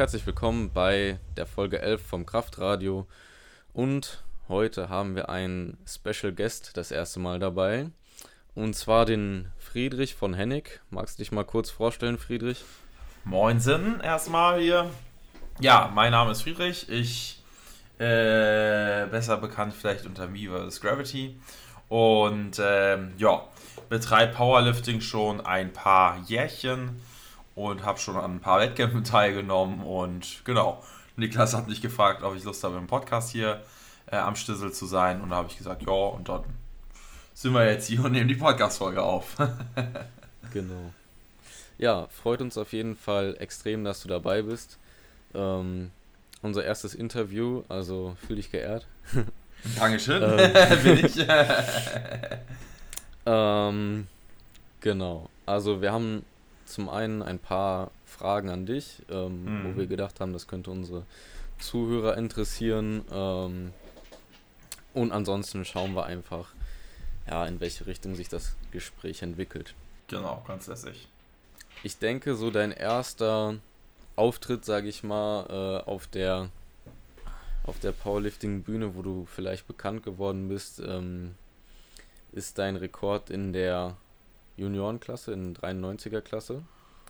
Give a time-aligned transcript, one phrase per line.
[0.00, 3.06] Herzlich willkommen bei der Folge 11 vom Kraftradio.
[3.74, 7.90] Und heute haben wir einen Special Guest das erste Mal dabei.
[8.54, 10.80] Und zwar den Friedrich von Hennig.
[10.88, 12.64] Magst du dich mal kurz vorstellen, Friedrich?
[13.24, 14.88] Moinsen erstmal hier.
[15.60, 16.88] Ja, mein Name ist Friedrich.
[16.88, 17.42] Ich,
[17.98, 20.80] äh, besser bekannt vielleicht unter Viva vs.
[20.80, 21.38] Gravity.
[21.90, 23.42] Und ähm, ja,
[23.90, 27.02] betreibe Powerlifting schon ein paar Jährchen
[27.68, 29.82] und habe schon an ein paar Wettkämpfen teilgenommen.
[29.82, 30.82] Und genau,
[31.16, 33.62] Niklas hat mich gefragt, ob ich Lust habe, im Podcast hier
[34.10, 35.20] äh, am Stissel zu sein.
[35.20, 36.44] Und da habe ich gesagt, ja, und dann
[37.34, 39.36] sind wir jetzt hier und nehmen die Podcast-Folge auf.
[40.52, 40.92] genau.
[41.78, 44.78] Ja, freut uns auf jeden Fall extrem, dass du dabei bist.
[45.34, 45.90] Ähm,
[46.42, 48.86] unser erstes Interview, also fühl dich geehrt.
[49.78, 51.26] Dankeschön, ähm, bin ich.
[53.26, 54.06] ähm,
[54.80, 56.24] genau, also wir haben
[56.70, 59.64] zum einen ein paar Fragen an dich, ähm, mhm.
[59.64, 61.04] wo wir gedacht haben, das könnte unsere
[61.58, 63.02] Zuhörer interessieren.
[63.12, 63.72] Ähm,
[64.94, 66.52] und ansonsten schauen wir einfach,
[67.28, 69.74] ja, in welche Richtung sich das Gespräch entwickelt.
[70.08, 71.08] Genau, ganz lässig.
[71.82, 73.56] Ich denke, so dein erster
[74.16, 75.46] Auftritt, sage ich mal,
[75.86, 76.50] äh, auf der
[77.64, 81.34] auf der Powerlifting-Bühne, wo du vielleicht bekannt geworden bist, ähm,
[82.32, 83.96] ist dein Rekord in der
[84.60, 86.62] Juniorenklasse, in 93er Klasse,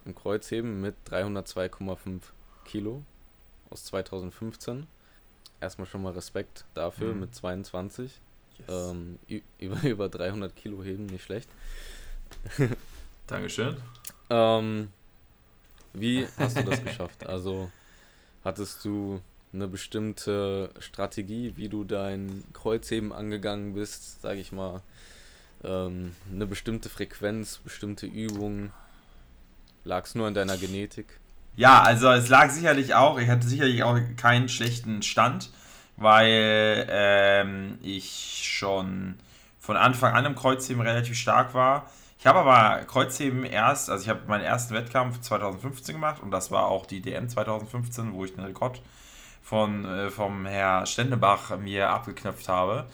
[0.05, 2.21] im Kreuzheben mit 302,5
[2.65, 3.03] Kilo
[3.71, 4.87] aus 2015.
[5.61, 7.21] Erstmal schon mal Respekt dafür mhm.
[7.21, 8.21] mit 22.
[8.59, 8.69] Yes.
[8.69, 9.19] Ähm,
[9.59, 11.49] über, über 300 Kilo heben, nicht schlecht.
[13.27, 13.77] Dankeschön.
[14.31, 14.89] ähm,
[15.93, 17.27] wie hast du das geschafft?
[17.27, 17.71] Also
[18.45, 19.21] hattest du
[19.53, 24.83] eine bestimmte Strategie, wie du dein Kreuzheben angegangen bist, sage ich mal,
[25.65, 28.73] ähm, eine bestimmte Frequenz, bestimmte Übungen?
[29.85, 31.21] Lag es nur an deiner Genetik?
[31.57, 35.51] Ja, also es lag sicherlich auch, ich hatte sicherlich auch keinen schlechten Stand,
[35.97, 39.17] weil ähm, ich schon
[39.59, 41.91] von Anfang an im Kreuzheben relativ stark war.
[42.19, 46.51] Ich habe aber Kreuzheben erst, also ich habe meinen ersten Wettkampf 2015 gemacht und das
[46.51, 48.83] war auch die DM 2015, wo ich den Rekord
[49.43, 52.87] von, äh, vom Herr Stendebach mir abgeknöpft habe.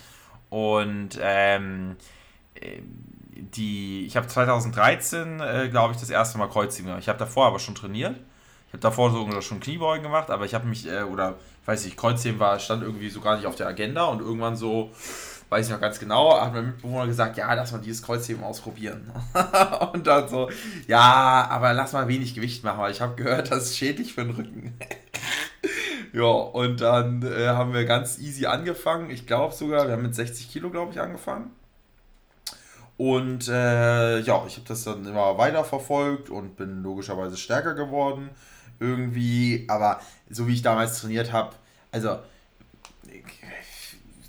[0.49, 1.97] Und ähm,
[3.57, 7.03] die, ich habe 2013, äh, glaube ich, das erste Mal Kreuzheben gemacht.
[7.03, 8.17] Ich habe davor aber schon trainiert.
[8.69, 11.35] Ich habe davor sogar schon Kniebeugen gemacht, aber ich habe mich, äh, oder
[11.67, 14.91] weiß ich, Kreuzheben war, stand irgendwie so gar nicht auf der Agenda und irgendwann so,
[15.49, 19.13] weiß ich noch ganz genau, hat mein Mitbewohner gesagt, ja, lass mal dieses Kreuzheben ausprobieren.
[19.93, 20.51] und dann so,
[20.89, 24.25] ja, aber lass mal wenig Gewicht machen, weil ich habe gehört, das ist schädlich für
[24.25, 24.75] den Rücken.
[26.13, 29.11] ja, und dann äh, haben wir ganz easy angefangen.
[29.11, 31.51] Ich glaube sogar, wir haben mit 60 Kilo, glaube ich, angefangen.
[32.97, 38.31] Und äh, ja, ich habe das dann immer weiter verfolgt und bin logischerweise stärker geworden
[38.81, 39.67] irgendwie.
[39.69, 41.55] Aber so wie ich damals trainiert habe,
[41.93, 42.19] also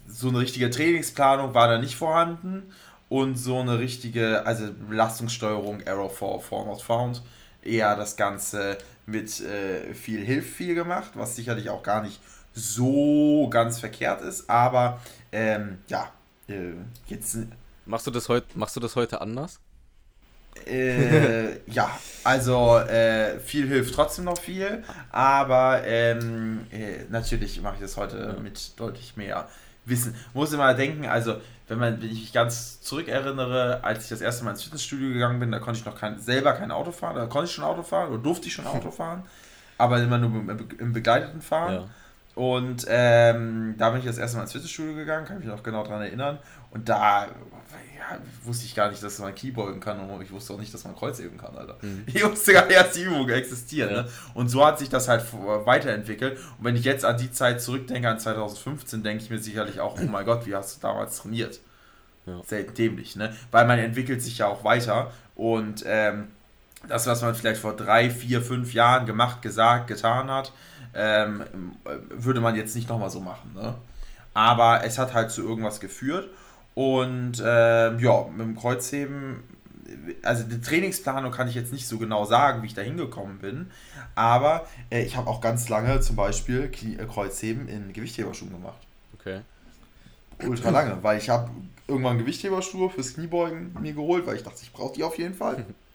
[0.08, 2.72] so eine richtige Trainingsplanung war da nicht vorhanden
[3.08, 7.22] und so eine richtige, also Belastungssteuerung, Error for, not found,
[7.62, 12.20] eher das Ganze mit äh, viel Hilf viel gemacht, was sicherlich auch gar nicht
[12.54, 15.00] so ganz verkehrt ist, aber
[15.32, 16.12] ähm, ja,
[16.48, 16.72] äh,
[17.08, 17.38] jetzt
[17.88, 19.60] Machst du das, heut, machst du das heute anders?
[20.66, 21.90] Äh, ja,
[22.24, 28.34] also äh, viel hilft trotzdem noch viel, aber ähm, äh, natürlich mache ich das heute
[28.36, 28.42] ja.
[28.42, 29.48] mit deutlich mehr
[29.86, 30.16] Wissen.
[30.34, 31.38] Muss immer denken, also
[31.70, 35.40] wenn man, wenn ich mich ganz zurückerinnere, als ich das erste Mal ins Fitnessstudio gegangen
[35.40, 37.84] bin, da konnte ich noch kein, selber kein Auto fahren, da konnte ich schon Auto
[37.84, 39.24] fahren oder durfte ich schon Auto fahren,
[39.78, 40.44] aber immer nur
[40.80, 41.74] im begleiteten Fahren.
[41.74, 41.88] Ja.
[42.38, 45.84] Und ähm, da bin ich das erste Mal ins Fitnessstudio gegangen, kann mich noch genau
[45.84, 46.38] daran erinnern.
[46.72, 50.60] Und da ja, wusste ich gar nicht, dass man Keyboarden kann und ich wusste auch
[50.60, 51.78] nicht, dass man Kreuzheben kann, Alter.
[51.82, 52.04] Mhm.
[52.08, 53.90] Ich wusste gar nicht, dass die Übungen existieren.
[53.90, 54.02] Ja.
[54.04, 54.10] Ne?
[54.34, 56.38] Und so hat sich das halt weiterentwickelt.
[56.58, 60.00] Und wenn ich jetzt an die Zeit zurückdenke, an 2015, denke ich mir sicherlich auch,
[60.00, 61.60] oh mein Gott, wie hast du damals trainiert?
[62.26, 62.42] Ja.
[62.46, 63.34] Selten dämlich, ne?
[63.52, 66.28] Weil man entwickelt sich ja auch weiter und ähm,
[66.88, 70.52] das, was man vielleicht vor drei, vier, fünf Jahren gemacht, gesagt, getan hat,
[70.94, 71.44] ähm,
[72.10, 73.54] würde man jetzt nicht nochmal so machen.
[73.56, 73.76] Ne?
[74.34, 76.30] Aber es hat halt zu irgendwas geführt.
[76.78, 79.42] Und äh, ja, mit dem Kreuzheben,
[80.22, 83.72] also die Trainingsplanung kann ich jetzt nicht so genau sagen, wie ich da hingekommen bin.
[84.14, 88.78] Aber äh, ich habe auch ganz lange zum Beispiel Knie, äh, Kreuzheben in Gewichtheberschuhen gemacht.
[89.20, 89.42] Okay.
[90.44, 91.50] Ultra lange, weil ich habe
[91.88, 95.66] irgendwann Gewichtheberschuhe fürs Kniebeugen mir geholt, weil ich dachte, ich brauche die auf jeden Fall.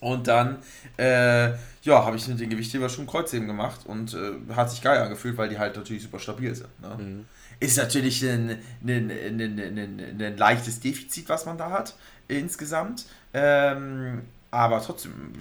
[0.00, 0.58] Und dann,
[0.96, 1.50] äh,
[1.82, 5.48] ja, habe ich mit den Gewichtheberschuhen Kreuzheben gemacht und äh, hat sich geil angefühlt, weil
[5.48, 6.80] die halt natürlich super stabil sind.
[6.80, 6.96] Ne?
[6.96, 7.24] Mhm.
[7.60, 8.50] Ist natürlich ein,
[8.86, 11.96] ein, ein, ein, ein, leichtes Defizit, was man da hat,
[12.28, 13.06] insgesamt.
[13.34, 15.32] Ähm, aber trotzdem,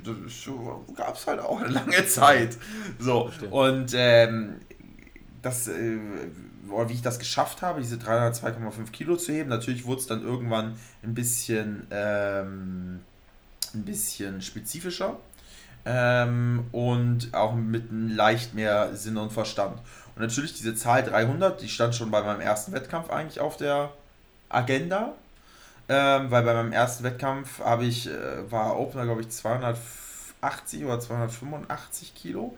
[0.95, 2.57] gab es halt auch eine lange Zeit.
[2.99, 4.55] So, und ähm,
[5.41, 5.97] das, äh,
[6.87, 10.75] wie ich das geschafft habe, diese 302,5 Kilo zu heben, natürlich wurde es dann irgendwann
[11.03, 12.99] ein bisschen, ähm,
[13.77, 15.17] ein bisschen spezifischer
[15.85, 19.79] ähm, und auch mit leicht mehr Sinn und Verstand.
[20.15, 23.91] Und natürlich diese Zahl 300, die stand schon bei meinem ersten Wettkampf eigentlich auf der
[24.49, 25.13] Agenda.
[25.89, 30.99] Ähm, weil bei meinem ersten Wettkampf habe ich, äh, war Opener, glaube ich, 280 oder
[30.99, 32.57] 285 Kilo.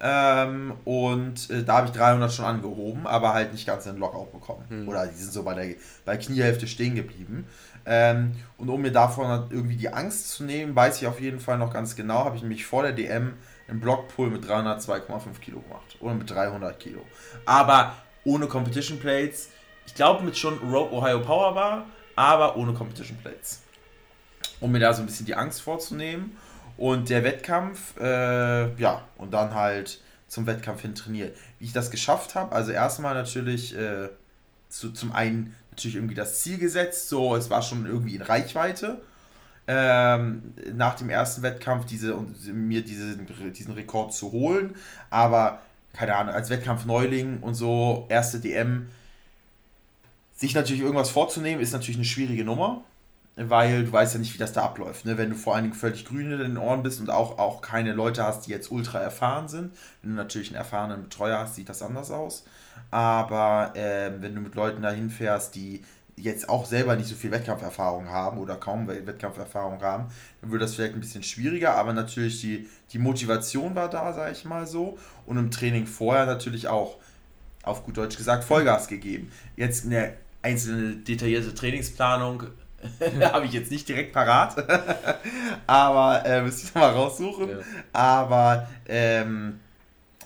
[0.00, 4.00] Ähm, und äh, da habe ich 300 schon angehoben, aber halt nicht ganz in den
[4.00, 4.64] Lockout bekommen.
[4.68, 4.88] Mhm.
[4.88, 7.46] Oder die sind so bei der bei Kniehälfte stehen geblieben.
[7.86, 11.58] Ähm, und um mir davon irgendwie die Angst zu nehmen, weiß ich auf jeden Fall
[11.58, 13.34] noch ganz genau, habe ich nämlich vor der DM
[13.68, 15.96] einen Blockpull mit 302,5 Kilo gemacht.
[16.00, 17.02] Oder mit 300 Kilo.
[17.46, 17.94] Aber
[18.24, 19.50] ohne Competition Plates.
[19.86, 21.86] Ich glaube mit schon Rope Ohio Power Bar,
[22.16, 23.62] aber ohne Competition Plates.
[24.60, 26.36] Um mir da so ein bisschen die Angst vorzunehmen.
[26.76, 31.36] Und der Wettkampf, äh, ja, und dann halt zum Wettkampf hin trainiert.
[31.58, 34.08] Wie ich das geschafft habe, also erstmal natürlich äh,
[34.68, 39.00] zu, zum einen natürlich irgendwie das Ziel gesetzt, so es war schon irgendwie in Reichweite.
[39.66, 42.14] Ähm, nach dem ersten Wettkampf diese,
[42.52, 44.76] mir diese, diesen Rekord zu holen.
[45.10, 45.62] Aber
[45.94, 48.88] keine Ahnung, als Wettkampf-Neuling und so, erste DM,
[50.34, 52.84] sich natürlich irgendwas vorzunehmen, ist natürlich eine schwierige Nummer,
[53.36, 55.06] weil du weißt ja nicht, wie das da abläuft.
[55.06, 55.16] Ne?
[55.16, 57.92] Wenn du vor allen Dingen völlig grün in den Ohren bist und auch, auch keine
[57.92, 59.72] Leute hast, die jetzt ultra erfahren sind.
[60.02, 62.44] Wenn du natürlich einen erfahrenen Betreuer hast, sieht das anders aus.
[62.94, 65.82] Aber äh, wenn du mit Leuten dahin fährst, die
[66.14, 70.06] jetzt auch selber nicht so viel Wettkampferfahrung haben oder kaum Wettkampferfahrung haben,
[70.40, 74.30] dann würde das vielleicht ein bisschen schwieriger, aber natürlich die, die Motivation war da, sage
[74.30, 74.96] ich mal so.
[75.26, 76.98] Und im Training vorher natürlich auch,
[77.64, 79.32] auf gut Deutsch gesagt, Vollgas gegeben.
[79.56, 80.12] Jetzt eine
[80.42, 82.44] einzelne detaillierte Trainingsplanung
[83.32, 84.54] habe ich jetzt nicht direkt parat,
[85.66, 87.48] aber äh, müsste ich mal raussuchen.
[87.48, 87.56] Ja.
[87.92, 89.58] Aber ähm,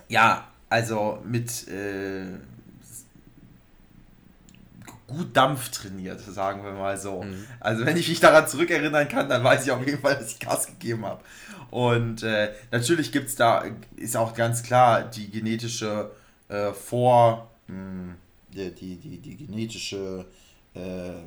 [0.08, 2.26] ja, also mit äh,
[5.08, 7.22] gut Dampf trainiert, sagen wir mal so.
[7.22, 7.44] Mhm.
[7.58, 10.38] Also wenn ich mich daran zurückerinnern kann, dann weiß ich auf jeden Fall, dass ich
[10.38, 11.22] Gas gegeben habe.
[11.70, 13.64] Und äh, natürlich gibt es da,
[13.96, 16.10] ist auch ganz klar, die genetische
[16.48, 18.14] äh, Vor, mh, hm,
[18.52, 20.26] die, die, die, die genetische,
[20.74, 20.80] äh,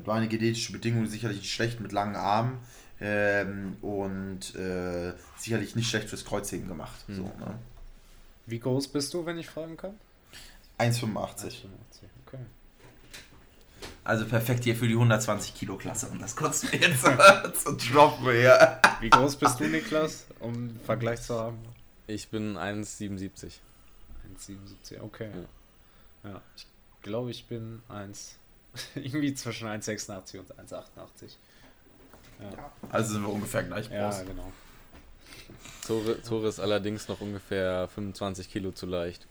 [0.05, 2.59] war eine genetische Bedingung sicherlich nicht schlecht mit langen Armen
[2.99, 7.07] ähm, und äh, sicherlich nicht schlecht fürs Kreuzheben gemacht.
[7.07, 7.15] Mhm.
[7.15, 7.55] So, ne?
[8.45, 9.93] Wie groß bist du, wenn ich fragen kann?
[10.79, 11.65] 1,85.
[12.25, 12.37] Okay.
[14.03, 17.03] Also perfekt hier für die 120 Kilo Klasse, um das kurz jetzt
[17.63, 18.79] zu droppen hier.
[18.99, 21.59] Wie groß bist du, Niklas, um einen Vergleich zu haben?
[22.07, 23.59] Ich bin 1,77.
[24.37, 25.29] 1,77, okay.
[26.23, 26.29] Ja.
[26.31, 26.41] ja.
[26.55, 26.65] ich
[27.03, 28.37] glaube, ich bin 1,
[28.95, 31.35] irgendwie zwischen 1,86 und 1,88.
[32.39, 32.71] Ja.
[32.89, 34.17] Also sind wir ungefähr gleich groß.
[34.17, 34.51] Ja, genau.
[35.85, 39.27] Tore, Tore ist allerdings noch ungefähr 25 Kilo zu leicht.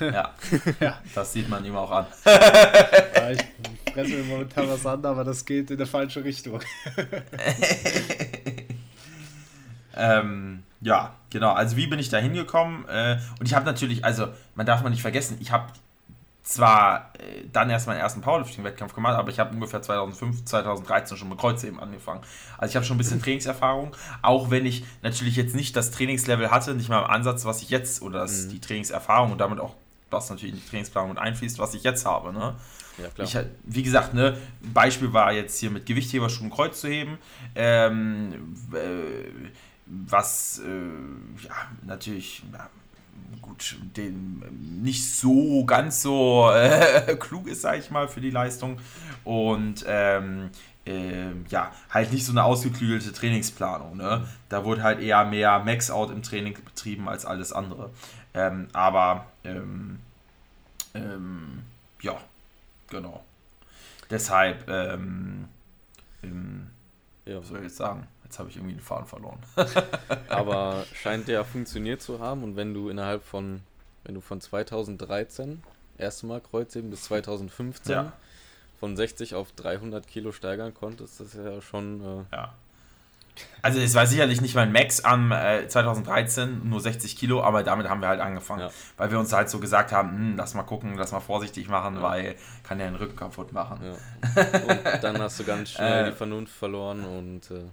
[0.00, 0.34] Ja.
[0.80, 1.00] ja.
[1.14, 2.06] Das sieht man ihm auch an.
[2.26, 3.44] ja, ich
[3.92, 6.60] fresse mir momentan was an, aber das geht in der falsche Richtung.
[9.96, 11.52] ähm, ja, genau.
[11.52, 12.86] Also wie bin ich da hingekommen?
[12.88, 15.72] Äh, und ich habe natürlich, also man darf mal nicht vergessen, ich habe
[16.46, 21.28] zwar äh, dann erst meinen ersten Powerlifting-Wettkampf gemacht, aber ich habe ungefähr 2005, 2013 schon
[21.28, 22.20] mit Kreuzheben angefangen.
[22.56, 26.52] Also ich habe schon ein bisschen Trainingserfahrung, auch wenn ich natürlich jetzt nicht das Trainingslevel
[26.52, 28.50] hatte, nicht mal im Ansatz, was ich jetzt, oder das, mhm.
[28.50, 29.74] die Trainingserfahrung und damit auch
[30.08, 32.32] was natürlich in die Trainingsplanung mit einfließt, was ich jetzt habe.
[32.32, 32.54] Ne?
[32.98, 33.26] Ja, klar.
[33.26, 37.18] Ich, wie gesagt, ne, Beispiel war jetzt hier mit Gewichtheberschuhen Kreuz zu heben.
[37.56, 39.50] Ähm, äh,
[39.86, 42.70] was äh, ja, natürlich ja,
[43.40, 44.42] gut, den
[44.82, 48.78] nicht so ganz so äh, klug ist, sage ich mal, für die Leistung.
[49.24, 50.50] Und ähm,
[50.86, 53.96] äh, ja, halt nicht so eine ausgeklügelte Trainingsplanung.
[53.96, 54.26] Ne?
[54.48, 57.90] Da wurde halt eher mehr Max-Out im Training betrieben als alles andere.
[58.34, 59.98] Ähm, aber ähm,
[60.94, 61.62] ähm
[62.02, 62.16] ja,
[62.88, 63.24] genau.
[64.10, 65.48] Deshalb, ähm,
[66.22, 66.68] ähm,
[67.24, 67.38] ja.
[67.38, 68.06] was soll ich jetzt sagen?
[68.26, 69.38] Jetzt habe ich irgendwie den Faden verloren.
[70.28, 73.60] Aber scheint ja funktioniert zu haben und wenn du innerhalb von,
[74.02, 75.62] wenn du von 2013
[75.96, 78.12] erste Mal Kreuzheben bis 2015 ja.
[78.80, 82.00] von 60 auf 300 Kilo steigern konntest, das ist ja schon.
[82.32, 82.54] Äh, ja.
[83.62, 87.88] Also es war sicherlich nicht mein Max am äh, 2013, nur 60 Kilo, aber damit
[87.88, 88.70] haben wir halt angefangen, ja.
[88.96, 91.96] weil wir uns halt so gesagt haben, hm, lass mal gucken, lass mal vorsichtig machen,
[91.96, 92.02] ja.
[92.02, 93.78] weil kann ja den Rücken kaputt machen.
[93.84, 94.42] Ja.
[94.42, 97.66] Und dann hast du ganz schnell äh, die Vernunft verloren und äh,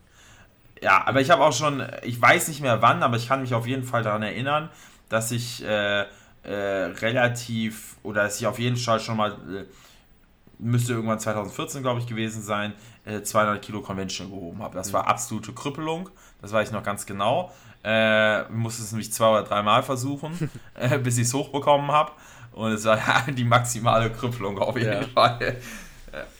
[0.84, 3.54] ja, aber ich habe auch schon, ich weiß nicht mehr wann, aber ich kann mich
[3.54, 4.70] auf jeden Fall daran erinnern,
[5.10, 6.06] dass ich äh, äh,
[6.44, 9.38] relativ, oder dass ich auf jeden Fall schon mal
[10.60, 12.74] müsste irgendwann 2014, glaube ich, gewesen sein,
[13.06, 14.76] äh, 200 Kilo Conventional gehoben habe.
[14.76, 16.10] Das war absolute Krüppelung,
[16.42, 17.52] das weiß ich noch ganz genau.
[17.84, 22.12] Äh, musste es nämlich zwei oder dreimal versuchen, äh, bis ich es hochbekommen habe.
[22.54, 25.08] Und es war ja, die maximale Krüppelung auf jeden ja.
[25.14, 25.42] Fall.
[25.42, 25.56] Äh,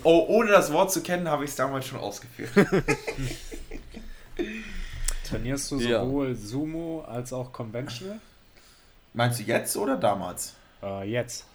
[0.04, 2.52] oh, ohne das Wort zu kennen, habe ich es damals schon ausgeführt.
[5.28, 6.36] Trainierst du sowohl ja.
[6.36, 8.20] Sumo als auch Conventional?
[9.14, 10.54] Meinst du jetzt oder damals?
[10.82, 11.46] Uh, jetzt.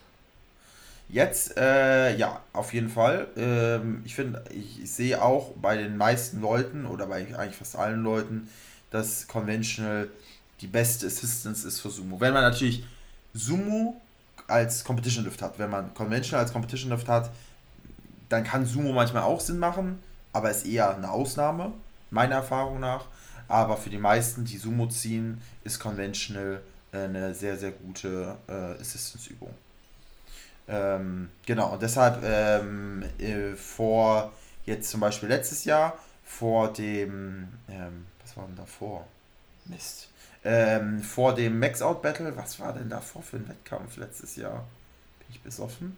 [1.09, 3.29] Jetzt, äh, ja, auf jeden Fall.
[3.37, 7.77] Ähm, ich finde, ich, ich sehe auch bei den meisten Leuten oder bei eigentlich fast
[7.77, 8.49] allen Leuten,
[8.91, 10.09] dass Conventional
[10.61, 12.21] die beste Assistance ist für Sumo.
[12.21, 12.85] Wenn man natürlich
[13.33, 14.01] Sumo
[14.49, 17.31] als Competition Lift hat, wenn man Conventional als Competition Lift hat,
[18.29, 19.99] dann kann Sumo manchmal auch Sinn machen,
[20.33, 21.73] aber ist eher eine Ausnahme,
[22.11, 23.07] meiner Erfahrung nach.
[23.49, 26.61] Aber für die meisten, die Sumo ziehen, ist Conventional
[26.93, 29.55] äh, eine sehr, sehr gute äh, Assistance-Übung.
[30.69, 34.33] Ähm, genau, und deshalb ähm, äh, vor
[34.67, 39.07] jetzt zum Beispiel letztes Jahr, vor dem, ähm, was war denn davor?
[39.65, 40.11] Mist.
[40.45, 44.67] Ähm, vor dem Max-Out-Battle, was war denn davor für ein Wettkampf letztes Jahr?
[45.21, 45.97] Bin ich besoffen?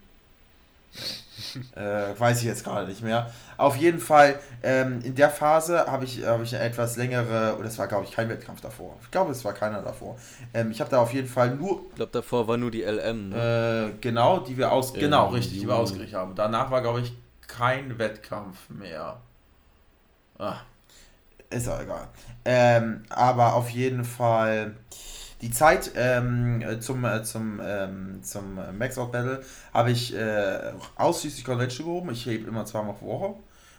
[1.75, 3.30] Äh, weiß ich jetzt gerade nicht mehr.
[3.56, 7.68] Auf jeden Fall, ähm, in der Phase habe ich, hab ich eine etwas längere, oder
[7.68, 8.97] es war glaube ich kein Wettkampf davor.
[9.02, 10.16] Ich glaube, es war keiner davor.
[10.54, 11.82] Ähm, ich habe da auf jeden Fall nur.
[11.90, 13.30] Ich glaube, davor war nur die LM.
[13.30, 13.92] Ne?
[13.94, 14.92] Äh, genau, die wir aus.
[14.94, 16.35] genau, richtig, die wir ausgerichtet haben.
[16.35, 17.12] Danach war, glaube ich,
[17.47, 19.20] kein Wettkampf mehr.
[20.38, 20.61] Ah,
[21.50, 22.09] ist auch egal.
[22.44, 24.76] Ähm, aber auf jeden Fall
[25.40, 29.42] die Zeit ähm, zum, äh, zum, ähm, zum Max-Out Battle
[29.73, 32.11] habe ich äh, ausschließlich Conventional gehoben.
[32.12, 33.35] Ich hebe immer zweimal pro Woche.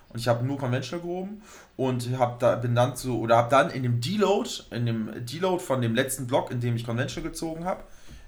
[0.09, 1.41] Und ich habe nur Conventional gehoben
[1.77, 5.63] und hab da, bin dann zu, oder habe dann in dem Deload, in dem Deload
[5.63, 7.83] von dem letzten Block, in dem ich Conventional gezogen habe,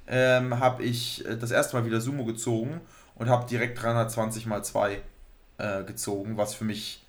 [0.07, 2.79] ähm, habe ich äh, das erste Mal wieder Sumo gezogen
[3.15, 5.01] und habe direkt 320 mal 2
[5.57, 7.05] äh, gezogen, was für mich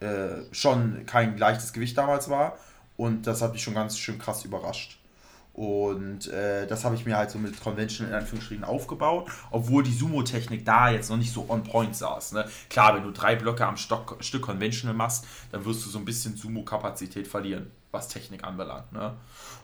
[0.00, 2.58] äh, schon kein leichtes Gewicht damals war.
[2.96, 5.01] Und das hat mich schon ganz schön krass überrascht.
[5.54, 9.92] Und äh, das habe ich mir halt so mit Conventional in Anführungsstrichen aufgebaut, obwohl die
[9.92, 12.32] Sumo-Technik da jetzt noch nicht so on point saß.
[12.32, 12.48] Ne?
[12.70, 16.06] Klar, wenn du drei Blöcke am Stock, Stück Conventional machst, dann wirst du so ein
[16.06, 18.92] bisschen Sumo-Kapazität verlieren, was Technik anbelangt.
[18.92, 19.14] Ne?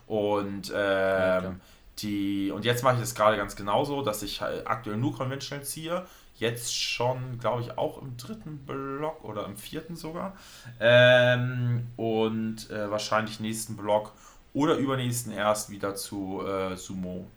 [0.07, 1.55] Und, äh, ja,
[1.99, 5.65] die, und jetzt mache ich das gerade ganz genauso, dass ich halt aktuell nur Conventional
[5.65, 6.05] ziehe.
[6.37, 10.37] Jetzt schon, glaube ich, auch im dritten Block oder im vierten sogar.
[10.79, 14.13] Ähm, und äh, wahrscheinlich nächsten Block
[14.59, 17.29] oder übernächsten erst wieder zu äh, Sumo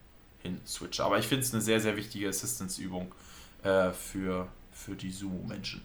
[0.41, 1.03] hin switche.
[1.03, 3.13] Aber ich finde es eine sehr, sehr wichtige Assistance-Übung
[3.61, 5.83] äh, für, für die Sumo-Menschen.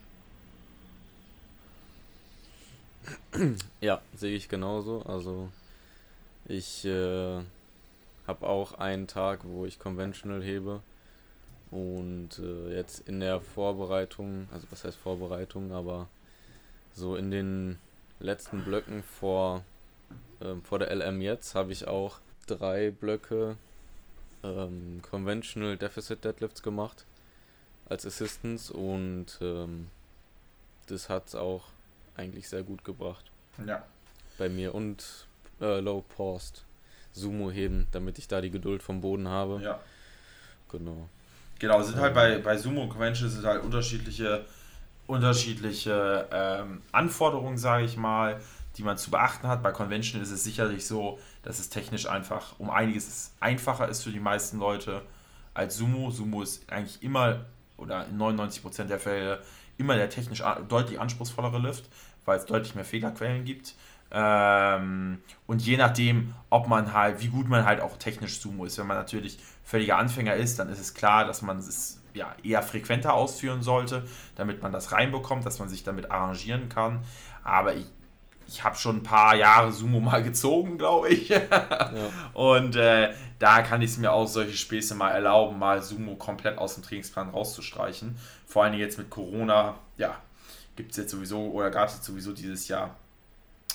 [3.83, 5.02] Ja, sehe ich genauso.
[5.02, 5.50] Also
[6.47, 7.43] ich äh,
[8.26, 10.81] habe auch einen Tag, wo ich Conventional hebe.
[11.71, 16.09] Und äh, jetzt in der Vorbereitung, also was heißt Vorbereitung, aber
[16.95, 17.78] so in den
[18.21, 19.62] letzten Blöcken vor
[20.40, 23.57] ähm, vor der LM jetzt habe ich auch drei Blöcke
[24.43, 27.05] ähm, Conventional Deficit Deadlifts gemacht
[27.88, 29.88] als Assistance und ähm,
[30.87, 31.64] das hat es auch
[32.16, 33.31] eigentlich sehr gut gebracht.
[33.64, 33.83] Ja.
[34.38, 35.26] Bei mir und
[35.61, 36.64] äh, Low Paused
[37.12, 39.61] Sumo heben, damit ich da die Geduld vom Boden habe.
[39.62, 39.81] Ja.
[40.71, 41.09] Genau.
[41.59, 44.45] Genau, sind halt bei, bei Sumo und Conventional sind halt unterschiedliche,
[45.07, 48.38] unterschiedliche ähm, Anforderungen, sage ich mal
[48.76, 49.62] die man zu beachten hat.
[49.62, 54.11] Bei Convention ist es sicherlich so, dass es technisch einfach um einiges einfacher ist für
[54.11, 55.02] die meisten Leute
[55.54, 56.11] als Sumo.
[56.11, 59.42] Sumo ist eigentlich immer oder in 99% der Fälle
[59.78, 61.88] immer der technisch deutlich anspruchsvollere Lift,
[62.25, 63.75] weil es deutlich mehr Fehlerquellen gibt.
[64.11, 68.78] Ähm, und je nachdem, ob man halt, wie gut man halt auch technisch Sumo ist.
[68.78, 72.62] Wenn man natürlich völliger Anfänger ist, dann ist es klar, dass man es ja, eher
[72.62, 74.06] frequenter ausführen sollte,
[74.37, 77.00] damit man das reinbekommt, dass man sich damit arrangieren kann.
[77.45, 77.87] Aber ich,
[78.49, 81.29] ich habe schon ein paar Jahre Sumo mal gezogen, glaube ich.
[81.31, 81.91] ja.
[82.33, 86.59] Und äh, da kann ich es mir auch solche Späße mal erlauben, mal Sumo komplett
[86.59, 88.17] aus dem Trainingsplan rauszustreichen.
[88.47, 90.17] Vor allem jetzt mit Corona, ja,
[90.76, 92.97] gibt es jetzt sowieso oder gab es jetzt sowieso dieses Jahr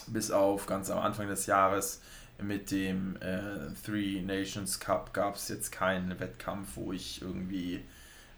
[0.08, 2.02] bis auf ganz am Anfang des Jahres
[2.42, 7.84] mit dem äh, Three Nations Cup gab es jetzt keinen Wettkampf, wo ich irgendwie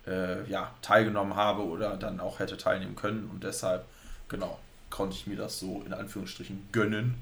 [0.06, 3.86] äh, ja, teilgenommen habe oder dann auch hätte teilnehmen können und deshalb,
[4.28, 4.60] genau,
[4.94, 7.16] konnte ich mir das so in Anführungsstrichen gönnen,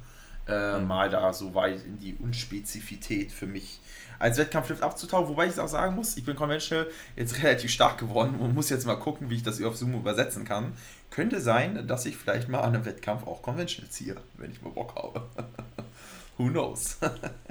[0.46, 0.88] äh, mhm.
[0.88, 3.80] mal da so weit in die Unspezifität für mich
[4.20, 5.30] als Wettkampflift abzutauchen.
[5.30, 8.70] Wobei ich es auch sagen muss, ich bin conventional jetzt relativ stark geworden und muss
[8.70, 10.74] jetzt mal gucken, wie ich das auf Sumo übersetzen kann.
[11.12, 14.72] Könnte sein, dass ich vielleicht mal an einem Wettkampf auch conventional ziehe, wenn ich mal
[14.72, 15.26] Bock habe.
[16.38, 16.98] Who knows?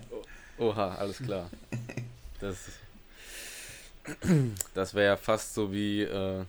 [0.59, 1.49] Oha, alles klar.
[2.41, 2.57] Das,
[4.75, 6.45] das wäre ja fast so wie äh,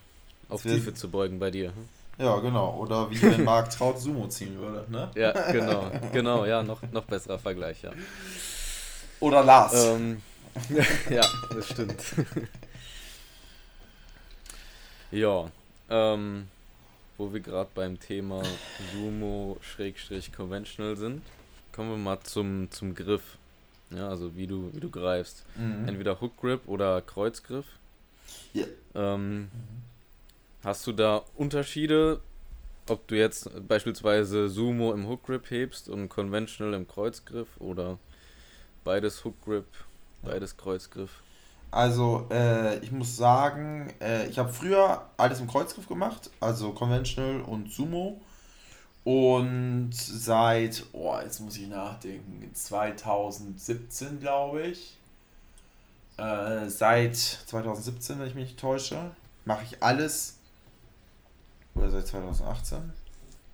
[0.50, 1.70] auf Tiefe zu beugen bei dir.
[1.70, 2.01] Hm?
[2.18, 2.76] Ja, genau.
[2.78, 5.10] Oder wie wenn Marc Traut Sumo ziehen würde, ne?
[5.14, 5.90] Ja, genau.
[6.12, 7.92] Genau, ja, noch, noch besserer Vergleich, ja.
[9.20, 9.86] Oder Lars.
[9.86, 10.20] Ähm,
[11.10, 11.96] ja, das stimmt.
[15.10, 15.50] ja,
[15.88, 16.48] ähm,
[17.16, 18.42] wo wir gerade beim Thema
[18.92, 21.22] Sumo-Conventional sind,
[21.72, 23.38] kommen wir mal zum, zum Griff.
[23.90, 25.44] Ja, also wie du, wie du greifst.
[25.56, 25.88] Mhm.
[25.88, 27.66] Entweder Hook Grip oder Kreuzgriff.
[28.54, 28.64] Ja.
[28.94, 29.50] Ähm, mhm.
[30.64, 32.20] Hast du da Unterschiede,
[32.88, 37.98] ob du jetzt beispielsweise Sumo im Hook Grip hebst und Conventional im Kreuzgriff oder
[38.84, 39.66] beides Hook Grip,
[40.22, 41.22] beides Kreuzgriff?
[41.72, 47.40] Also, äh, ich muss sagen, äh, ich habe früher alles im Kreuzgriff gemacht, also Conventional
[47.40, 48.20] und Sumo.
[49.04, 54.96] Und seit, oh, jetzt muss ich nachdenken, 2017 glaube ich,
[56.18, 59.10] äh, seit 2017, wenn ich mich nicht täusche,
[59.44, 60.38] mache ich alles,
[61.74, 62.78] oder seit 2018?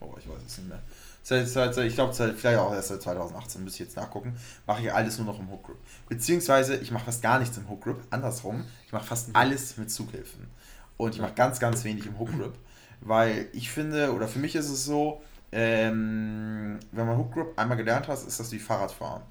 [0.00, 0.80] Oh, ich weiß es nicht mehr.
[1.22, 4.92] Seit, seit, ich glaube, vielleicht auch erst seit 2018, müsste ich jetzt nachgucken, mache ich
[4.92, 5.76] alles nur noch im Hook Grip.
[6.08, 9.90] Beziehungsweise, ich mache fast gar nichts im Hook Grip, andersrum, ich mache fast alles mit
[9.90, 10.48] Zughilfen.
[10.96, 12.54] Und ich mache ganz, ganz wenig im Hook Grip,
[13.00, 15.20] weil ich finde, oder für mich ist es so,
[15.52, 19.22] ähm, wenn man Hook Grip einmal gelernt hast, ist das wie Fahrradfahren.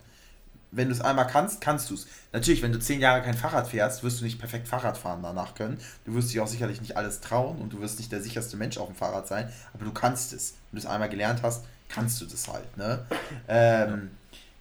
[0.78, 2.06] Wenn du es einmal kannst, kannst du es.
[2.32, 5.56] Natürlich, wenn du zehn Jahre kein Fahrrad fährst, wirst du nicht perfekt Fahrrad fahren danach
[5.56, 5.80] können.
[6.06, 8.78] Du wirst dich auch sicherlich nicht alles trauen und du wirst nicht der sicherste Mensch
[8.78, 10.54] auf dem Fahrrad sein, aber du kannst es.
[10.72, 12.78] Wenn du es einmal gelernt hast, kannst du das halt.
[12.78, 13.06] Ne?
[13.48, 14.12] Ähm,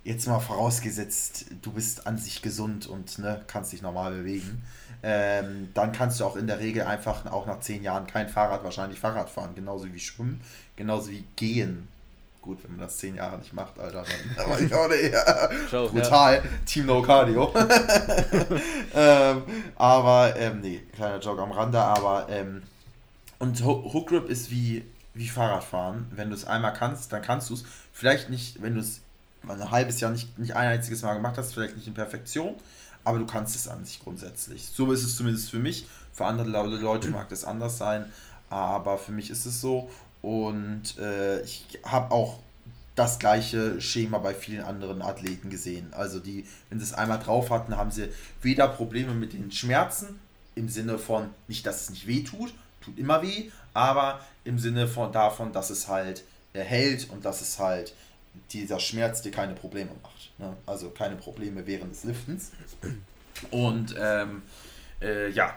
[0.04, 4.62] jetzt mal vorausgesetzt, du bist an sich gesund und ne, kannst dich normal bewegen.
[5.02, 8.64] Ähm, dann kannst du auch in der Regel einfach auch nach zehn Jahren kein Fahrrad
[8.64, 10.40] wahrscheinlich Fahrrad fahren, genauso wie Schwimmen
[10.76, 11.88] genauso wie gehen.
[12.46, 14.04] Gut, wenn man das zehn Jahre nicht macht, Alter,
[14.36, 15.12] dann weiß ich auch nicht.
[15.72, 15.86] Ja.
[15.88, 16.36] Brutal.
[16.36, 16.42] Ja.
[16.64, 17.52] Team No Cardio.
[18.94, 19.42] ähm,
[19.74, 22.62] aber, ähm, nee, kleiner Joke am Rande, aber, ähm,
[23.40, 26.06] und Hook Grip ist wie, wie Fahrradfahren.
[26.12, 27.64] Wenn du es einmal kannst, dann kannst du es.
[27.92, 29.00] Vielleicht nicht, wenn du es
[29.48, 32.54] ein halbes Jahr nicht, nicht ein einziges Mal gemacht hast, vielleicht nicht in Perfektion,
[33.02, 34.68] aber du kannst es an sich grundsätzlich.
[34.72, 35.88] So ist es zumindest für mich.
[36.12, 38.04] Für andere Leute mag das anders sein,
[38.50, 39.90] aber für mich ist es so.
[40.26, 42.40] Und äh, ich habe auch
[42.96, 45.94] das gleiche Schema bei vielen anderen Athleten gesehen.
[45.94, 48.08] Also die, wenn sie es einmal drauf hatten, haben sie
[48.42, 50.18] weder Probleme mit den Schmerzen,
[50.56, 54.88] im Sinne von nicht, dass es nicht weh tut, tut immer weh, aber im Sinne
[54.88, 57.94] von davon, dass es halt äh, hält und dass es halt
[58.50, 60.32] dieser Schmerz dir keine Probleme macht.
[60.38, 60.56] Ne?
[60.66, 62.50] Also keine Probleme während des Liftens.
[63.52, 64.42] Und ähm,
[65.00, 65.54] äh, ja,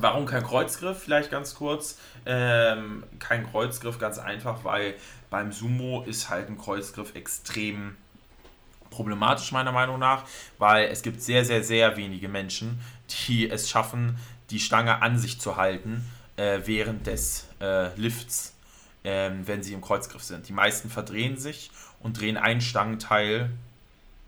[0.00, 1.02] Warum kein Kreuzgriff?
[1.02, 1.98] Vielleicht ganz kurz.
[2.24, 4.94] Ähm, kein Kreuzgriff, ganz einfach, weil
[5.30, 7.96] beim Sumo ist halt ein Kreuzgriff extrem
[8.90, 10.24] problematisch meiner Meinung nach,
[10.58, 14.18] weil es gibt sehr, sehr, sehr wenige Menschen, die es schaffen,
[14.50, 16.04] die Stange an sich zu halten
[16.36, 18.54] äh, während des äh, Lifts,
[19.02, 20.48] äh, wenn sie im Kreuzgriff sind.
[20.48, 23.50] Die meisten verdrehen sich und drehen einen Stangenteil,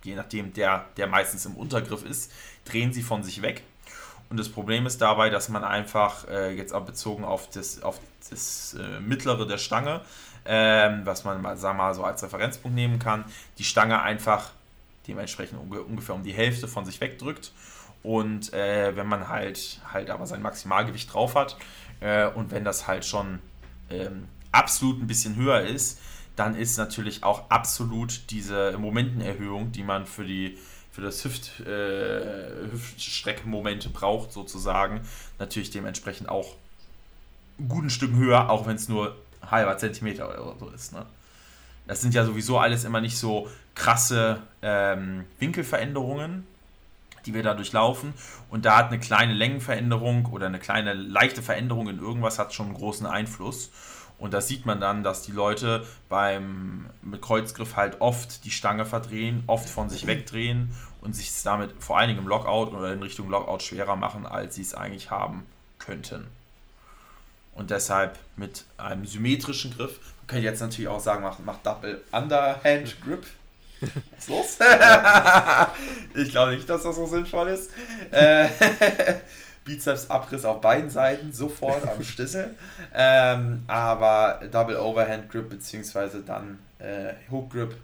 [0.02, 2.32] je nachdem der, der meistens im Untergriff ist,
[2.64, 3.62] drehen sie von sich weg
[4.34, 8.00] und das Problem ist dabei, dass man einfach äh, jetzt auch bezogen auf das, auf
[8.28, 10.00] das äh, mittlere der Stange,
[10.44, 13.26] ähm, was man mal, wir mal so als Referenzpunkt nehmen kann,
[13.58, 14.50] die Stange einfach
[15.06, 17.52] dementsprechend unge ungefähr um die Hälfte von sich wegdrückt.
[18.02, 21.56] Und äh, wenn man halt, halt aber sein Maximalgewicht drauf hat
[22.00, 23.38] äh, und wenn das halt schon
[23.88, 26.00] ähm, absolut ein bisschen höher ist,
[26.34, 30.58] dann ist natürlich auch absolut diese Momentenerhöhung, die man für die
[30.94, 35.00] für das Hüft, äh, Hüftstreckmomente braucht, sozusagen,
[35.40, 36.54] natürlich dementsprechend auch
[37.58, 40.92] ein guten Stück höher, auch wenn es nur ein halber Zentimeter oder so ist.
[40.92, 41.04] Ne?
[41.88, 46.46] Das sind ja sowieso alles immer nicht so krasse ähm, Winkelveränderungen,
[47.26, 48.14] die wir da durchlaufen.
[48.48, 52.66] Und da hat eine kleine Längenveränderung oder eine kleine leichte Veränderung in irgendwas hat schon
[52.66, 53.70] einen großen Einfluss.
[54.24, 58.86] Und da sieht man dann, dass die Leute beim mit Kreuzgriff halt oft die Stange
[58.86, 63.02] verdrehen, oft von sich wegdrehen und sich damit vor allen Dingen im Lockout oder in
[63.02, 65.44] Richtung Lockout schwerer machen, als sie es eigentlich haben
[65.78, 66.26] könnten.
[67.54, 72.02] Und deshalb mit einem symmetrischen Griff, man kann jetzt natürlich auch sagen, macht mach Double
[72.10, 73.26] Underhand Grip.
[73.82, 74.58] Was ist los?
[76.14, 77.70] ich glaube nicht, dass das so sinnvoll ist.
[79.64, 82.54] Bizeps-Abriss auf beiden Seiten, sofort am Schlüssel.
[82.96, 87.76] Ähm, aber Double Overhand Grip beziehungsweise dann äh, Hook Grip,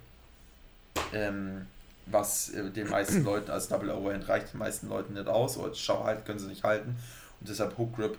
[1.12, 1.66] ähm,
[2.06, 5.56] was äh, den meisten Leuten als Double Overhand reicht den meisten Leuten nicht aus.
[5.56, 6.96] Oder Schau halt können sie nicht halten
[7.40, 8.18] und deshalb Hook Grip.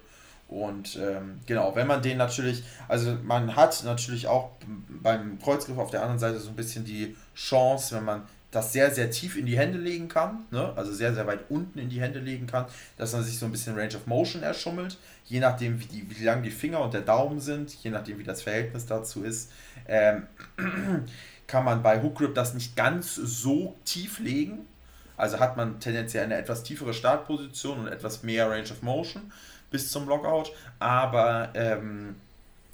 [0.50, 4.52] Und ähm, genau, wenn man den natürlich, also man hat natürlich auch
[4.90, 8.92] beim Kreuzgriff auf der anderen Seite so ein bisschen die Chance, wenn man das sehr,
[8.92, 10.74] sehr tief in die Hände legen kann, ne?
[10.76, 12.66] also sehr, sehr weit unten in die Hände legen kann,
[12.98, 16.24] dass man sich so ein bisschen Range of Motion erschummelt, je nachdem, wie, die, wie
[16.24, 19.52] lang die Finger und der Daumen sind, je nachdem, wie das Verhältnis dazu ist,
[19.88, 20.28] ähm,
[21.48, 24.68] kann man bei Hook Grip das nicht ganz so tief legen.
[25.16, 29.32] Also hat man tendenziell eine etwas tiefere Startposition und etwas mehr Range of Motion
[29.70, 32.16] bis zum Lockout, aber ähm,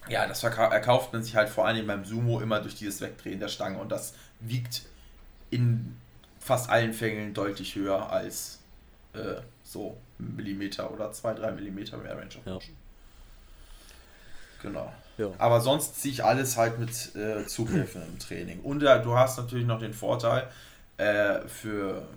[0.09, 3.49] ja, das erkauft man sich halt vor allem beim Sumo immer durch dieses Wegdrehen der
[3.49, 4.83] Stange und das wiegt
[5.49, 5.95] in
[6.39, 8.59] fast allen Fällen deutlich höher als
[9.13, 12.75] äh, so Millimeter oder 2-3 Millimeter mehr Range of Motion.
[12.75, 12.77] Ja.
[14.61, 14.93] Genau.
[15.17, 15.31] Ja.
[15.37, 18.61] Aber sonst ziehe ich alles halt mit äh, Zughilfen im Training.
[18.61, 20.47] Und äh, du hast natürlich noch den Vorteil
[20.97, 22.07] äh, für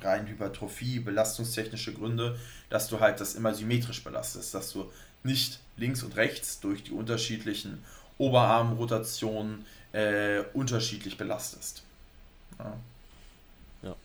[0.00, 2.38] rein Hypertrophie, belastungstechnische Gründe,
[2.70, 4.90] dass du halt das immer symmetrisch belastest, dass du
[5.24, 7.82] nicht links und rechts durch die unterschiedlichen
[8.18, 11.82] Oberarmrotationen äh, unterschiedlich belastest.
[12.58, 12.76] Ja,
[13.82, 13.96] ja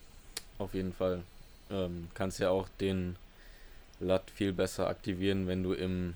[0.57, 1.23] auf jeden Fall.
[1.69, 3.15] Ähm, kannst ja auch den
[3.99, 6.15] Lat viel besser aktivieren, wenn du im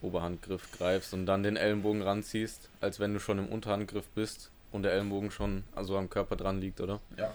[0.00, 4.82] Oberhandgriff greifst und dann den Ellenbogen ranziehst, als wenn du schon im Unterhandgriff bist und
[4.82, 7.00] der Ellenbogen schon also am Körper dran liegt, oder?
[7.16, 7.32] Ja.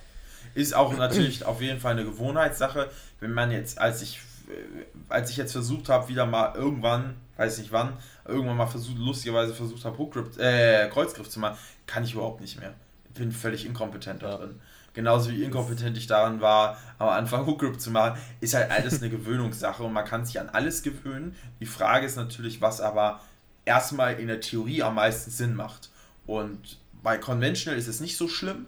[0.53, 2.89] Ist auch natürlich auf jeden Fall eine Gewohnheitssache.
[3.19, 7.57] Wenn man jetzt, als ich, äh, als ich jetzt versucht habe, wieder mal irgendwann, weiß
[7.59, 7.93] nicht wann,
[8.25, 9.97] irgendwann mal versucht, lustigerweise versucht habe,
[10.39, 12.73] äh, Kreuzgriff zu machen, kann ich überhaupt nicht mehr.
[13.17, 14.29] Bin völlig inkompetent ja.
[14.29, 14.59] darin
[14.97, 19.09] genauso wie inkompetent ich daran war, am Anfang Hookgrip zu machen, ist halt alles eine
[19.15, 21.35] Gewöhnungssache und man kann sich an alles gewöhnen.
[21.59, 23.21] Die Frage ist natürlich, was aber
[23.63, 25.91] erstmal in der Theorie am meisten Sinn macht.
[26.25, 28.65] Und bei Conventional ist es nicht so schlimm,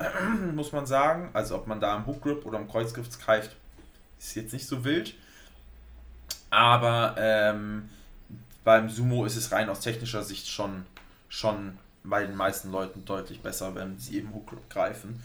[0.56, 1.30] muss man sagen.
[1.34, 3.54] Also ob man da am Hookgrip oder am Kreuzgriff greift,
[4.18, 5.14] ist jetzt nicht so wild.
[6.50, 7.88] Aber ähm,
[8.64, 10.84] beim Sumo ist es rein aus technischer Sicht schon,
[11.28, 15.22] schon bei den meisten Leuten deutlich besser, wenn sie eben Hookgrip greifen.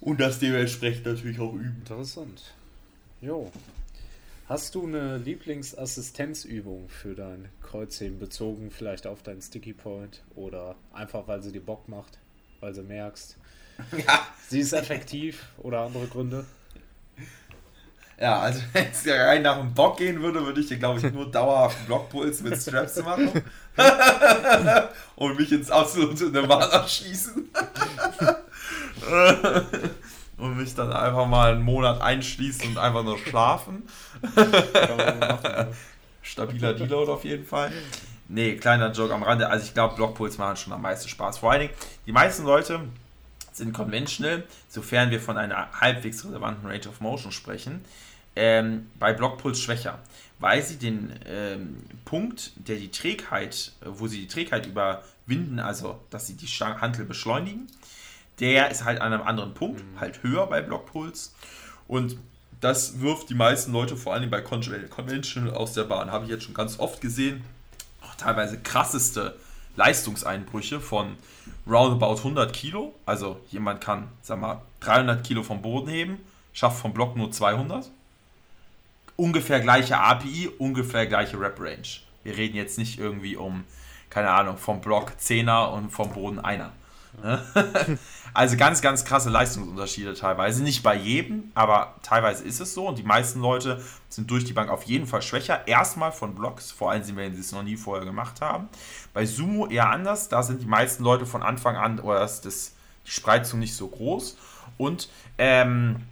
[0.00, 1.76] Und das dementsprechend natürlich auch üben.
[1.78, 2.54] Interessant.
[3.20, 3.50] Jo.
[4.48, 11.26] Hast du eine Lieblingsassistenzübung für dein Kreuzheben bezogen, vielleicht auf deinen Sticky Point oder einfach
[11.28, 12.18] weil sie dir Bock macht,
[12.60, 13.38] weil sie merkst,
[14.06, 14.26] ja.
[14.48, 16.44] sie ist effektiv oder andere Gründe?
[18.20, 20.98] Ja, also wenn es ja rein nach dem Bock gehen würde, würde ich dir, glaube
[20.98, 23.30] ich, nur dauerhaft Blockpuls mit Straps machen
[25.16, 27.50] und mich ins absolute Nirvana schießen.
[30.36, 33.82] und mich dann einfach mal einen Monat einschließen und einfach nur schlafen.
[36.22, 37.72] Stabiler Deload auf jeden Fall.
[38.28, 39.48] Nee, kleiner Joke am Rande.
[39.48, 41.38] Also ich glaube, Blockpuls machen schon am meisten Spaß.
[41.38, 41.74] Vor allen Dingen,
[42.06, 42.80] die meisten Leute
[43.52, 47.84] sind conventional, sofern wir von einer halbwegs relevanten Range of Motion sprechen,
[48.34, 49.98] ähm, bei Blockpuls schwächer,
[50.38, 56.26] weil sie den ähm, Punkt, der die Trägheit, wo sie die Trägheit überwinden, also dass
[56.26, 57.66] sie die Hantel beschleunigen,
[58.40, 60.00] der ist halt an einem anderen Punkt, mhm.
[60.00, 61.34] halt höher bei Blockpuls.
[61.86, 62.16] Und
[62.60, 66.10] das wirft die meisten Leute vor allem bei Conventional aus der Bahn.
[66.10, 67.44] Habe ich jetzt schon ganz oft gesehen.
[68.02, 69.36] Auch teilweise krasseste
[69.76, 71.16] Leistungseinbrüche von
[71.66, 72.94] roundabout 100 Kilo.
[73.06, 76.18] Also jemand kann, sag mal, 300 Kilo vom Boden heben,
[76.52, 77.90] schafft vom Block nur 200.
[79.16, 81.88] Ungefähr gleiche API, ungefähr gleiche Rep-Range.
[82.24, 83.64] Wir reden jetzt nicht irgendwie um,
[84.10, 86.72] keine Ahnung, vom Block 10er und vom Boden einer.
[88.34, 90.62] also ganz, ganz krasse Leistungsunterschiede teilweise.
[90.62, 92.88] Nicht bei jedem, aber teilweise ist es so.
[92.88, 95.66] Und die meisten Leute sind durch die Bank auf jeden Fall schwächer.
[95.66, 98.68] Erstmal von Blocks, vor allem wenn sie es noch nie vorher gemacht haben.
[99.12, 100.28] Bei Sumo eher anders.
[100.28, 102.72] Da sind die meisten Leute von Anfang an, oder ist das,
[103.06, 104.36] die Spreizung nicht so groß.
[104.78, 106.02] Und ähm,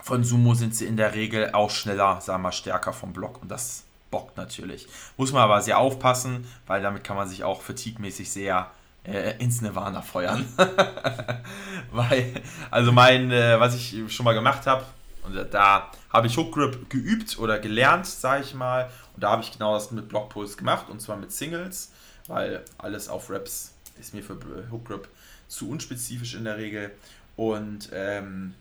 [0.00, 3.42] von Sumo sind sie in der Regel auch schneller, sagen wir mal, stärker vom Block.
[3.42, 4.88] Und das bockt natürlich.
[5.16, 8.70] Muss man aber sehr aufpassen, weil damit kann man sich auch fatigue-mäßig sehr
[9.06, 10.44] äh, ins Nirvana feuern.
[11.92, 14.84] Weil, also mein, äh, was ich schon mal gemacht habe,
[15.22, 18.90] und da habe ich Hook Grip geübt oder gelernt, sage ich mal.
[19.14, 21.92] Und da habe ich genau das mit Blockpuls gemacht und zwar mit Singles,
[22.28, 24.38] weil alles auf Raps ist mir für
[24.70, 25.08] Hook Grip
[25.48, 26.92] zu unspezifisch in der Regel.
[27.34, 28.54] Und ähm,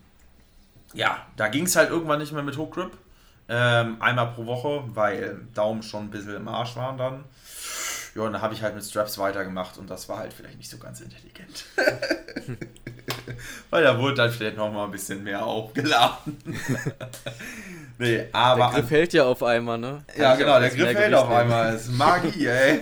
[0.93, 2.91] ja, da ging es halt irgendwann nicht mehr mit Hook Grip.
[3.47, 7.23] Ähm, einmal pro Woche, weil Daumen schon ein bisschen im Arsch waren dann.
[8.15, 10.69] Ja, und dann habe ich halt mit Straps weitergemacht und das war halt vielleicht nicht
[10.69, 11.65] so ganz intelligent.
[13.69, 16.37] Weil da wurde dann vielleicht nochmal ein bisschen mehr aufgeladen.
[17.97, 18.71] nee, aber.
[18.71, 20.03] Der Griff hält ja auf einmal, ne?
[20.07, 21.73] Kann ja, genau, der Griff hält auf einmal.
[21.73, 22.79] Das ist Magie, ey.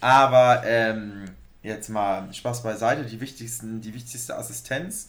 [0.00, 1.24] aber ähm,
[1.62, 3.04] jetzt mal Spaß beiseite.
[3.04, 5.08] Die, wichtigsten, die wichtigste Assistenz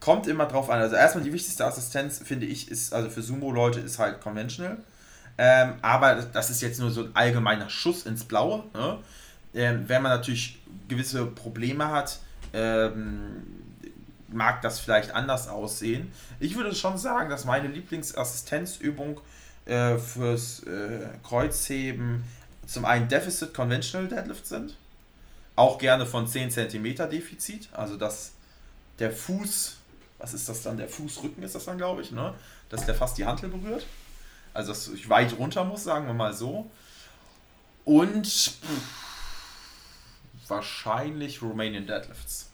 [0.00, 0.80] kommt immer drauf an.
[0.80, 4.78] Also erstmal die wichtigste Assistenz, finde ich, ist, also für Sumo-Leute ist halt conventional.
[5.36, 8.64] Ähm, aber das ist jetzt nur so ein allgemeiner Schuss ins Blaue.
[8.72, 8.98] Ne?
[9.54, 12.20] Ähm, wenn man natürlich gewisse Probleme hat,
[12.52, 13.42] ähm,
[14.28, 16.12] mag das vielleicht anders aussehen.
[16.40, 19.20] Ich würde schon sagen, dass meine Lieblingsassistenzübung
[19.64, 22.24] äh, fürs äh, Kreuzheben
[22.66, 24.76] zum einen Deficit Conventional Deadlift sind.
[25.56, 27.68] Auch gerne von 10 cm Defizit.
[27.72, 28.32] Also dass
[28.98, 29.76] der Fuß,
[30.18, 30.76] was ist das dann?
[30.76, 32.34] Der Fußrücken ist das dann, glaube ich, ne?
[32.68, 33.86] Dass der fast die Hantel berührt.
[34.54, 36.70] Also dass ich weit runter muss, sagen wir mal so.
[37.84, 38.54] Und pff,
[40.48, 42.50] wahrscheinlich Romanian Deadlifts.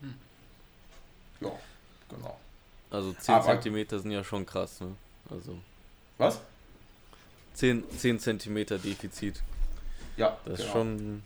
[0.00, 0.14] Hm.
[1.40, 1.52] Ja,
[2.08, 2.40] genau.
[2.90, 4.94] Also 10 Aber, Zentimeter sind ja schon krass, ne?
[5.30, 5.58] Also.
[6.18, 6.40] Was?
[7.54, 9.42] 10, 10 Zentimeter Defizit.
[10.16, 10.38] Ja.
[10.44, 10.66] Das genau.
[10.66, 11.22] ist schon.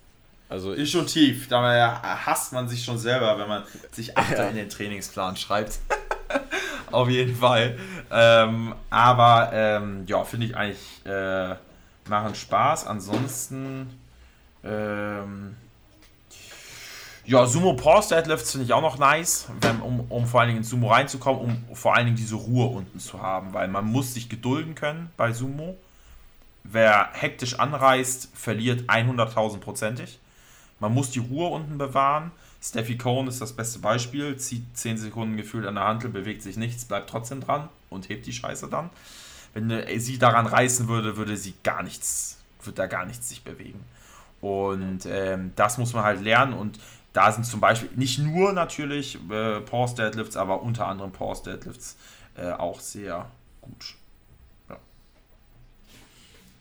[0.48, 1.48] Also ist schon tief.
[1.48, 4.48] Da hasst man sich schon selber, wenn man sich Achter ja.
[4.48, 5.78] in den Trainingsplan schreibt.
[6.92, 7.78] Auf jeden Fall.
[8.10, 11.54] Ähm, aber ähm, ja, finde ich eigentlich äh,
[12.08, 12.86] machen Spaß.
[12.86, 13.88] Ansonsten
[14.64, 15.56] ähm,
[17.28, 20.60] ja, Sumo Pause Deadlifts finde ich auch noch nice, wenn, um, um vor allen Dingen
[20.60, 24.14] ins Sumo reinzukommen, um vor allen Dingen diese Ruhe unten zu haben, weil man muss
[24.14, 25.76] sich gedulden können bei Sumo.
[26.64, 30.18] Wer hektisch anreißt, verliert 100.000 prozentig.
[30.80, 32.30] Man muss die Ruhe unten bewahren.
[32.60, 34.36] Steffi Cohn ist das beste Beispiel.
[34.36, 38.26] Zieht 10 Sekunden gefühlt an der Handel, bewegt sich nichts, bleibt trotzdem dran und hebt
[38.26, 38.90] die Scheiße dann.
[39.54, 43.44] Wenn äh, sie daran reißen würde, würde sie gar nichts, würde da gar nichts sich
[43.44, 43.84] bewegen.
[44.40, 46.78] Und ähm, das muss man halt lernen und
[47.12, 51.96] da sind zum Beispiel nicht nur natürlich äh, Pause Deadlifts, aber unter anderem Pause Deadlifts
[52.36, 53.94] äh, auch sehr gut.
[54.68, 54.76] Ja.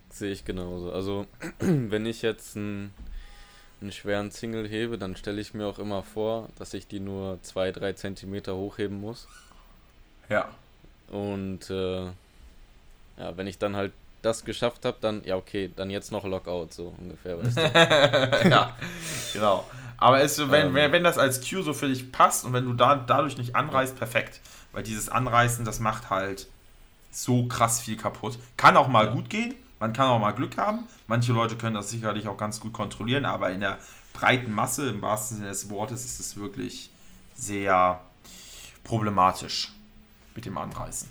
[0.10, 0.92] Sehe ich genauso.
[0.92, 1.28] Also,
[1.60, 2.94] wenn ich jetzt einen,
[3.82, 7.40] einen schweren Single hebe, dann stelle ich mir auch immer vor, dass ich die nur
[7.46, 9.28] 2-3 Zentimeter hochheben muss.
[10.30, 10.50] Ja.
[11.10, 16.12] Und äh, ja, wenn ich dann halt das geschafft habe, dann, ja, okay, dann jetzt
[16.12, 17.42] noch Lockout, so ungefähr.
[17.42, 17.62] Weißt du?
[18.50, 18.76] ja,
[19.34, 19.64] genau.
[19.98, 22.74] Aber es, wenn, ähm, wenn das als Cue so für dich passt und wenn du
[22.74, 24.42] da dadurch nicht anreißt, perfekt.
[24.72, 26.48] Weil dieses Anreißen, das macht halt
[27.12, 28.38] so krass viel kaputt.
[28.58, 29.12] Kann auch mal ja.
[29.14, 30.88] gut gehen, man kann auch mal Glück haben.
[31.08, 33.78] Manche Leute können das sicherlich auch ganz gut kontrollieren, aber in der
[34.14, 36.90] breiten Masse, im wahrsten Sinne des Wortes, ist es wirklich
[37.36, 38.02] sehr
[38.84, 39.72] problematisch
[40.36, 41.10] mit dem Anreißen.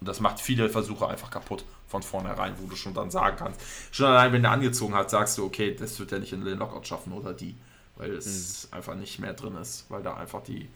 [0.00, 3.60] Und das macht viele Versuche einfach kaputt von vornherein, wo du schon dann sagen kannst.
[3.90, 6.58] Schon allein, wenn der angezogen hat, sagst du, okay, das wird er nicht in den
[6.58, 7.56] Lockout schaffen oder die
[7.96, 8.76] weil es mhm.
[8.76, 10.68] einfach nicht mehr drin ist, weil da einfach die,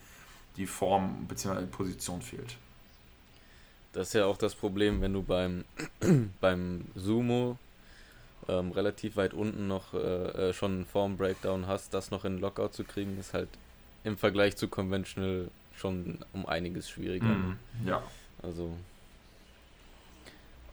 [0.57, 1.61] die Form bzw.
[1.61, 2.57] die Position fehlt.
[3.93, 5.65] Das ist ja auch das Problem, wenn du beim,
[6.41, 7.57] beim Sumo
[8.47, 9.97] ähm, relativ weit unten noch äh,
[10.49, 13.49] äh schon einen Form-Breakdown hast, das noch in Lockout zu kriegen, ist halt
[14.03, 17.25] im Vergleich zu Conventional schon um einiges schwieriger.
[17.25, 17.57] Mhm.
[17.85, 18.03] Ja.
[18.41, 18.75] Also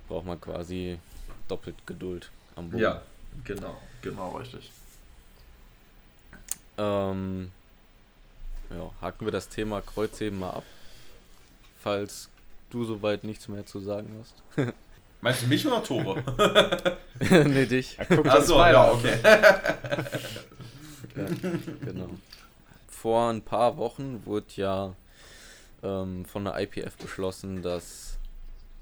[0.08, 0.98] braucht man quasi
[1.48, 2.82] doppelt Geduld am Boden.
[2.82, 3.02] Ja,
[3.44, 4.70] genau, genau richtig.
[6.78, 7.50] Ähm,
[8.70, 10.64] ja, haken wir das Thema Kreuzheben mal ab.
[11.80, 12.28] Falls
[12.70, 14.34] du soweit nichts mehr zu sagen hast.
[15.20, 16.22] Meinst du mich oder Tore?
[17.48, 17.98] nee, dich.
[17.98, 19.18] Achso, ja, okay.
[21.16, 21.26] ja,
[21.80, 22.10] genau.
[22.86, 24.94] Vor ein paar Wochen wurde ja
[25.82, 28.18] ähm, von der IPF beschlossen, dass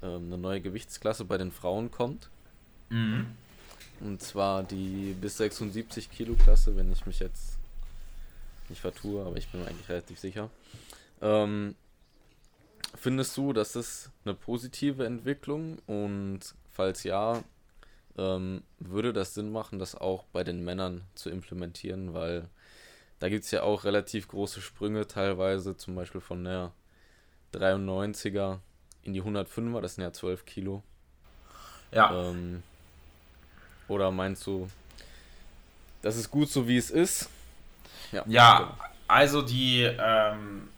[0.03, 2.29] ähm, eine neue Gewichtsklasse bei den Frauen kommt.
[2.89, 3.27] Mhm.
[4.01, 7.57] Und zwar die bis 76 Kilo Klasse, wenn ich mich jetzt
[8.69, 10.49] nicht vertue, aber ich bin mir eigentlich relativ sicher.
[11.21, 11.75] Ähm,
[12.95, 16.39] findest du, dass das eine positive Entwicklung und
[16.71, 17.43] falls ja,
[18.17, 22.47] ähm, würde das Sinn machen, das auch bei den Männern zu implementieren, weil
[23.19, 26.71] da gibt es ja auch relativ große Sprünge teilweise, zum Beispiel von der
[27.53, 28.59] 93er
[29.03, 30.83] in die 105er, das sind ja 12 Kilo.
[31.91, 32.29] Ja.
[32.29, 32.63] Ähm,
[33.87, 34.69] oder meinst du,
[36.01, 37.29] das ist gut so wie es ist
[38.11, 38.77] ja, ja
[39.07, 40.69] also die, ähm,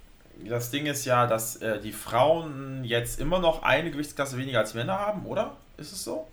[0.45, 4.73] das Ding ist ja, dass äh, die Frauen jetzt immer noch eine Gewichtsklasse weniger als
[4.73, 5.55] Männer haben, oder?
[5.77, 6.27] Ist es so?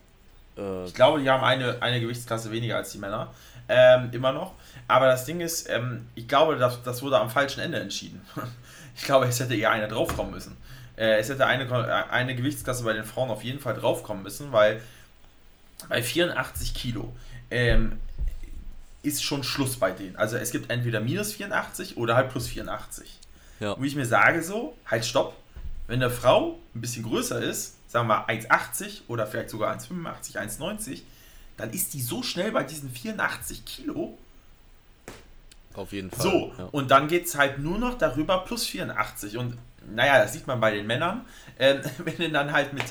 [0.57, 3.33] Äh, ich glaube, die haben eine, eine Gewichtsklasse weniger als die Männer.
[3.69, 4.53] Ähm, immer noch.
[4.89, 8.21] Aber das Ding ist, ähm, ich glaube, das, das wurde am falschen Ende entschieden.
[8.97, 10.57] ich glaube, es hätte eher einer draufkommen müssen.
[10.97, 14.81] Äh, es hätte eine, eine Gewichtsklasse bei den Frauen auf jeden Fall draufkommen müssen, weil
[15.89, 17.13] bei 84 Kilo
[17.51, 17.99] ähm,
[19.03, 20.17] ist schon Schluss bei denen.
[20.17, 23.19] Also es gibt entweder minus 84 oder halt plus 84.
[23.61, 23.79] Ja.
[23.79, 25.37] Wo ich mir sage so, halt stopp,
[25.87, 31.03] wenn eine Frau ein bisschen größer ist, sagen wir 1,80 oder vielleicht sogar 1,85, 1,90,
[31.57, 34.19] dann ist die so schnell bei diesen 84 Kilo.
[35.75, 36.23] Auf jeden Fall.
[36.23, 36.65] So, ja.
[36.73, 39.37] und dann geht es halt nur noch darüber plus 84.
[39.37, 41.25] Und naja, das sieht man bei den Männern.
[41.59, 42.85] Ähm, wenn du dann halt mit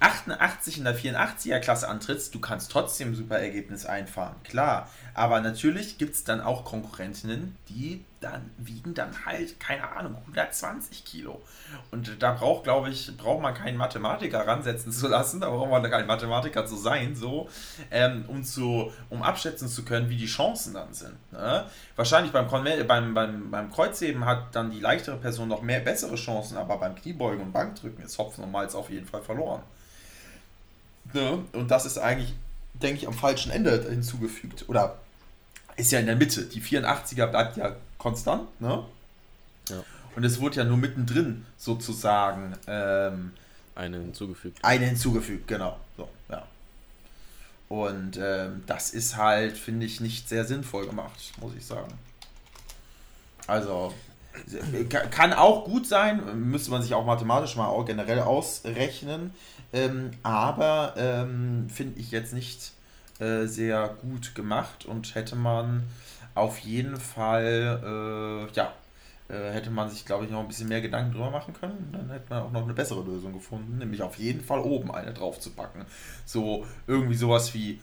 [0.00, 4.88] 88 in der 84er Klasse antrittst, du kannst trotzdem super Ergebnis einfahren, klar.
[5.18, 11.04] Aber natürlich gibt es dann auch Konkurrentinnen, die dann wiegen dann halt, keine Ahnung, 120
[11.04, 11.42] Kilo.
[11.90, 15.82] Und da braucht, glaube ich, braucht man keinen Mathematiker ransetzen zu lassen, da braucht man
[15.90, 17.48] keinen Mathematiker zu sein, so,
[17.90, 21.16] ähm, um, zu, um abschätzen zu können, wie die Chancen dann sind.
[21.32, 21.64] Ne?
[21.96, 26.56] Wahrscheinlich beim, beim, beim, beim Kreuzheben hat dann die leichtere Person noch mehr bessere Chancen,
[26.56, 29.62] aber beim Kniebeugen und Bankdrücken ist Hopfen und Malz auf jeden Fall verloren.
[31.12, 31.42] Ne?
[31.54, 32.36] Und das ist eigentlich,
[32.74, 34.68] denke ich, am falschen Ende hinzugefügt.
[34.68, 34.96] Oder
[35.78, 36.44] ist ja in der Mitte.
[36.44, 38.84] Die 84er bleibt ja konstant, ne?
[39.68, 39.84] Ja.
[40.16, 43.32] Und es wurde ja nur mittendrin sozusagen ähm,
[43.74, 44.58] eine hinzugefügt.
[44.62, 45.78] Eine hinzugefügt, genau.
[45.96, 46.44] So, ja.
[47.68, 51.92] Und ähm, das ist halt, finde ich, nicht sehr sinnvoll gemacht, muss ich sagen.
[53.46, 53.94] Also,
[55.10, 59.32] kann auch gut sein, müsste man sich auch mathematisch mal auch generell ausrechnen,
[59.72, 62.72] ähm, aber ähm, finde ich jetzt nicht
[63.18, 65.84] äh, sehr gut gemacht und hätte man
[66.34, 68.72] auf jeden Fall, äh, ja,
[69.28, 71.90] äh, hätte man sich, glaube ich, noch ein bisschen mehr Gedanken drüber machen können.
[71.92, 75.12] Dann hätte man auch noch eine bessere Lösung gefunden, nämlich auf jeden Fall oben eine
[75.12, 75.84] drauf zu packen.
[76.24, 77.80] So irgendwie sowas wie,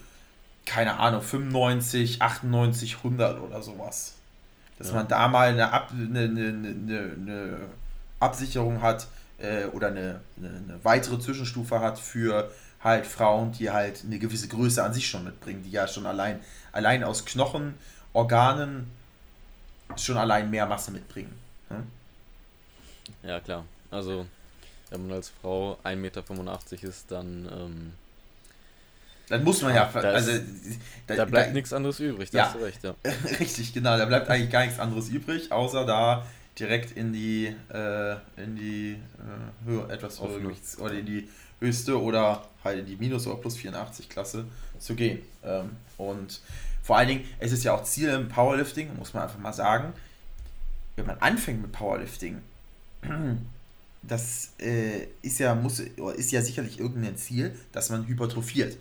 [0.66, 4.16] keine Ahnung, 95, 98, 100 oder sowas.
[4.80, 4.96] Dass ja.
[4.96, 7.58] man da mal eine, Ab eine, eine, eine, eine
[8.20, 12.50] Absicherung hat äh, oder eine, eine weitere Zwischenstufe hat für
[12.86, 16.40] halt Frauen, die halt eine gewisse Größe an sich schon mitbringen, die ja schon allein,
[16.72, 17.74] allein aus Knochen,
[18.14, 18.92] Organen
[19.98, 21.34] schon allein mehr Masse mitbringen.
[21.70, 21.84] Hm?
[23.24, 23.66] Ja, klar.
[23.90, 24.28] Also,
[24.92, 26.24] wenn man als Frau 1,85 Meter
[26.84, 27.50] ist, dann.
[27.52, 27.94] Ähm,
[29.30, 29.90] dann muss man ja.
[29.92, 30.32] Da, also,
[31.08, 32.94] da, da bleibt da, nichts anderes übrig, da ja, hast du recht, ja.
[33.40, 33.98] Richtig, genau.
[33.98, 36.24] Da bleibt eigentlich gar nichts anderes übrig, außer da
[36.60, 42.48] direkt in die, äh, in die äh, Höhe, etwas höhere oder in die höchste oder
[42.64, 44.46] halt in die Minus- oder Plus 84 Klasse
[44.80, 45.20] zu gehen.
[45.44, 46.42] Ähm, und
[46.84, 49.94] vor allen Dingen, es ist ja auch Ziel im Powerlifting, muss man einfach mal sagen,
[50.96, 52.42] wenn man anfängt mit Powerlifting,
[54.04, 58.78] das äh, ist ja muss ist ja sicherlich irgendein Ziel, dass man hypertrophiert.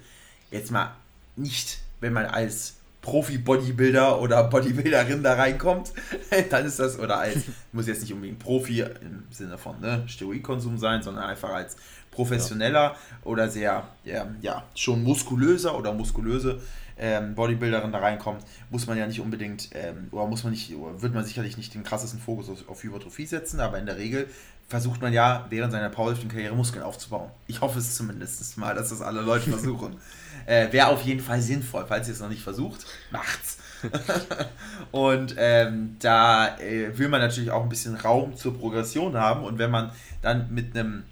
[0.50, 0.94] Jetzt mal
[1.36, 5.92] nicht, wenn man als Profi-Bodybuilder oder Bodybuilderin da reinkommt,
[6.50, 10.78] dann ist das, oder als, muss jetzt nicht unbedingt Profi im Sinne von ne, Steroidkonsum
[10.78, 11.76] sein, sondern einfach als
[12.14, 12.96] professioneller ja.
[13.24, 16.60] oder sehr, ja, ja, schon muskulöser oder muskulöse
[16.96, 21.14] ähm, Bodybuilderin da reinkommt, muss man ja nicht unbedingt, ähm, oder muss man nicht, wird
[21.14, 24.28] man sicherlich nicht den krassesten Fokus auf, auf Hypertrophie setzen, aber in der Regel
[24.68, 27.30] versucht man ja während seiner Powerlifting-Karriere Muskeln aufzubauen.
[27.46, 29.96] Ich hoffe es zumindest mal, dass das alle Leute versuchen.
[30.46, 33.58] äh, Wäre auf jeden Fall sinnvoll, falls ihr es noch nicht versucht, macht's.
[34.92, 39.58] und ähm, da äh, will man natürlich auch ein bisschen Raum zur Progression haben und
[39.58, 41.04] wenn man dann mit einem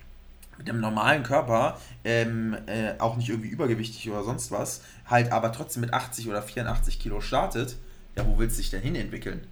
[0.62, 5.52] mit einem normalen Körper, ähm, äh, auch nicht irgendwie übergewichtig oder sonst was, halt aber
[5.52, 7.76] trotzdem mit 80 oder 84 Kilo startet,
[8.16, 9.46] ja, wo willst du dich denn hin entwickeln?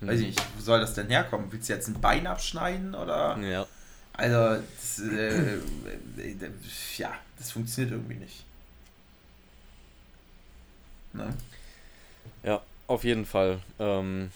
[0.00, 0.08] Hm.
[0.08, 1.46] Weiß ich nicht, wo soll das denn herkommen?
[1.50, 3.38] Willst du jetzt ein Bein abschneiden oder?
[3.38, 3.66] Ja.
[4.14, 5.60] Also, das, äh, äh,
[6.96, 8.44] ja, das funktioniert irgendwie nicht.
[11.12, 11.28] Ne?
[12.42, 13.60] Ja, auf jeden Fall.
[13.78, 14.32] Ähm,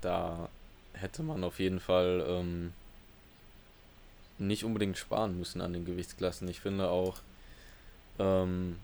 [0.00, 0.48] da
[0.94, 2.72] hätte man auf jeden Fall ähm,
[4.38, 6.48] nicht unbedingt sparen müssen an den Gewichtsklassen.
[6.48, 7.18] Ich finde auch,
[8.18, 8.76] ähm,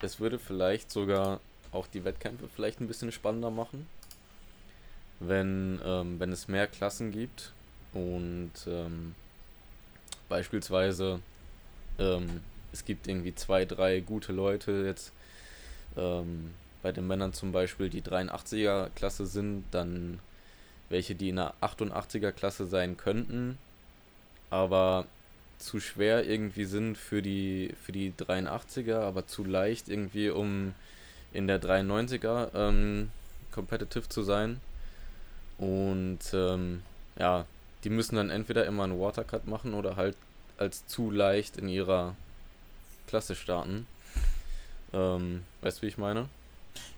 [0.00, 1.40] es würde vielleicht sogar
[1.72, 3.86] auch die Wettkämpfe vielleicht ein bisschen spannender machen,
[5.20, 7.52] wenn, ähm, wenn es mehr Klassen gibt
[7.92, 9.14] und ähm,
[10.28, 11.20] beispielsweise
[11.98, 12.40] ähm,
[12.72, 15.12] es gibt irgendwie zwei, drei gute Leute jetzt
[15.96, 20.20] ähm, bei den Männern zum Beispiel, die 83er Klasse sind, dann
[20.88, 23.58] welche, die in der 88er Klasse sein könnten,
[24.50, 25.06] aber
[25.58, 30.74] zu schwer irgendwie sind für die, für die 83er, aber zu leicht irgendwie, um
[31.32, 33.10] in der 93er ähm,
[33.52, 34.60] competitive zu sein.
[35.58, 36.82] Und ähm,
[37.18, 37.44] ja,
[37.84, 40.16] die müssen dann entweder immer einen Watercut machen oder halt
[40.58, 42.14] als zu leicht in ihrer
[43.06, 43.86] Klasse starten.
[44.92, 46.28] Ähm, weißt du, wie ich meine?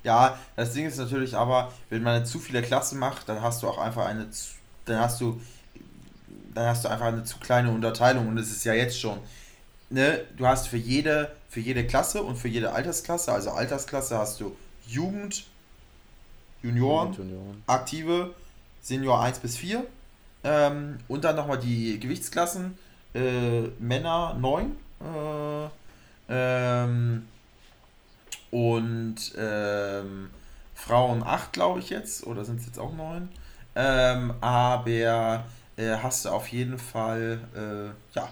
[0.04, 3.68] Ja, das Ding ist natürlich aber, wenn man zu viele Klassen macht, dann hast du
[3.68, 4.28] auch einfach eine,
[4.84, 5.40] dann hast du
[6.54, 9.18] dann hast du einfach eine zu kleine Unterteilung und es ist ja jetzt schon.
[9.90, 14.40] Ne, du hast für jede, für jede Klasse und für jede Altersklasse, also Altersklasse hast
[14.40, 15.46] du Jugend,
[16.62, 17.62] Junioren, Junioren.
[17.66, 18.34] Aktive,
[18.80, 19.84] Senior 1 bis 4
[20.44, 22.78] ähm, und dann nochmal die Gewichtsklassen,
[23.14, 25.68] äh, Männer 9 äh,
[26.30, 27.28] ähm,
[28.50, 30.30] und ähm,
[30.74, 33.28] Frauen 8, glaube ich jetzt, oder sind es jetzt auch 9?
[33.74, 35.44] Ähm, aber
[35.76, 38.28] äh, hast du auf jeden Fall äh, ja,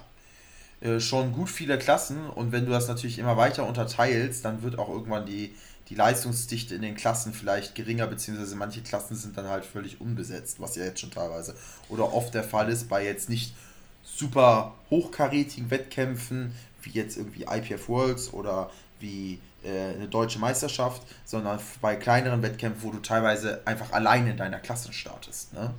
[0.81, 4.79] äh, schon gut viele Klassen und wenn du das natürlich immer weiter unterteilst, dann wird
[4.79, 5.55] auch irgendwann die,
[5.89, 10.61] die Leistungsdichte in den Klassen vielleicht geringer, beziehungsweise manche Klassen sind dann halt völlig unbesetzt,
[10.61, 11.55] was ja jetzt schon teilweise
[11.89, 13.55] oder oft der Fall ist bei jetzt nicht
[14.03, 18.71] super hochkarätigen Wettkämpfen, wie jetzt irgendwie IPF Worlds oder
[19.01, 24.37] wie äh, eine deutsche Meisterschaft, sondern bei kleineren Wettkämpfen, wo du teilweise einfach alleine in
[24.37, 25.53] deiner Klasse startest.
[25.53, 25.75] Ne?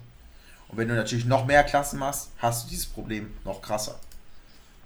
[0.71, 3.99] Und wenn du natürlich noch mehr Klassen machst, hast du dieses Problem noch krasser.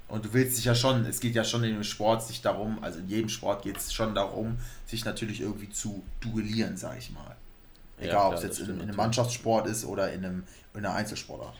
[0.07, 2.83] Und du willst dich ja schon, es geht ja schon in dem Sport sich darum,
[2.83, 7.11] also in jedem Sport geht es schon darum, sich natürlich irgendwie zu duellieren, sag ich
[7.11, 7.35] mal.
[7.97, 10.95] Egal, ja, ob es jetzt in, in, einem Mannschaftssport ist oder in, einem, in einer
[10.95, 11.55] Einzelsportart.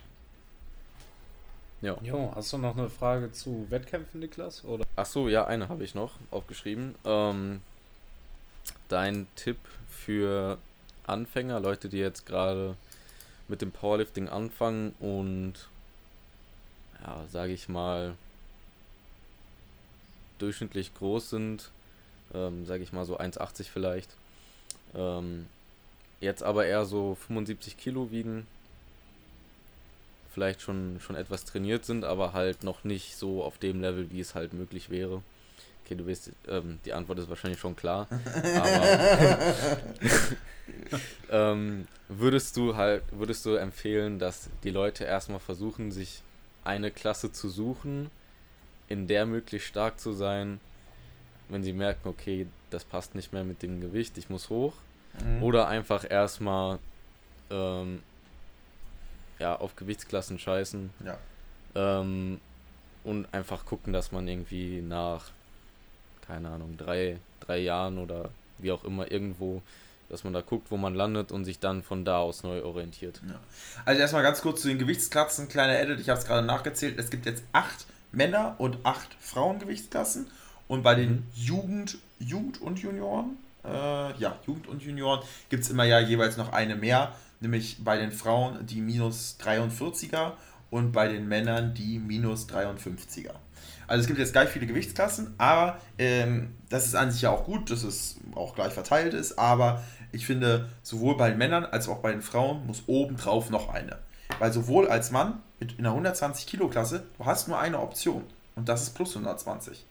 [1.82, 1.98] Ja.
[2.02, 4.64] Jo, hast du noch eine Frage zu Wettkämpfen, Niklas?
[4.66, 4.86] Oder?
[4.96, 6.96] Ach so, ja, eine habe ich noch aufgeschrieben.
[7.06, 7.62] Ähm,
[8.90, 9.60] dein Tipp
[9.90, 10.58] für
[11.06, 12.76] Anfänger, Leute, die jetzt gerade
[13.48, 15.54] mit dem Powerlifting anfangen und
[17.02, 18.16] ja, sage ich mal,
[20.40, 21.72] durchschnittlich groß sind,
[22.34, 24.10] ähm, sage ich mal so 1,80 vielleicht,
[24.96, 25.48] ähm,
[26.22, 28.48] jetzt aber eher so 75 Kilo wiegen,
[30.34, 34.20] vielleicht schon, schon etwas trainiert sind, aber halt noch nicht so auf dem Level, wie
[34.20, 35.22] es halt möglich wäre.
[35.86, 38.08] Okay, du weißt, ähm, die Antwort ist wahrscheinlich schon klar.
[38.56, 39.54] Aber
[41.54, 46.24] ähm, würdest du halt, würdest du empfehlen, dass die Leute erstmal versuchen, sich
[46.64, 48.10] eine Klasse zu suchen,
[48.88, 50.60] in der möglichst stark zu sein,
[51.50, 54.74] wenn sie merken, okay, das passt nicht mehr mit dem Gewicht, ich muss hoch.
[55.24, 55.44] Mhm.
[55.44, 56.80] Oder einfach erstmal
[57.52, 58.02] ähm,
[59.40, 60.90] ja, auf Gewichtsklassen scheißen.
[61.06, 61.18] Ja.
[61.76, 62.40] Ähm,
[63.04, 65.32] und einfach gucken, dass man irgendwie nach,
[66.28, 69.62] keine Ahnung, drei, drei Jahren oder wie auch immer irgendwo,
[70.10, 73.22] dass man da guckt, wo man landet und sich dann von da aus neu orientiert.
[73.28, 73.40] Ja.
[73.86, 77.10] Also erstmal ganz kurz zu den Gewichtsklassen, kleiner Edit, ich habe es gerade nachgezählt, es
[77.10, 80.28] gibt jetzt acht Männer und acht Frauengewichtsklassen
[80.68, 81.24] und bei den mhm.
[81.34, 86.54] Jugend, Jugend und Junioren, äh, ja, Jugend und Junioren gibt es immer ja jeweils noch
[86.54, 90.34] eine mehr nämlich bei den Frauen die minus 43er
[90.70, 93.34] und bei den Männern die minus 53er.
[93.88, 97.46] Also es gibt jetzt gleich viele Gewichtsklassen, aber ähm, das ist an sich ja auch
[97.46, 101.88] gut, dass es auch gleich verteilt ist, aber ich finde, sowohl bei den Männern als
[101.88, 104.00] auch bei den Frauen muss obendrauf noch eine.
[104.40, 108.24] Weil sowohl als Mann in einer 120 Kilo Klasse, du hast nur eine Option
[108.56, 109.86] und das ist plus 120.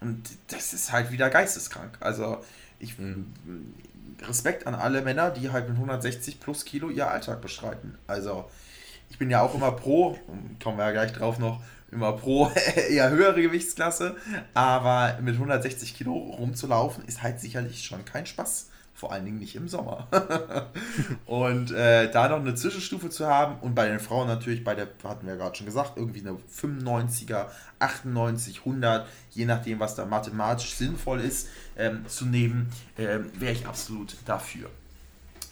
[0.00, 1.96] Und das ist halt wieder geisteskrank.
[2.00, 2.38] Also
[2.78, 3.32] ich, mhm.
[4.22, 7.98] Respekt an alle Männer, die halt mit 160 plus Kilo ihr Alltag bestreiten.
[8.06, 8.48] Also,
[9.10, 10.18] ich bin ja auch immer pro,
[10.62, 11.62] kommen wir ja gleich drauf noch,
[11.94, 12.50] immer pro
[12.90, 14.16] eher höhere Gewichtsklasse,
[14.52, 18.70] aber mit 160 Kilo rumzulaufen ist halt sicherlich schon kein Spaß.
[18.96, 20.06] Vor allen Dingen nicht im Sommer.
[21.26, 24.86] und äh, da noch eine Zwischenstufe zu haben und bei den Frauen natürlich bei der,
[25.02, 27.46] hatten wir ja gerade schon gesagt, irgendwie eine 95er,
[27.80, 33.66] 98, 100, je nachdem, was da mathematisch sinnvoll ist, ähm, zu nehmen, ähm, wäre ich
[33.66, 34.70] absolut dafür.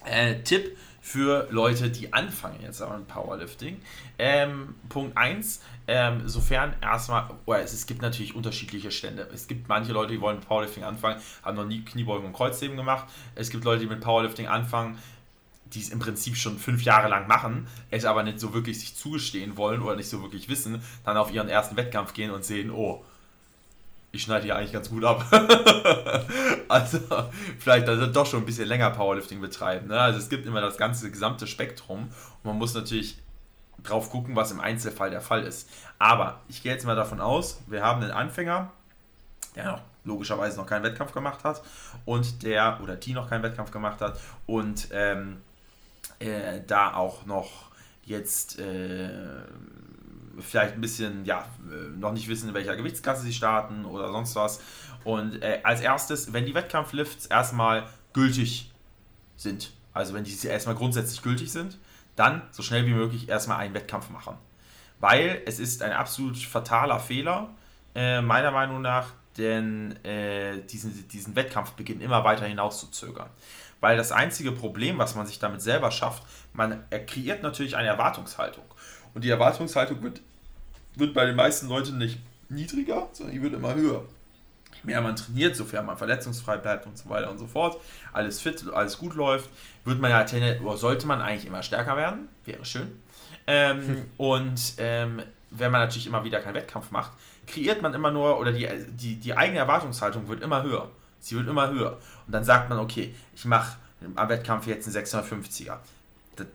[0.04, 3.82] Äh, Tipp für Leute, die anfangen jetzt aber mit Powerlifting.
[4.20, 9.28] Ähm, Punkt 1, ähm, sofern erstmal, oh, es, es, gibt natürlich unterschiedliche Stände.
[9.34, 12.76] Es gibt manche Leute, die wollen mit Powerlifting anfangen, haben noch nie Kniebeugen und Kreuzheben
[12.76, 13.08] gemacht.
[13.34, 14.96] Es gibt Leute, die mit Powerlifting anfangen,
[15.66, 18.94] die es im Prinzip schon fünf Jahre lang machen, es aber nicht so wirklich sich
[18.94, 22.70] zugestehen wollen oder nicht so wirklich wissen, dann auf ihren ersten Wettkampf gehen und sehen,
[22.70, 23.04] oh,
[24.12, 25.24] ich schneide hier eigentlich ganz gut ab.
[26.68, 26.98] also
[27.58, 29.88] vielleicht also doch schon ein bisschen länger Powerlifting betreiben.
[29.88, 29.98] Ne?
[29.98, 33.18] Also es gibt immer das ganze gesamte Spektrum und man muss natürlich
[33.82, 35.68] drauf gucken, was im Einzelfall der Fall ist.
[35.98, 38.70] Aber ich gehe jetzt mal davon aus, wir haben einen Anfänger,
[39.56, 41.62] der noch logischerweise noch keinen Wettkampf gemacht hat
[42.04, 45.38] und der oder die noch keinen Wettkampf gemacht hat und ähm,
[46.18, 47.70] äh, da auch noch
[48.04, 49.08] jetzt äh,
[50.40, 54.34] vielleicht ein bisschen, ja, äh, noch nicht wissen, in welcher Gewichtsklasse sie starten oder sonst
[54.36, 54.60] was.
[55.04, 58.72] Und äh, als erstes, wenn die Wettkampflifts erstmal gültig
[59.36, 61.78] sind, also wenn die erstmal grundsätzlich gültig sind,
[62.16, 64.36] dann so schnell wie möglich erstmal einen Wettkampf machen.
[65.00, 67.50] Weil es ist ein absolut fataler Fehler,
[67.94, 73.28] äh, meiner Meinung nach, denn äh, diesen, diesen Wettkampfbeginn immer weiter hinauszuzögern.
[73.80, 76.22] Weil das einzige Problem, was man sich damit selber schafft,
[76.52, 78.64] man kreiert natürlich eine Erwartungshaltung.
[79.14, 80.20] Und die Erwartungshaltung wird,
[80.96, 84.04] wird bei den meisten Leuten nicht niedriger, sondern die wird immer höher.
[84.74, 87.80] Je mehr man trainiert, sofern man verletzungsfrei bleibt und so weiter und so fort,
[88.12, 89.50] alles fit, alles gut läuft,
[89.84, 90.24] wird man ja
[90.62, 92.28] oder sollte man eigentlich immer stärker werden.
[92.44, 92.90] Wäre schön.
[93.46, 94.04] Ähm, hm.
[94.16, 97.12] Und ähm, wenn man natürlich immer wieder keinen Wettkampf macht,
[97.46, 100.90] kreiert man immer nur, oder die, die, die eigene Erwartungshaltung wird immer höher.
[101.20, 101.98] Sie wird immer höher.
[102.26, 103.76] Und dann sagt man, okay, ich mache
[104.16, 105.78] am Wettkampf jetzt einen 650er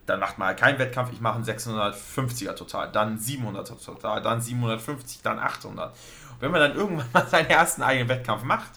[0.05, 4.41] dann macht man halt keinen Wettkampf, ich mache einen 650er total, dann 700er total, dann
[4.41, 5.91] 750, dann 800.
[5.91, 8.71] Und wenn man dann irgendwann mal seinen ersten eigenen Wettkampf macht,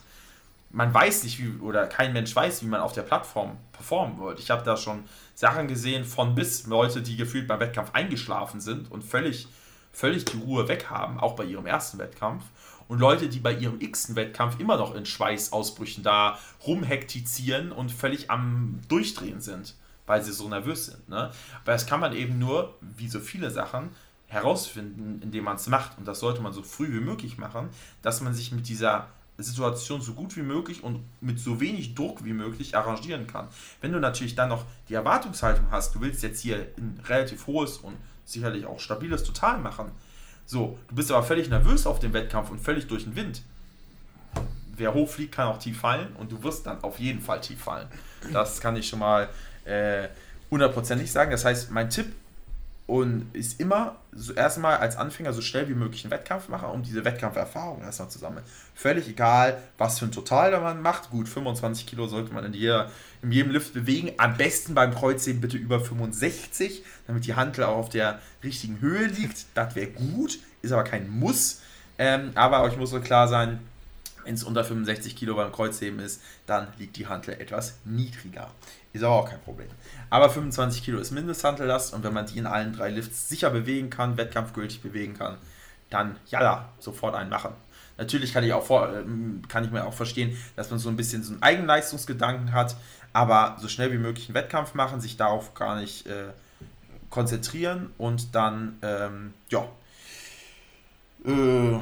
[0.73, 4.39] man weiß nicht, wie, oder kein Mensch weiß, wie man auf der Plattform performen wird.
[4.39, 5.03] Ich habe da schon
[5.35, 9.47] Sachen gesehen von bis Leute, die gefühlt beim Wettkampf eingeschlafen sind und völlig,
[9.91, 12.45] völlig die Ruhe weg haben, auch bei ihrem ersten Wettkampf.
[12.87, 18.29] Und Leute, die bei ihrem x-ten Wettkampf immer noch in Schweißausbrüchen da rumhektizieren und völlig
[18.29, 19.75] am Durchdrehen sind,
[20.05, 21.09] weil sie so nervös sind.
[21.09, 21.31] Ne?
[21.63, 23.91] Aber das kann man eben nur, wie so viele Sachen,
[24.31, 25.97] herausfinden, indem man es macht.
[25.97, 27.69] Und das sollte man so früh wie möglich machen,
[28.01, 32.23] dass man sich mit dieser Situation so gut wie möglich und mit so wenig Druck
[32.23, 33.47] wie möglich arrangieren kann.
[33.81, 37.77] Wenn du natürlich dann noch die Erwartungshaltung hast, du willst jetzt hier ein relativ hohes
[37.77, 39.91] und sicherlich auch stabiles Total machen,
[40.45, 43.41] so, du bist aber völlig nervös auf dem Wettkampf und völlig durch den Wind.
[44.75, 47.61] Wer hoch fliegt, kann auch tief fallen und du wirst dann auf jeden Fall tief
[47.61, 47.87] fallen.
[48.33, 49.29] Das kann ich schon mal
[50.49, 51.31] hundertprozentig äh, sagen.
[51.31, 52.13] Das heißt, mein Tipp
[52.91, 56.83] und ist immer so erstmal als Anfänger so schnell wie möglich einen Wettkampf machen, um
[56.83, 58.43] diese Wettkampferfahrung erstmal zu sammeln.
[58.75, 61.09] Völlig egal, was für ein Total man macht.
[61.09, 62.91] Gut, 25 Kilo sollte man in, jeder,
[63.21, 64.11] in jedem Lift bewegen.
[64.17, 69.05] Am besten beim Kreuzheben bitte über 65, damit die Hantel auch auf der richtigen Höhe
[69.05, 69.45] liegt.
[69.53, 71.61] Das wäre gut, ist aber kein Muss.
[71.97, 73.59] Ähm, aber euch muss so klar sein,
[74.25, 78.51] wenn es unter 65 Kilo beim Kreuzheben ist, dann liegt die Hantel etwas niedriger.
[78.93, 79.67] Ist aber auch kein Problem.
[80.09, 83.89] Aber 25 Kilo ist Mindesthantelast und wenn man die in allen drei Lifts sicher bewegen
[83.89, 85.37] kann, wettkampfgültig bewegen kann,
[85.89, 87.53] dann ja, sofort einen machen.
[87.97, 90.97] Natürlich kann ich, auch vor, ähm, kann ich mir auch verstehen, dass man so ein
[90.97, 92.75] bisschen so einen Eigenleistungsgedanken hat,
[93.13, 96.29] aber so schnell wie möglich einen Wettkampf machen, sich darauf gar nicht äh,
[97.09, 99.67] konzentrieren und dann, ähm, ja,
[101.25, 101.79] äh,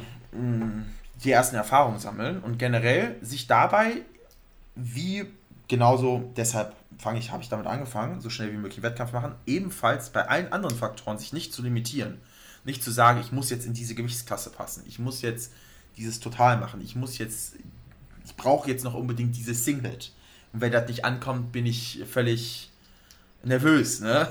[1.24, 4.02] die ersten Erfahrungen sammeln und generell sich dabei,
[4.76, 5.26] wie
[5.68, 10.12] genauso, deshalb fange ich, habe ich damit angefangen, so schnell wie möglich Wettkampf machen, ebenfalls
[10.12, 12.20] bei allen anderen Faktoren sich nicht zu limitieren.
[12.66, 15.54] Nicht zu sagen, ich muss jetzt in diese Gewichtsklasse passen, ich muss jetzt
[15.98, 17.56] dieses Total machen, ich muss jetzt,
[18.26, 20.12] ich brauche jetzt noch unbedingt dieses Singlet.
[20.52, 22.70] Und wenn das nicht ankommt, bin ich völlig
[23.44, 24.28] nervös, ne?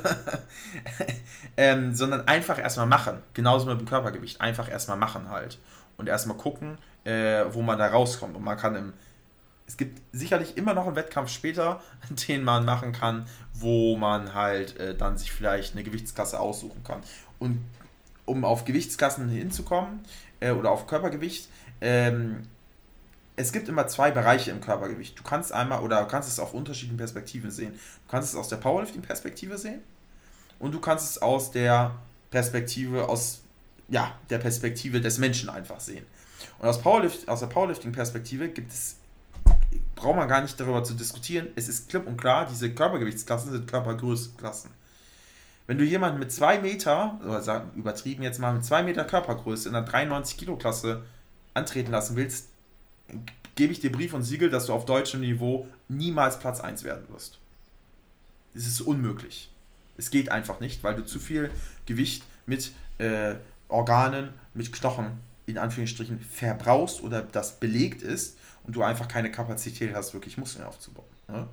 [1.57, 3.19] ähm, sondern einfach erstmal machen.
[3.35, 4.41] Genauso mit dem Körpergewicht.
[4.41, 5.59] Einfach erstmal machen halt
[5.97, 8.37] und erstmal gucken, äh, wo man da rauskommt.
[8.37, 8.93] Und man kann im.
[9.69, 11.81] Es gibt sicherlich immer noch einen Wettkampf später,
[12.29, 17.03] den man machen kann, wo man halt äh, dann sich vielleicht eine Gewichtsklasse aussuchen kann.
[17.39, 17.65] Und
[18.25, 20.01] um auf Gewichtsklassen hinzukommen
[20.41, 21.49] äh, oder auf Körpergewicht,
[21.81, 22.43] ähm,
[23.37, 25.17] es gibt immer zwei Bereiche im Körpergewicht.
[25.17, 27.73] Du kannst einmal oder kannst es auf unterschiedlichen Perspektiven sehen.
[27.73, 29.81] Du kannst es aus der Powerlifting-Perspektive sehen
[30.59, 31.95] und du kannst es aus der
[32.31, 33.43] Perspektive aus
[33.89, 36.05] ja, der Perspektive des Menschen einfach sehen.
[36.59, 38.97] Und aus, Powerlift, aus der Powerlifting-Perspektive gibt es,
[39.95, 43.67] braucht man gar nicht darüber zu diskutieren, es ist klipp und klar, diese Körpergewichtsklassen sind
[43.67, 44.71] Körpergrößenklassen.
[45.67, 49.69] Wenn du jemanden mit 2 Meter, oder sagen, übertrieben jetzt mal, mit 2 Meter Körpergröße
[49.69, 51.03] in der 93 Kilo Klasse
[51.53, 52.49] antreten lassen willst,
[53.55, 57.05] gebe ich dir Brief und Siegel, dass du auf deutschem Niveau niemals Platz 1 werden
[57.13, 57.39] wirst.
[58.55, 59.51] Es ist unmöglich.
[59.97, 61.51] Es geht einfach nicht, weil du zu viel
[61.85, 63.35] Gewicht mit äh,
[63.69, 68.39] Organen mit Knochen in Anführungsstrichen verbrauchst oder das belegt ist
[68.69, 71.07] und du einfach keine Kapazität hast, wirklich Muskeln aufzubauen.
[71.27, 71.49] Ne?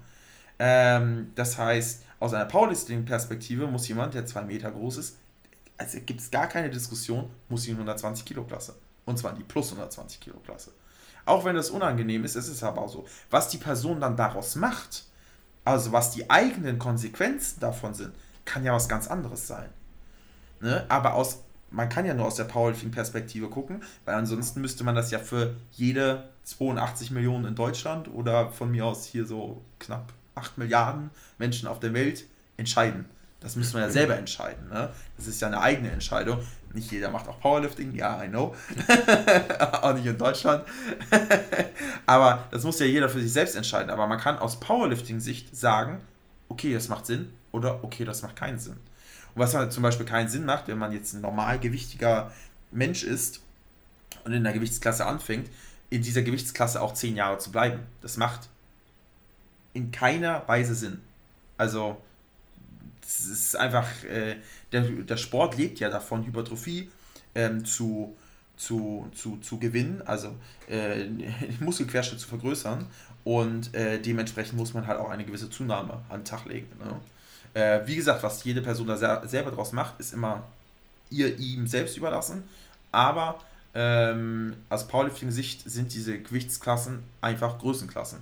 [0.60, 5.16] Ähm, das heißt, aus einer Powerlifting-Perspektive muss jemand, der zwei Meter groß ist,
[5.78, 8.76] also gibt es gar keine Diskussion, muss in 120 Kilo Klasse.
[9.06, 10.72] Und zwar die plus 120 Kilo Klasse.
[11.26, 13.06] Auch wenn das unangenehm ist, ist es aber auch so.
[13.30, 15.06] Was die Person dann daraus macht,
[15.64, 18.14] also was die eigenen Konsequenzen davon sind,
[18.44, 19.70] kann ja was ganz anderes sein.
[20.60, 20.86] Ne?
[20.90, 25.12] Aber aus man kann ja nur aus der Powerlifting-Perspektive gucken, weil ansonsten müsste man das
[25.12, 30.58] ja für jede 82 Millionen in Deutschland oder von mir aus hier so knapp 8
[30.58, 32.26] Milliarden Menschen auf der Welt
[32.58, 33.06] entscheiden.
[33.40, 34.70] Das müssen wir ja selber entscheiden.
[34.70, 34.90] Ne?
[35.18, 36.40] Das ist ja eine eigene Entscheidung.
[36.74, 38.56] Nicht jeder macht auch Powerlifting, ja, I know.
[39.82, 40.66] auch nicht in Deutschland.
[42.06, 43.92] Aber das muss ja jeder für sich selbst entscheiden.
[43.92, 46.02] Aber man kann aus Powerlifting-Sicht sagen,
[46.50, 48.78] okay, das macht Sinn oder okay, das macht keinen Sinn.
[49.36, 52.32] Was halt zum Beispiel keinen Sinn macht, wenn man jetzt ein normalgewichtiger
[52.72, 53.42] Mensch ist
[54.24, 55.50] und in der Gewichtsklasse anfängt,
[55.90, 57.80] in dieser Gewichtsklasse auch zehn Jahre zu bleiben.
[58.02, 58.50] Das macht
[59.74, 61.02] in keiner Weise Sinn.
[61.58, 62.02] Also,
[63.02, 64.38] es ist einfach, äh,
[64.72, 66.90] der, der Sport lebt ja davon, Hypertrophie
[67.36, 68.16] ähm, zu,
[68.58, 70.36] zu, zu, zu gewinnen, also
[70.68, 71.06] äh,
[71.60, 72.88] Muskelquerschnitt zu vergrößern
[73.24, 76.68] und äh, dementsprechend muss man halt auch eine gewisse Zunahme an den Tag legen.
[76.80, 77.00] Ne?
[77.56, 80.44] Äh, wie gesagt, was jede Person da selber draus macht, ist immer
[81.10, 82.44] ihr ihm selbst überlassen.
[82.92, 83.40] Aber
[83.74, 88.20] ähm, aus Powerlifting-Sicht sind diese Gewichtsklassen einfach Größenklassen.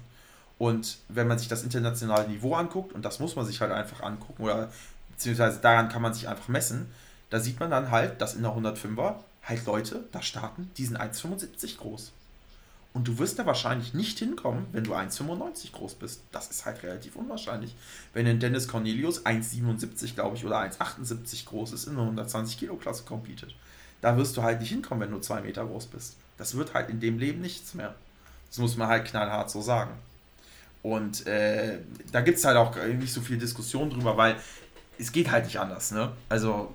[0.59, 4.01] Und wenn man sich das internationale Niveau anguckt, und das muss man sich halt einfach
[4.03, 4.71] angucken, oder
[5.11, 6.85] beziehungsweise daran kann man sich einfach messen,
[7.31, 10.99] da sieht man dann halt, dass in der 105er halt Leute da starten, die sind
[10.99, 12.11] 1,75 groß.
[12.93, 16.21] Und du wirst da wahrscheinlich nicht hinkommen, wenn du 1,95 groß bist.
[16.31, 17.75] Das ist halt relativ unwahrscheinlich.
[18.13, 22.75] Wenn ein Dennis Cornelius 1,77, glaube ich, oder 1,78 groß ist, in der 120 Kilo
[22.75, 23.55] Klasse competet.
[24.01, 26.17] Da wirst du halt nicht hinkommen, wenn du 2 Meter groß bist.
[26.37, 27.95] Das wird halt in dem Leben nichts mehr.
[28.49, 29.93] Das muss man halt knallhart so sagen.
[30.83, 31.79] Und äh,
[32.11, 34.35] da gibt es halt auch nicht so viel Diskussion drüber, weil
[34.99, 35.91] es geht halt nicht anders.
[35.91, 36.11] Ne?
[36.29, 36.71] Also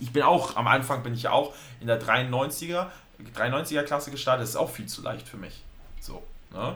[0.00, 2.86] ich bin auch, am Anfang bin ich ja auch in der 93er,
[3.36, 5.62] 93er Klasse gestartet, ist auch viel zu leicht für mich.
[6.00, 6.74] So, ne?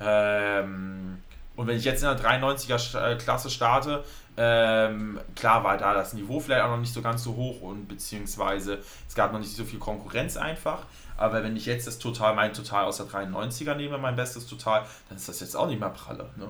[0.00, 1.22] Ähm,
[1.56, 4.04] und wenn ich jetzt in der 93er äh, Klasse starte,
[4.36, 7.86] ähm, klar war da das Niveau vielleicht auch noch nicht so ganz so hoch und
[7.86, 10.86] beziehungsweise es gab noch nicht so viel Konkurrenz einfach.
[11.16, 14.84] Aber wenn ich jetzt das Total, mein Total aus der 93er nehme, mein bestes Total,
[15.08, 16.28] dann ist das jetzt auch nicht mehr pralle.
[16.36, 16.48] Ne?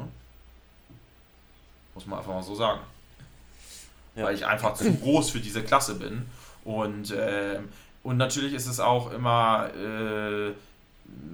[1.94, 2.80] Muss man einfach mal so sagen.
[4.14, 4.24] Ja.
[4.24, 6.26] Weil ich einfach zu groß für diese Klasse bin.
[6.64, 7.60] Und, äh,
[8.04, 9.70] und natürlich ist es auch immer.
[9.74, 10.52] Äh,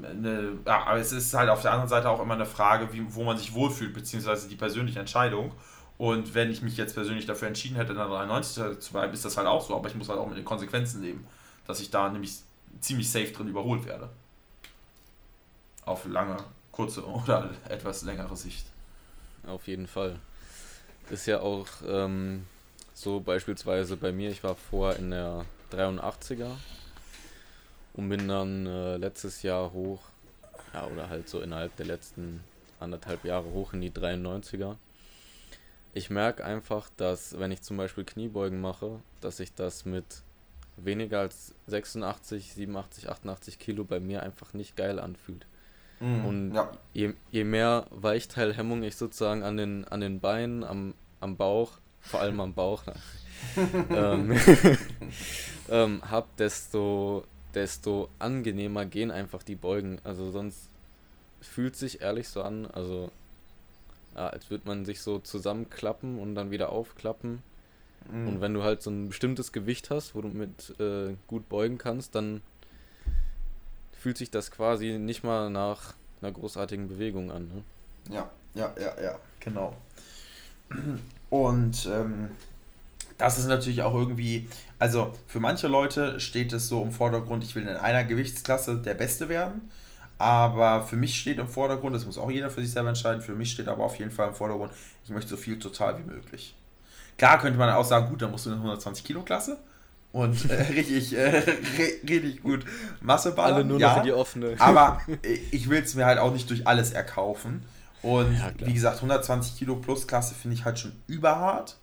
[0.02, 3.14] eine, ja, aber es ist halt auf der anderen Seite auch immer eine Frage, wie,
[3.14, 5.52] wo man sich wohlfühlt, beziehungsweise die persönliche Entscheidung.
[5.98, 9.24] Und wenn ich mich jetzt persönlich dafür entschieden hätte, in der 93 zu bleiben, ist
[9.24, 9.76] das halt auch so.
[9.76, 11.26] Aber ich muss halt auch mit den Konsequenzen leben,
[11.66, 12.36] dass ich da nämlich
[12.80, 14.08] ziemlich safe drin überholt werde.
[15.84, 16.36] Auf lange,
[16.72, 18.66] kurze oder etwas längere Sicht.
[19.46, 20.18] Auf jeden Fall.
[21.10, 22.46] Ist ja auch ähm,
[22.94, 26.50] so beispielsweise bei mir, ich war vorher in der 83er
[27.94, 30.00] und bin dann äh, letztes Jahr hoch,
[30.74, 32.40] ja, oder halt so innerhalb der letzten
[32.78, 34.76] anderthalb Jahre hoch in die 93er.
[35.92, 40.22] Ich merke einfach, dass wenn ich zum Beispiel Kniebeugen mache, dass ich das mit
[40.76, 45.46] weniger als 86, 87, 88 Kilo bei mir einfach nicht geil anfühlt.
[46.00, 46.70] Mm, und ja.
[46.94, 52.20] je, je mehr Weichteilhemmung ich sozusagen an den, an den Beinen, am, am Bauch, vor
[52.20, 52.84] allem am Bauch,
[53.90, 54.36] ähm,
[55.70, 57.24] ähm, habe, desto,
[57.54, 59.98] desto angenehmer gehen einfach die Beugen.
[60.04, 60.68] Also sonst
[61.40, 63.10] fühlt sich ehrlich so an, also
[64.14, 67.42] ja, als würde man sich so zusammenklappen und dann wieder aufklappen.
[68.10, 68.28] Mhm.
[68.28, 71.78] Und wenn du halt so ein bestimmtes Gewicht hast, wo du mit äh, gut beugen
[71.78, 72.42] kannst, dann
[73.92, 77.48] fühlt sich das quasi nicht mal nach einer großartigen Bewegung an.
[77.48, 78.14] Ne?
[78.14, 79.76] Ja, ja, ja, ja, genau.
[81.30, 82.30] Und ähm,
[83.20, 84.48] das ist natürlich auch irgendwie,
[84.78, 88.94] also für manche Leute steht es so im Vordergrund, ich will in einer Gewichtsklasse der
[88.94, 89.70] Beste werden.
[90.18, 93.34] Aber für mich steht im Vordergrund, das muss auch jeder für sich selber entscheiden, für
[93.34, 94.72] mich steht aber auf jeden Fall im Vordergrund,
[95.04, 96.54] ich möchte so viel total wie möglich.
[97.16, 99.58] Klar könnte man auch sagen, gut, dann musst du eine 120 Kilo Klasse
[100.12, 101.42] und äh, richtig, äh,
[102.08, 102.64] richtig gut
[103.00, 103.54] Masse ballern.
[103.54, 104.56] Alle nur ja, noch in die offene.
[104.58, 105.00] aber
[105.50, 107.64] ich will es mir halt auch nicht durch alles erkaufen.
[108.02, 111.76] Und ja, wie gesagt, 120 Kilo plus Klasse finde ich halt schon überhart.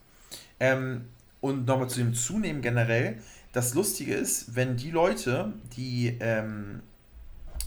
[0.59, 1.05] Ähm,
[1.41, 3.19] und nochmal zu dem Zunehmen generell.
[3.53, 6.81] Das Lustige ist, wenn die Leute, die, ähm,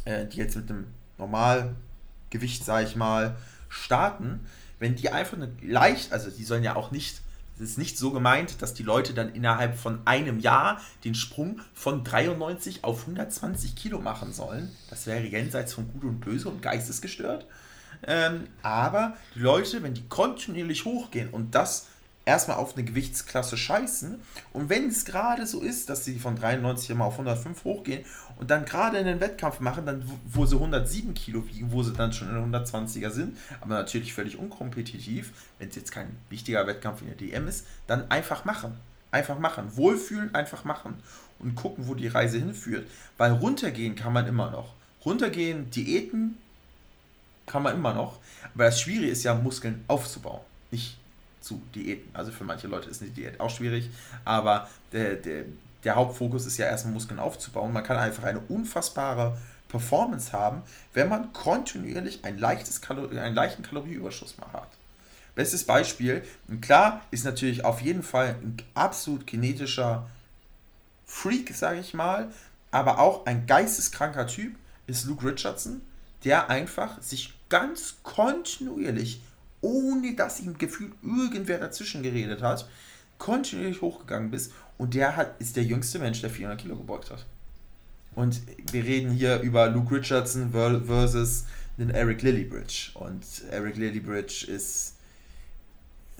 [0.04, 0.86] äh, die jetzt mit einem
[1.18, 3.36] Normalgewicht, sage ich mal,
[3.68, 4.40] starten,
[4.78, 7.20] wenn die einfach eine leicht, also die sollen ja auch nicht
[7.60, 11.60] es ist nicht so gemeint, dass die Leute dann innerhalb von einem Jahr den Sprung
[11.74, 14.70] von 93 auf 120 Kilo machen sollen.
[14.88, 17.46] Das wäre jenseits von Gut und Böse und geistesgestört.
[18.06, 21.88] Ähm, aber die Leute, wenn die kontinuierlich hochgehen und das
[22.30, 24.20] erstmal auf eine Gewichtsklasse scheißen.
[24.52, 28.04] Und wenn es gerade so ist, dass sie von 93 mal auf 105 hochgehen
[28.36, 31.92] und dann gerade in den Wettkampf machen, dann wo sie 107 Kilo wiegen, wo sie
[31.92, 37.02] dann schon in 120er sind, aber natürlich völlig unkompetitiv, wenn es jetzt kein wichtiger Wettkampf
[37.02, 38.74] in der DM ist, dann einfach machen.
[39.10, 39.76] Einfach machen.
[39.76, 40.94] Wohlfühlen, einfach machen.
[41.40, 42.86] Und gucken, wo die Reise hinführt.
[43.18, 44.74] Weil runtergehen kann man immer noch.
[45.04, 46.38] Runtergehen, Diäten
[47.46, 48.20] kann man immer noch.
[48.54, 50.42] Aber das Schwierige ist ja, Muskeln aufzubauen.
[50.70, 50.99] Nicht
[51.40, 52.14] zu Diäten.
[52.14, 53.90] Also für manche Leute ist eine Diät auch schwierig,
[54.24, 55.44] aber der, der,
[55.84, 57.72] der Hauptfokus ist ja erstmal Muskeln aufzubauen.
[57.72, 59.36] Man kann einfach eine unfassbare
[59.68, 60.62] Performance haben,
[60.92, 64.68] wenn man kontinuierlich ein leichtes einen leichten Kalorieüberschuss mal hat.
[65.34, 66.24] Bestes Beispiel,
[66.60, 70.10] klar, ist natürlich auf jeden Fall ein absolut genetischer
[71.06, 72.32] Freak, sage ich mal,
[72.70, 75.80] aber auch ein geisteskranker Typ ist Luke Richardson,
[76.24, 79.22] der einfach sich ganz kontinuierlich
[79.60, 82.68] ohne dass ihm gefühlt irgendwer dazwischen geredet hat,
[83.18, 87.26] kontinuierlich hochgegangen bist und der hat, ist der jüngste Mensch, der 400 Kilo gebeugt hat.
[88.14, 88.40] Und
[88.72, 91.44] wir reden hier über Luke Richardson versus
[91.78, 92.90] den Eric Lillybridge.
[92.94, 94.94] Und Eric Lillybridge ist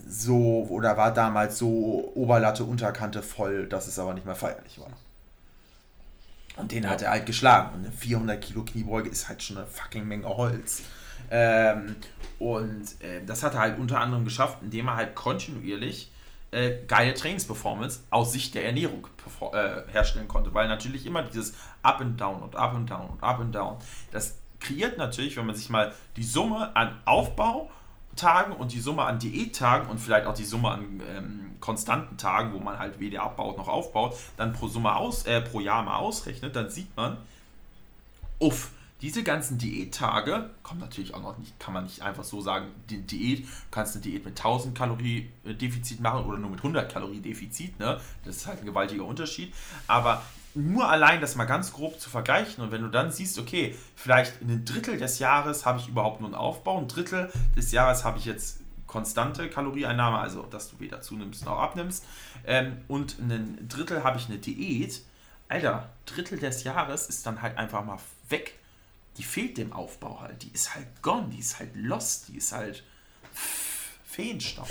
[0.07, 4.93] so oder war damals so Oberlatte, Unterkante voll, dass es aber nicht mehr feierlich war.
[6.57, 7.75] Und den hat er halt geschlagen.
[7.75, 10.83] Und eine 400 Kilo Kniebeuge ist halt schon eine fucking Menge Holz.
[11.31, 11.97] Ähm,
[12.39, 16.11] und äh, das hat er halt unter anderem geschafft, indem er halt kontinuierlich
[16.51, 19.07] äh, geile Trainingsperformance aus Sicht der Ernährung
[19.53, 20.53] äh, herstellen konnte.
[20.53, 23.77] Weil natürlich immer dieses Up and Down und Up and Down und Up and Down,
[24.11, 29.19] das kreiert natürlich, wenn man sich mal die Summe an Aufbautagen und die Summe an
[29.19, 33.57] Diättagen und vielleicht auch die Summe an ähm, konstanten Tagen, wo man halt weder abbaut
[33.57, 37.19] noch aufbaut, dann pro Summe aus, äh, pro Jahr mal ausrechnet, dann sieht man,
[38.39, 38.71] uff,
[39.01, 43.01] diese ganzen Diättage kommen natürlich auch noch nicht, kann man nicht einfach so sagen, die
[43.01, 47.79] Diät, kannst eine Diät mit 1000 Kalorien Defizit machen oder nur mit 100 Kalorien Defizit,
[47.79, 48.01] ne?
[48.25, 49.55] Das ist halt ein gewaltiger Unterschied,
[49.87, 50.23] aber
[50.55, 54.43] nur allein das mal ganz grob zu vergleichen und wenn du dann siehst, okay, vielleicht
[54.43, 58.19] ein Drittel des Jahres habe ich überhaupt nur einen Aufbau, ein Drittel des Jahres habe
[58.19, 62.05] ich jetzt konstante Kalorieeinnahme, also dass du weder zunimmst noch abnimmst
[62.45, 65.03] ähm, und ein Drittel habe ich eine Diät,
[65.49, 67.99] Alter, Drittel des Jahres ist dann halt einfach mal
[68.29, 68.60] weg
[69.17, 70.43] die fehlt dem Aufbau halt.
[70.43, 72.85] Die ist halt gone, die ist halt lost, die ist halt
[74.05, 74.69] Feenstaub.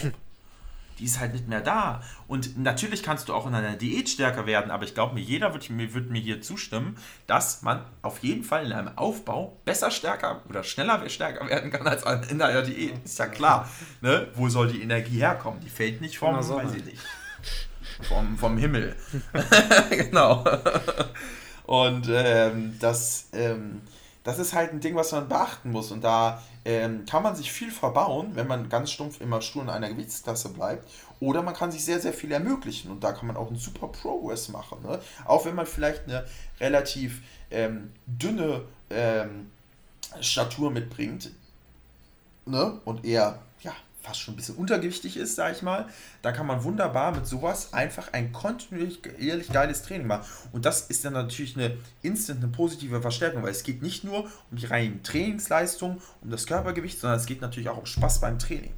[0.99, 2.03] Die ist halt nicht mehr da.
[2.27, 5.53] Und natürlich kannst du auch in einer Diät stärker werden, aber ich glaube mir, jeder
[5.53, 9.91] wird mir, wird mir hier zustimmen, dass man auf jeden Fall in einem Aufbau besser
[9.91, 12.93] stärker oder schneller stärker werden kann als in einer Diät.
[13.05, 13.69] Ist ja klar.
[14.01, 14.27] Ne?
[14.35, 15.61] Wo soll die Energie herkommen?
[15.61, 17.01] Die fällt nicht vom, weiß ich nicht,
[18.01, 18.95] vom, vom Himmel.
[19.89, 20.43] genau.
[21.63, 23.29] Und ähm, das.
[23.31, 23.81] Ähm,
[24.29, 25.91] das ist halt ein Ding, was man beachten muss.
[25.91, 29.69] Und da ähm, kann man sich viel verbauen, wenn man ganz stumpf immer stur in
[29.69, 30.87] einer Gewichtsklasse bleibt.
[31.19, 32.91] Oder man kann sich sehr, sehr viel ermöglichen.
[32.91, 34.83] Und da kann man auch einen super Progress machen.
[34.83, 34.99] Ne?
[35.25, 36.25] Auch wenn man vielleicht eine
[36.59, 39.49] relativ ähm, dünne ähm,
[40.21, 41.31] Statur mitbringt
[42.45, 42.79] ne?
[42.85, 43.39] und eher
[44.09, 45.85] fast schon ein bisschen untergewichtig ist, sag ich mal,
[46.21, 50.25] da kann man wunderbar mit sowas einfach ein kontinuierlich geiles Training machen.
[50.51, 54.25] Und das ist dann natürlich eine instant, eine positive Verstärkung, weil es geht nicht nur
[54.49, 58.39] um die reinen Trainingsleistungen, um das Körpergewicht, sondern es geht natürlich auch um Spaß beim
[58.39, 58.73] Training.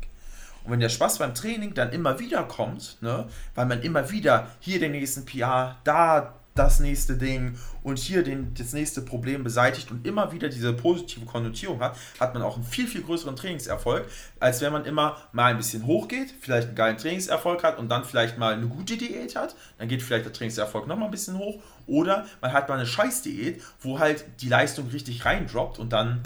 [0.64, 4.48] Und wenn der Spaß beim Training dann immer wieder kommt, ne, weil man immer wieder
[4.60, 9.89] hier den nächsten PR, da das nächste Ding und hier den, das nächste Problem beseitigt
[9.89, 14.06] und immer wieder diese positive Konnotierung hat, hat man auch einen viel, viel größeren Trainingserfolg,
[14.39, 18.04] als wenn man immer mal ein bisschen hochgeht, vielleicht einen geilen Trainingserfolg hat und dann
[18.04, 21.62] vielleicht mal eine gute Diät hat, dann geht vielleicht der Trainingserfolg nochmal ein bisschen hoch
[21.88, 26.22] oder man hat mal eine Scheißdiät, wo halt die Leistung richtig reindroppt und dann,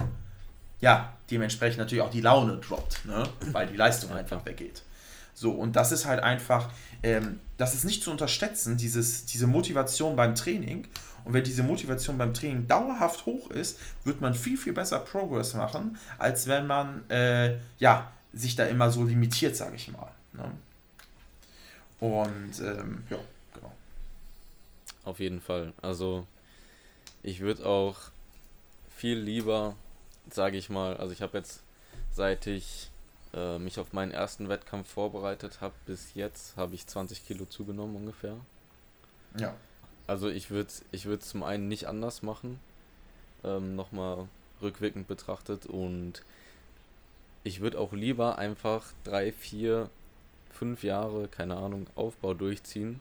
[0.81, 3.23] ja, dementsprechend natürlich auch die Laune droppt, ne?
[3.51, 4.84] weil die Leistung einfach weggeht.
[5.35, 6.69] So, und das ist halt einfach,
[7.03, 10.87] ähm, das ist nicht zu unterschätzen, dieses, diese Motivation beim Training.
[11.25, 15.53] Und wenn diese Motivation beim Training dauerhaft hoch ist, wird man viel, viel besser Progress
[15.53, 20.11] machen, als wenn man äh, ja, sich da immer so limitiert, sage ich mal.
[20.33, 20.51] Ne?
[21.99, 23.17] Und ähm, ja,
[23.53, 23.71] genau.
[25.03, 25.73] Auf jeden Fall.
[25.81, 26.25] Also
[27.23, 27.97] ich würde auch
[28.95, 29.75] viel lieber,
[30.29, 31.61] sage ich mal, also ich habe jetzt,
[32.13, 32.89] seit ich
[33.35, 37.97] äh, mich auf meinen ersten Wettkampf vorbereitet habe, bis jetzt habe ich 20 Kilo zugenommen
[37.97, 38.37] ungefähr.
[39.37, 39.53] Ja.
[40.07, 42.59] Also ich würde ich würd zum einen nicht anders machen,
[43.43, 44.27] ähm, nochmal
[44.61, 46.23] rückwirkend betrachtet und
[47.43, 49.89] ich würde auch lieber einfach drei, vier,
[50.51, 52.99] fünf Jahre, keine Ahnung, Aufbau durchziehen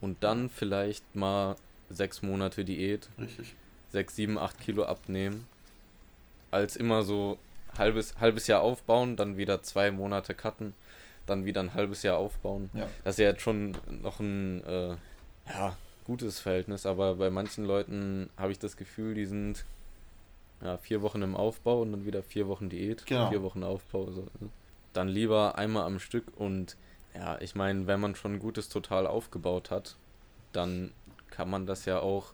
[0.00, 1.56] und dann vielleicht mal
[1.90, 3.08] sechs Monate Diät.
[3.18, 3.54] Richtig.
[3.90, 5.46] Sechs, sieben, acht Kilo abnehmen.
[6.50, 7.38] Als immer so
[7.76, 10.74] halbes, halbes Jahr aufbauen, dann wieder zwei Monate cutten,
[11.26, 12.70] dann wieder ein halbes Jahr aufbauen.
[12.74, 12.88] Ja.
[13.04, 14.96] Das ist ja jetzt schon noch ein äh,
[15.48, 19.64] ja, gutes Verhältnis, aber bei manchen Leuten habe ich das Gefühl, die sind
[20.62, 23.28] ja, vier Wochen im Aufbau und dann wieder vier Wochen Diät, genau.
[23.28, 24.10] vier Wochen Aufbau.
[24.10, 24.22] So.
[24.40, 24.50] Ne?
[24.92, 26.76] Dann lieber einmal am Stück und
[27.14, 29.96] ja, ich meine, wenn man schon ein gutes Total aufgebaut hat,
[30.52, 30.92] dann
[31.30, 32.32] kann man das ja auch,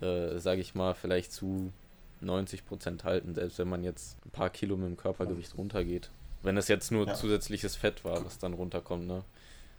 [0.00, 1.72] äh, sage ich mal, vielleicht zu
[2.20, 6.10] 90 Prozent halten, selbst wenn man jetzt ein paar Kilo mit dem Körpergewicht runtergeht.
[6.42, 7.14] Wenn es jetzt nur ja.
[7.14, 9.24] zusätzliches Fett war, was dann runterkommt, ne?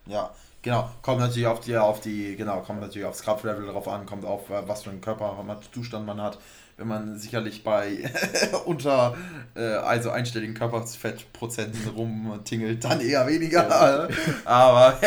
[0.07, 0.31] Ja,
[0.61, 0.89] genau.
[1.01, 4.49] Kommt natürlich auf die, auf die, genau, kommt natürlich aufs Kraftlevel drauf an, kommt auf,
[4.49, 6.38] was für einen Körperzustand man hat
[6.78, 8.09] wenn man sicherlich bei
[8.65, 9.15] unter
[9.55, 13.67] äh, also einstelligen Körperfettprozenten rumtingelt, dann eher weniger.
[13.67, 14.07] Ja.
[14.45, 14.99] aber,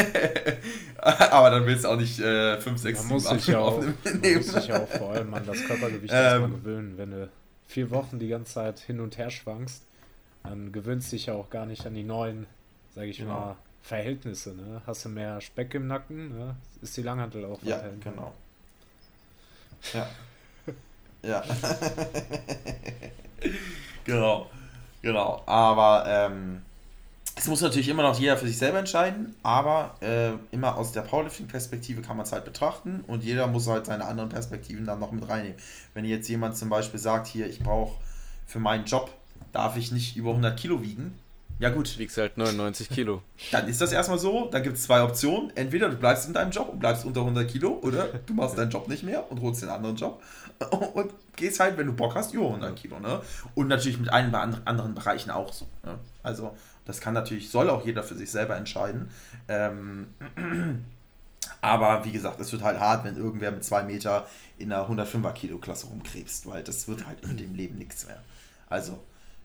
[1.30, 3.94] aber dann willst du auch nicht äh, 5, 6, man 7, 8 sich auch, nehmen.
[4.22, 6.94] Man muss sich ja auch vor allem an das Körpergewicht ähm, gewöhnen.
[6.96, 7.30] Wenn du
[7.66, 9.82] vier Wochen die ganze Zeit hin und her schwankst,
[10.44, 12.46] dann gewöhnst du dich ja auch gar nicht an die neuen,
[12.94, 13.32] sage ich genau.
[13.32, 14.54] mal, Verhältnisse.
[14.54, 14.80] Ne?
[14.86, 16.56] Hast du mehr Speck im Nacken, ne?
[16.80, 18.32] ist die Langhantel auch Ja, genau.
[19.92, 20.08] Ja.
[21.28, 21.44] Ja.
[24.04, 24.46] genau.
[25.02, 25.42] Genau.
[25.44, 26.62] Aber ähm,
[27.36, 31.02] es muss natürlich immer noch jeder für sich selber entscheiden, aber äh, immer aus der
[31.02, 35.12] Powerlifting-Perspektive kann man es halt betrachten und jeder muss halt seine anderen Perspektiven dann noch
[35.12, 35.58] mit reinnehmen.
[35.94, 37.96] Wenn jetzt jemand zum Beispiel sagt, hier, ich brauche
[38.46, 39.10] für meinen Job,
[39.52, 41.14] darf ich nicht über 100 Kilo wiegen,
[41.60, 41.98] Ja, gut.
[41.98, 43.22] Wiegst halt 99 Kilo.
[43.50, 44.48] Dann ist das erstmal so.
[44.50, 45.50] Dann gibt es zwei Optionen.
[45.56, 48.70] Entweder du bleibst in deinem Job und bleibst unter 100 Kilo oder du machst deinen
[48.70, 50.22] Job nicht mehr und holst den anderen Job
[50.94, 52.98] und gehst halt, wenn du Bock hast, über 100 Kilo.
[52.98, 53.20] Ne?
[53.54, 55.66] Und natürlich mit allen anderen Bereichen auch so.
[55.84, 55.98] Ne?
[56.22, 59.10] Also, das kann natürlich, soll auch jeder für sich selber entscheiden.
[59.46, 60.08] Ähm,
[61.60, 64.26] aber wie gesagt, es wird halt hart, wenn irgendwer mit zwei Meter
[64.58, 68.22] in einer 105er Kilo Klasse rumkrebst, weil das wird halt in dem Leben nichts mehr.
[68.68, 68.98] Also,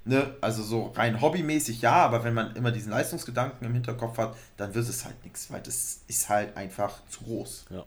[0.06, 4.36] ne, also so rein hobbymäßig ja, aber wenn man immer diesen Leistungsgedanken im Hinterkopf hat,
[4.58, 7.66] dann wird es halt nichts, weil das ist halt einfach zu groß.
[7.70, 7.86] Ja.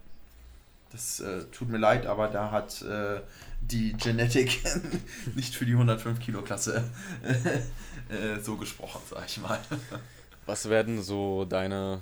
[0.92, 3.20] Das äh, tut mir leid, aber da hat äh,
[3.60, 4.62] die Genetik
[5.34, 6.84] nicht für die 105 Kilo Klasse
[8.08, 9.58] äh, so gesprochen, sag ich mal.
[10.46, 12.00] Was werden so deine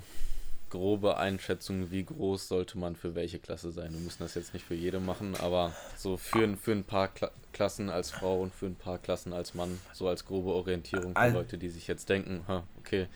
[0.68, 3.92] grobe Einschätzung, wie groß sollte man für welche Klasse sein?
[3.92, 7.30] Wir müssen das jetzt nicht für jede machen, aber so für, für ein paar Kla
[7.52, 11.28] Klassen als Frau und für ein paar Klassen als Mann, so als grobe Orientierung für
[11.28, 12.44] Leute, die sich jetzt denken,
[12.80, 13.06] okay,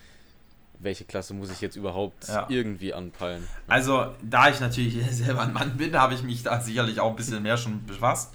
[0.81, 2.47] welche Klasse muss ich jetzt überhaupt ja.
[2.49, 3.47] irgendwie anpeilen?
[3.67, 7.17] Also, da ich natürlich selber ein Mann bin, habe ich mich da sicherlich auch ein
[7.17, 8.33] bisschen mehr schon befasst.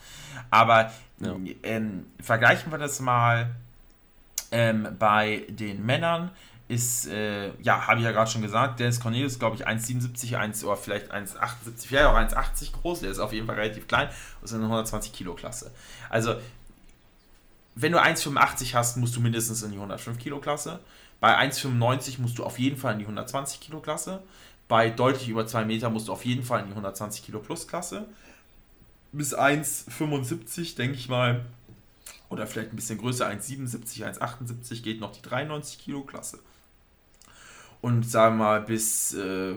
[0.49, 1.35] Aber ja.
[1.63, 3.55] ähm, vergleichen wir das mal
[4.51, 6.31] ähm, bei den Männern
[6.67, 10.63] ist, äh, ja, habe ich ja gerade schon gesagt, Dennis Cornelius, glaube ich, 1,77, 1
[10.63, 13.01] oder vielleicht 1,78, vielleicht auch 1,80 groß.
[13.01, 14.07] Der ist auf jeden Fall relativ klein
[14.39, 15.71] und ist in der 120 Kilo Klasse.
[16.09, 16.35] Also,
[17.75, 20.79] wenn du 1,85 hast, musst du mindestens in die 105 Kilo Klasse.
[21.24, 24.21] Bei 1,95 musst du auf jeden Fall in die 120 Kilo Klasse.
[24.67, 27.65] Bei deutlich über 2 Meter musst du auf jeden Fall in die 120 Kilo Plus
[27.65, 28.09] Klasse.
[29.13, 31.45] Bis 1,75, denke ich mal,
[32.28, 36.39] oder vielleicht ein bisschen größer, 1,77, 1,78 geht noch die 93 Kilo Klasse
[37.80, 39.55] und sagen wir mal bis äh,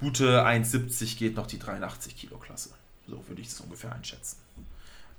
[0.00, 2.70] gute 1,70 geht noch die 83 Kilo Klasse.
[3.06, 4.38] So würde ich es ungefähr einschätzen.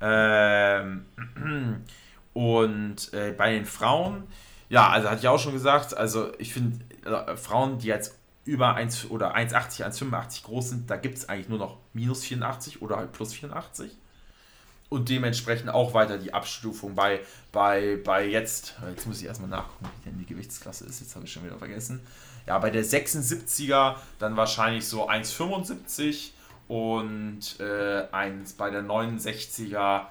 [0.01, 1.05] Ähm,
[2.33, 4.23] und äh, bei den Frauen,
[4.69, 8.15] ja, also hatte ich auch schon gesagt, also ich finde äh, Frauen, die jetzt
[8.45, 12.81] über 1 oder 1,80, 1,85 groß sind, da gibt es eigentlich nur noch minus 84
[12.81, 13.91] oder halt plus 84
[14.89, 17.19] und dementsprechend auch weiter die Abstufung bei,
[17.51, 21.25] bei, bei jetzt, jetzt muss ich erstmal nachgucken, wie denn die Gewichtsklasse ist, jetzt habe
[21.25, 21.99] ich schon wieder vergessen.
[22.45, 26.29] Ja, bei der 76er dann wahrscheinlich so 1,75
[26.69, 30.05] und äh, eins, bei der 69er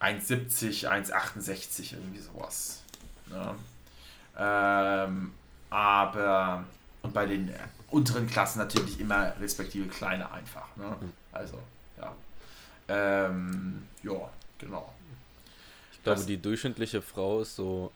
[0.00, 2.82] 1,70, 1,68, irgendwie sowas.
[3.26, 3.54] Ne?
[4.38, 5.32] Ähm,
[5.70, 6.64] aber
[7.02, 7.52] und bei den
[7.90, 10.74] unteren Klassen natürlich immer respektive kleine einfach.
[10.76, 10.96] Ne?
[11.00, 11.12] Mhm.
[11.32, 11.58] Also,
[11.98, 12.14] ja.
[12.88, 14.92] Ähm, ja, genau.
[15.92, 17.92] Ich glaube, das, die durchschnittliche Frau ist so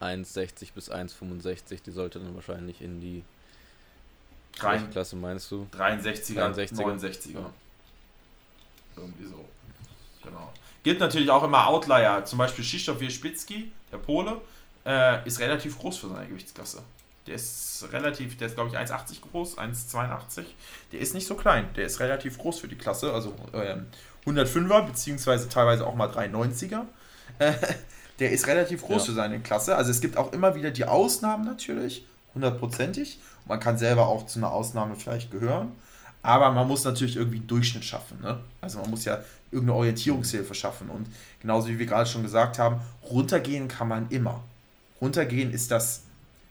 [0.00, 1.82] 1,60 bis 1,65.
[1.84, 3.24] Die sollte dann wahrscheinlich in die
[4.52, 5.66] Klasse, meinst du?
[5.76, 6.74] 63er, 63er.
[6.74, 7.34] 69er.
[7.34, 7.50] Ja.
[8.96, 9.44] Irgendwie so.
[10.22, 10.52] Genau.
[10.82, 12.24] Gibt natürlich auch immer Outlier.
[12.24, 14.40] Zum Beispiel Krzysztof Wierzbicki, der Pole,
[14.86, 16.82] äh, ist relativ groß für seine Gewichtsklasse.
[17.26, 20.44] Der ist relativ, der ist glaube ich 1,80 groß, 1,82.
[20.92, 23.86] Der ist nicht so klein, der ist relativ groß für die Klasse, also ähm,
[24.26, 26.82] 105er, beziehungsweise teilweise auch mal 390er.
[27.38, 27.52] Äh,
[28.18, 29.06] der ist relativ groß ja.
[29.06, 29.76] für seine Klasse.
[29.76, 33.18] Also es gibt auch immer wieder die Ausnahmen natürlich, hundertprozentig.
[33.46, 35.72] Man kann selber auch zu einer Ausnahme vielleicht gehören.
[36.22, 38.18] Aber man muss natürlich irgendwie einen Durchschnitt schaffen.
[38.22, 38.40] Ne?
[38.62, 40.88] Also man muss ja irgendeine Orientierungshilfe schaffen.
[40.88, 41.06] Und
[41.40, 42.80] genauso wie wir gerade schon gesagt haben,
[43.10, 44.42] runtergehen kann man immer.
[45.04, 46.04] Runtergehen ist das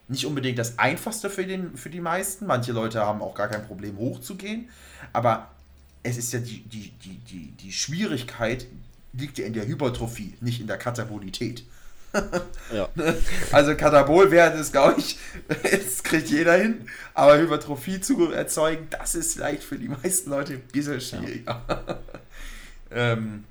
[0.08, 2.46] nicht unbedingt das Einfachste für, den, für die meisten.
[2.46, 4.70] Manche Leute haben auch gar kein Problem, hochzugehen.
[5.12, 5.50] Aber
[6.04, 8.68] es ist ja die, die, die, die, die Schwierigkeit
[9.14, 11.64] liegt ja in der Hypertrophie, nicht in der Katabolität.
[12.72, 12.90] ja.
[13.52, 15.18] Also Katabolwert ist, glaube ich,
[15.64, 20.54] das kriegt jeder hin, aber Hypertrophie zu erzeugen, das ist vielleicht für die meisten Leute
[20.54, 21.64] ein bisschen schwieriger.
[21.68, 22.00] Ja.
[22.92, 23.46] ähm,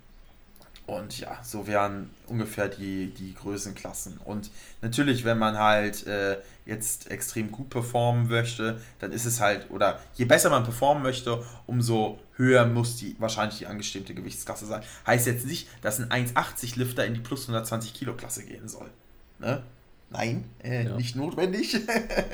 [0.87, 4.19] und ja, so wären ungefähr die, die Größenklassen.
[4.25, 9.71] Und natürlich, wenn man halt äh, jetzt extrem gut performen möchte, dann ist es halt,
[9.71, 14.83] oder je besser man performen möchte, umso höher muss die wahrscheinlich die angestrebte Gewichtsklasse sein.
[15.07, 18.91] Heißt jetzt nicht, dass ein 1,80 Lifter in die plus 120 Kilo Klasse gehen soll.
[19.39, 19.63] Ne?
[20.11, 20.97] Nein, äh, ja.
[20.97, 21.77] nicht notwendig.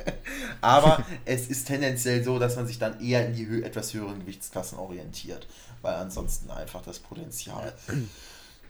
[0.60, 4.78] Aber es ist tendenziell so, dass man sich dann eher in die etwas höheren Gewichtsklassen
[4.78, 5.46] orientiert,
[5.82, 7.72] weil ansonsten einfach das Potenzial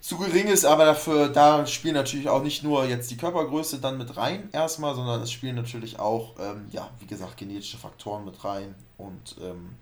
[0.09, 3.99] zu gering ist, aber dafür, da spielen natürlich auch nicht nur jetzt die Körpergröße dann
[3.99, 8.43] mit rein erstmal, sondern es spielen natürlich auch, ähm, ja, wie gesagt, genetische Faktoren mit
[8.43, 9.77] rein und ähm,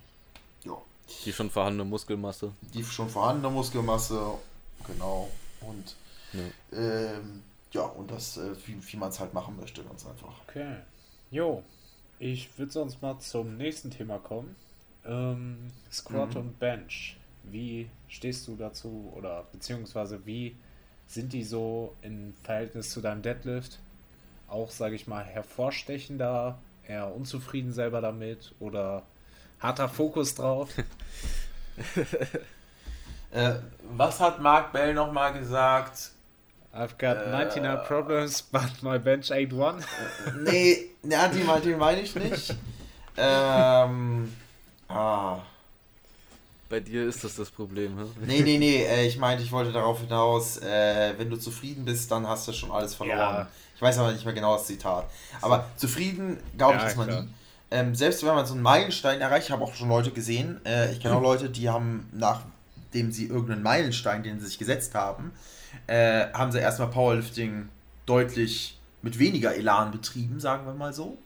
[0.64, 0.76] ja.
[1.24, 2.50] Die schon vorhandene Muskelmasse.
[2.74, 4.20] Die schon vorhandene Muskelmasse,
[4.84, 5.28] genau.
[5.60, 5.94] Und
[6.32, 10.40] ja, ähm, ja und das, äh, wie, wie man es halt machen möchte, ganz einfach.
[10.48, 10.78] Okay.
[11.30, 11.62] Jo,
[12.18, 14.56] ich würde sonst mal zum nächsten Thema kommen.
[15.04, 16.40] Ähm, Squat mhm.
[16.40, 17.16] und Bench.
[17.50, 20.56] Wie stehst du dazu oder beziehungsweise wie
[21.06, 23.78] sind die so im Verhältnis zu deinem Deadlift?
[24.48, 29.02] auch, sage ich mal, hervorstechender, eher unzufrieden selber damit oder
[29.60, 30.70] harter Fokus drauf?
[33.32, 36.12] äh, was hat Mark Bell nochmal gesagt?
[36.72, 39.82] I've got äh, 99 problems, but my bench ain't one.
[40.40, 42.54] nee, ja, die, die meine ich nicht.
[43.16, 44.32] ähm,
[44.88, 45.38] ah.
[46.68, 48.08] Bei dir ist das das Problem, hm?
[48.26, 52.10] Nee, nee, nee, äh, ich meinte, ich wollte darauf hinaus, äh, wenn du zufrieden bist,
[52.10, 53.18] dann hast du schon alles verloren.
[53.18, 53.48] Ja.
[53.76, 55.04] Ich weiß aber nicht mehr genau das Zitat.
[55.42, 57.22] Aber zufrieden, glaube ich, ja, ist man klar.
[57.22, 57.28] nie.
[57.70, 60.92] Ähm, selbst wenn man so einen Meilenstein erreicht, ich habe auch schon Leute gesehen, äh,
[60.92, 65.32] ich kenne auch Leute, die haben, nachdem sie irgendeinen Meilenstein, den sie sich gesetzt haben,
[65.86, 67.68] äh, haben sie erstmal Powerlifting
[68.06, 71.18] deutlich mit weniger Elan betrieben, sagen wir mal so.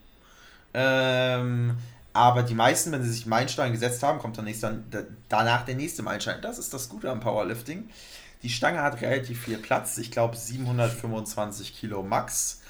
[0.75, 1.77] Ähm,
[2.13, 4.83] aber die meisten, wenn sie sich Meilenstein gesetzt haben, kommt dann nächste,
[5.29, 6.43] danach der nächste Meilenstein.
[6.43, 7.89] Das ist das Gute am Powerlifting.
[8.43, 9.99] Die Stange hat relativ viel Platz.
[9.99, 12.63] Ich glaube 725 Kilo max.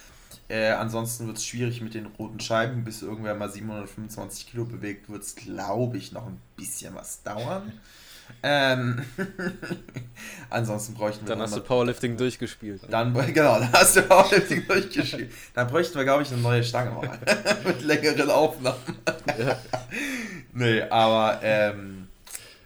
[0.48, 2.84] Äh, ansonsten wird es schwierig mit den roten Scheiben.
[2.84, 7.72] Bis irgendwer mal 725 Kilo bewegt, wird es, glaube ich, noch ein bisschen was dauern.
[8.42, 9.04] Ähm,
[10.50, 11.34] ansonsten bräuchten wir.
[11.34, 12.82] Dann hast du Powerlifting durchgespielt.
[12.88, 15.32] Dann, genau, dann hast du Powerlifting durchgespielt.
[15.54, 17.18] Dann bräuchten wir, glaube ich, eine neue Stange mal.
[17.64, 18.78] Mit längeren Aufnahmen.
[19.38, 19.58] ja.
[20.52, 22.08] Nee, aber ähm,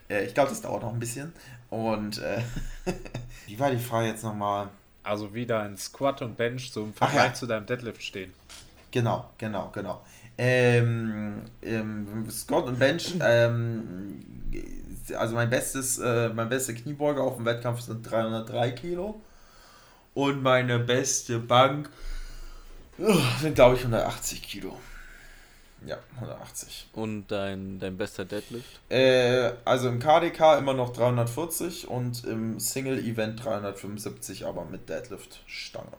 [0.09, 1.33] äh, ich glaube, das dauert noch ein bisschen.
[1.69, 2.41] Und äh,
[3.47, 4.69] wie war die Frage jetzt nochmal?
[5.03, 7.33] Also wie dein Squat und Bench so im Vergleich ja.
[7.33, 8.33] zu deinem Deadlift stehen.
[8.91, 10.01] Genau, genau, genau.
[10.37, 14.19] Ähm, ähm, Squat und Bench ähm,
[15.13, 19.21] also mein bestes, äh, mein beste Kniebeuge auf dem Wettkampf sind 303 Kilo.
[20.13, 21.89] Und meine beste Bank
[22.97, 24.77] uh, sind, glaube ich, 180 Kilo.
[25.85, 26.87] Ja, 180.
[26.93, 28.79] Und dein, dein bester Deadlift?
[28.89, 35.97] Äh, also im KDK immer noch 340 und im Single-Event 375, aber mit Deadlift-Stange.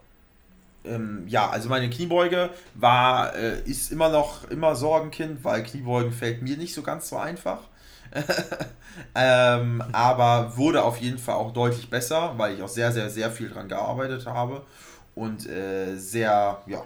[0.85, 6.43] Ähm, ja, also meine Kniebeuge war, äh, ist immer noch immer Sorgenkind, weil Kniebeugen fällt
[6.43, 7.61] mir nicht so ganz so einfach.
[9.15, 13.31] ähm, aber wurde auf jeden Fall auch deutlich besser, weil ich auch sehr, sehr, sehr
[13.31, 14.65] viel dran gearbeitet habe
[15.15, 16.85] und äh, sehr, ja,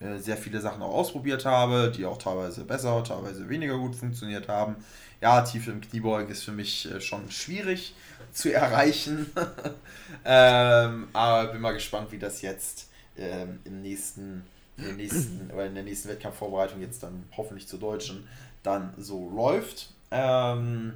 [0.00, 4.48] äh, sehr viele Sachen auch ausprobiert habe, die auch teilweise besser, teilweise weniger gut funktioniert
[4.48, 4.76] haben.
[5.20, 7.94] Ja, Tiefe im Kniebeugen ist für mich äh, schon schwierig
[8.32, 9.30] zu erreichen.
[10.24, 14.44] ähm, aber bin mal gespannt, wie das jetzt ähm, im nächsten,
[14.76, 18.26] der nächsten, oder in der nächsten Wettkampfvorbereitung jetzt dann hoffentlich zu Deutschen
[18.62, 19.93] dann so läuft.
[20.14, 20.94] Ähm,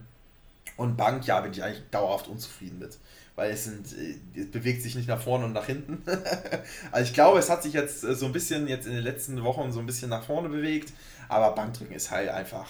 [0.76, 2.98] und Bank, ja, bin ich eigentlich dauerhaft unzufrieden mit.
[3.34, 6.02] Weil es, sind, äh, es bewegt sich nicht nach vorne und nach hinten.
[6.92, 9.42] also ich glaube, es hat sich jetzt äh, so ein bisschen jetzt in den letzten
[9.42, 10.92] Wochen so ein bisschen nach vorne bewegt.
[11.28, 12.68] Aber Bankdrücken ist halt einfach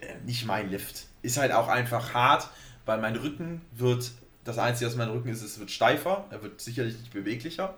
[0.00, 1.06] äh, nicht mein Lift.
[1.22, 2.48] Ist halt auch einfach hart,
[2.86, 4.12] weil mein Rücken wird,
[4.44, 6.24] das Einzige, was mein Rücken ist, es wird steifer.
[6.30, 7.74] Er wird sicherlich nicht beweglicher.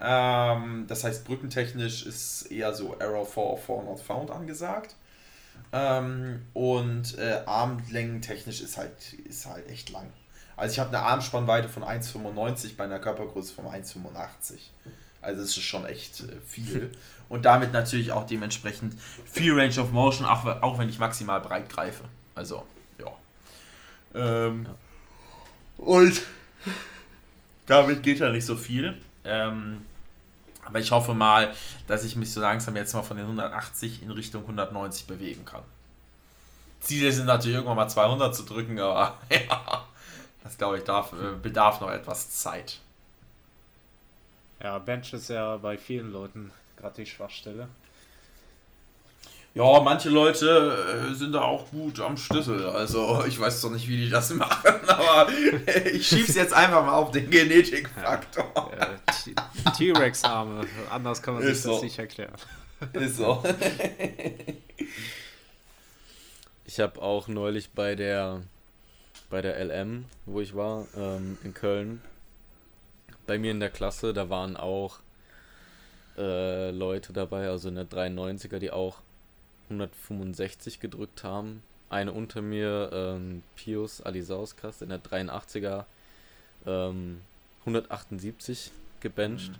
[0.00, 4.96] Ähm, das heißt, brückentechnisch ist eher so Arrow 4 4 not found angesagt.
[5.76, 10.06] Ähm, und äh, armlängentechnisch ist halt, ist halt echt lang.
[10.56, 14.58] Also ich habe eine Armspannweite von 1,95 bei einer Körpergröße von 1,85.
[15.20, 16.92] Also es ist schon echt äh, viel.
[17.28, 18.94] Und damit natürlich auch dementsprechend
[19.24, 22.04] viel Range of Motion, auch, auch wenn ich maximal breit greife.
[22.36, 22.64] Also,
[23.00, 23.10] ja.
[24.14, 24.66] Ähm,
[25.78, 26.22] und
[27.66, 28.96] damit geht ja nicht so viel.
[29.24, 29.86] Ähm,
[30.64, 31.52] aber ich hoffe mal,
[31.86, 35.62] dass ich mich so langsam jetzt mal von den 180 in Richtung 190 bewegen kann.
[36.80, 39.86] Ziele sind natürlich irgendwann mal 200 zu drücken, aber ja,
[40.42, 42.80] das glaube ich darf, äh, bedarf noch etwas Zeit.
[44.62, 47.68] Ja, Bench ist ja bei vielen Leuten gerade die Schwachstelle.
[49.54, 52.66] Ja, manche Leute äh, sind da auch gut am Schlüssel.
[52.66, 55.28] Also ich weiß doch nicht, wie die das machen, aber
[55.92, 58.72] ich schieb's jetzt einfach mal auf den Genetikfaktor.
[58.76, 61.74] Ja, T-Rex-Arme, anders kann man sich so.
[61.74, 62.34] das nicht erklären.
[62.94, 63.42] Ist so.
[66.64, 68.42] ich habe auch neulich bei der
[69.30, 72.02] bei der LM, wo ich war, ähm, in Köln,
[73.26, 74.98] bei mir in der Klasse, da waren auch
[76.18, 79.03] äh, Leute dabei, also in der 93er, die auch
[79.70, 81.62] 165 gedrückt haben.
[81.90, 85.84] Eine unter mir, ähm, Pius Alisauskas in der 83er,
[86.66, 87.20] ähm,
[87.60, 89.52] 178 gebencht.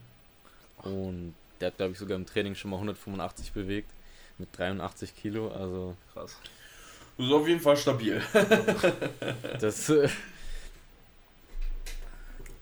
[0.84, 0.90] Mhm.
[0.90, 3.90] Und der hat, glaube ich, sogar im Training schon mal 185 bewegt
[4.38, 5.48] mit 83 Kilo.
[5.48, 6.36] Also krass.
[7.16, 8.22] Das ist auf jeden Fall stabil.
[9.60, 9.88] das.
[9.88, 10.08] Äh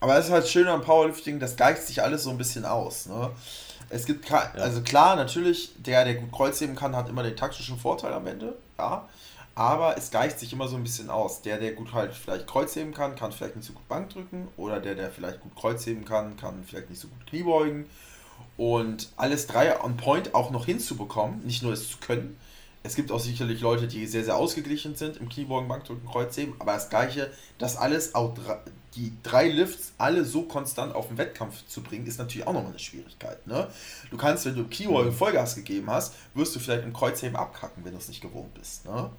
[0.01, 3.07] Aber es ist halt schön am Powerlifting, das gleicht sich alles so ein bisschen aus.
[3.07, 3.31] Ne?
[3.93, 4.51] Es gibt, ja.
[4.55, 8.57] also klar, natürlich, der, der gut Kreuzheben kann, hat immer den taktischen Vorteil am Ende,
[8.79, 9.07] ja.
[9.55, 11.43] Aber es gleicht sich immer so ein bisschen aus.
[11.43, 14.49] Der, der gut halt vielleicht Kreuzheben kann, kann vielleicht nicht so gut Bank drücken.
[14.57, 17.85] Oder der, der vielleicht gut Kreuzheben kann, kann vielleicht nicht so gut Kniebeugen.
[18.57, 22.39] Und alles drei on point auch noch hinzubekommen, nicht nur es zu können.
[22.85, 26.73] Es gibt auch sicherlich Leute, die sehr, sehr ausgeglichen sind im Kniebeugen, Bankdrücken, Kreuzheben, aber
[26.73, 28.35] das Gleiche, das alles, auch
[28.97, 32.71] die drei Lifts alle so konstant auf den Wettkampf zu bringen, ist natürlich auch nochmal
[32.71, 33.47] eine Schwierigkeit.
[33.47, 33.69] Ne?
[34.11, 35.17] Du kannst, wenn du im Kniebeugen mhm.
[35.17, 38.85] Vollgas gegeben hast, wirst du vielleicht im Kreuzheben abkacken, wenn du es nicht gewohnt bist.
[38.85, 39.11] Ne?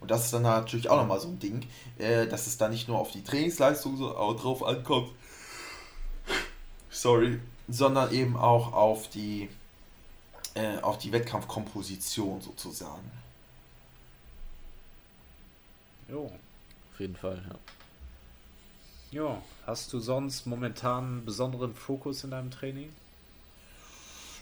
[0.00, 1.66] Und das ist dann natürlich auch nochmal so ein Ding,
[1.98, 5.10] äh, dass es da nicht nur auf die Trainingsleistung so drauf ankommt,
[6.90, 9.48] sorry, sondern eben auch auf die,
[10.54, 13.10] äh, auf die Wettkampfkomposition sozusagen.
[16.08, 16.30] Jo.
[16.92, 17.56] Auf jeden Fall, ja.
[19.10, 22.90] Ja, hast du sonst momentan einen besonderen Fokus in deinem Training?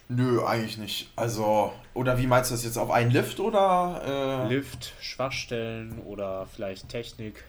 [0.08, 1.10] Nö, eigentlich nicht.
[1.16, 4.46] Also, oder wie meinst du das jetzt auf einen Lift oder?
[4.46, 4.48] Äh...
[4.48, 7.44] Lift, Schwachstellen oder vielleicht Technik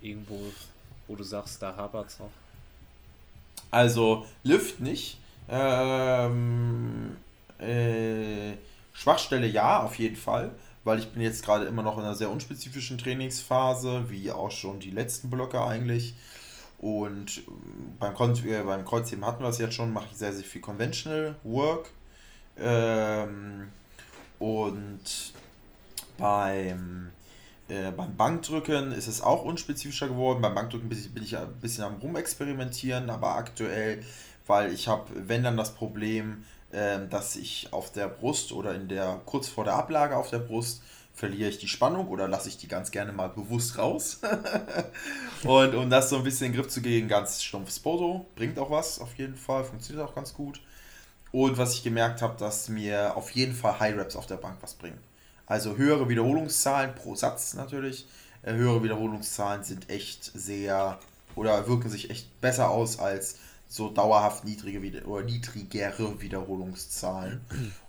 [0.00, 0.38] irgendwo,
[1.06, 2.30] wo du sagst, da hapert es noch.
[3.70, 5.18] Also, Lift nicht.
[5.48, 7.16] Ähm,
[7.58, 8.56] äh,
[8.92, 10.52] Schwachstelle ja, auf jeden Fall,
[10.84, 14.80] weil ich bin jetzt gerade immer noch in einer sehr unspezifischen Trainingsphase, wie auch schon
[14.80, 16.14] die letzten Blöcke eigentlich.
[16.78, 17.42] Und
[17.98, 21.34] beim, äh, beim Kreuzheben hatten wir es jetzt schon, mache ich sehr, sehr viel Conventional
[21.42, 21.90] Work.
[22.56, 23.68] Ähm,
[24.38, 25.32] und
[26.16, 27.10] beim,
[27.68, 30.40] äh, beim Bankdrücken ist es auch unspezifischer geworden.
[30.40, 34.04] Beim Bankdrücken bin ich ein bisschen am Rumexperimentieren, aber aktuell,
[34.46, 38.88] weil ich habe, wenn dann das Problem, äh, dass ich auf der Brust oder in
[38.88, 40.82] der kurz vor der Ablage auf der Brust
[41.18, 44.20] verliere ich die Spannung oder lasse ich die ganz gerne mal bewusst raus.
[45.42, 48.26] und um das so ein bisschen in den Griff zu gehen, ganz stumpfes Foto.
[48.36, 49.64] Bringt auch was, auf jeden Fall.
[49.64, 50.60] Funktioniert auch ganz gut.
[51.32, 54.58] Und was ich gemerkt habe, dass mir auf jeden Fall High Reps auf der Bank
[54.60, 55.00] was bringen.
[55.44, 58.06] Also höhere Wiederholungszahlen pro Satz natürlich.
[58.42, 60.98] Äh, höhere Wiederholungszahlen sind echt sehr
[61.34, 63.38] oder wirken sich echt besser aus als
[63.68, 67.40] so dauerhaft niedrige oder niedrigere Wiederholungszahlen.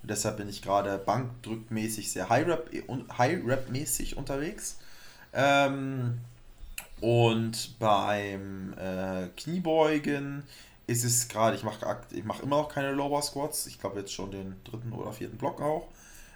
[0.02, 4.78] Und deshalb bin ich gerade bankdrückmäßig sehr High-Rap-mäßig unterwegs.
[5.34, 6.20] Ähm,
[7.00, 10.44] und beim äh, Kniebeugen
[10.88, 13.68] ist es gerade, ich mache ich mach immer noch keine Lower Squats.
[13.68, 15.88] Ich glaube jetzt schon den dritten oder vierten Block auch.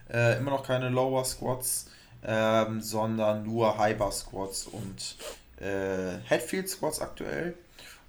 [0.10, 1.88] Äh, immer noch keine Lower Squats,
[2.24, 5.18] ähm, sondern nur High Bar Squats und
[5.60, 7.56] äh, Headfield Squats aktuell.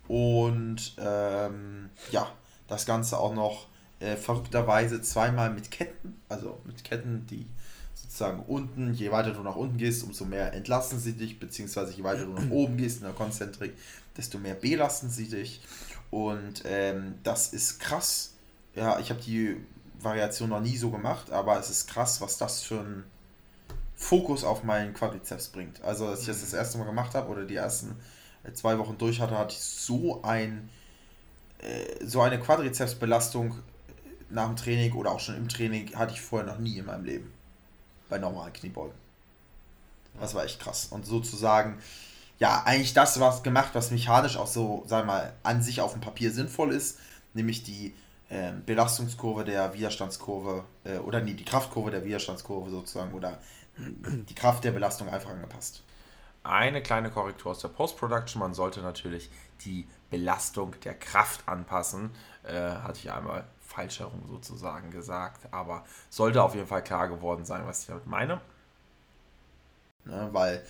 [0.09, 2.31] Und ähm, ja,
[2.69, 3.69] das Ganze auch noch
[4.01, 7.47] äh, verrückterweise zweimal mit Ketten, also mit Ketten, die
[7.95, 12.05] sozusagen unten, je weiter du nach unten gehst, umso mehr entlassen sie dich, beziehungsweise je
[12.05, 13.75] weiter du nach oben gehst in der Konzentrik,
[14.17, 15.61] desto mehr belasten sie dich.
[16.11, 18.35] Und ähm, das ist krass.
[18.75, 19.57] Ja, ich habe die
[20.01, 23.05] Variation noch nie so gemacht, aber es ist krass, was das für ein
[23.97, 25.83] Fokus auf meinen Quadrizeps bringt.
[25.83, 27.97] Also, als ich das das erste Mal gemacht habe oder die ersten
[28.53, 30.69] zwei Wochen durch hatte, hatte ich so ein
[31.59, 33.59] äh, so eine Quadrizepsbelastung
[34.31, 37.05] nach dem Training oder auch schon im Training hatte ich vorher noch nie in meinem
[37.05, 37.33] Leben.
[38.09, 38.95] Bei normalen Kniebeugen.
[40.21, 40.89] Das war echt krass.
[40.91, 41.79] Und sozusagen,
[42.39, 45.93] ja, eigentlich das was gemacht, was mechanisch auch so, sagen wir mal, an sich auf
[45.93, 46.99] dem Papier sinnvoll ist,
[47.33, 47.95] nämlich die
[48.29, 53.39] äh, Belastungskurve der Widerstandskurve äh, oder nee, die Kraftkurve der Widerstandskurve sozusagen oder
[53.77, 55.83] die Kraft der Belastung einfach angepasst.
[56.45, 58.39] Eine kleine Korrektur aus der Post-Production.
[58.39, 59.31] Man sollte natürlich
[59.65, 62.11] die Belastung der Kraft anpassen.
[62.43, 65.53] Äh, hatte ich einmal falsch herum sozusagen gesagt.
[65.53, 68.43] Aber sollte auf jeden Fall klar geworden sein, was ich damit meine.
[70.05, 70.63] Ne, weil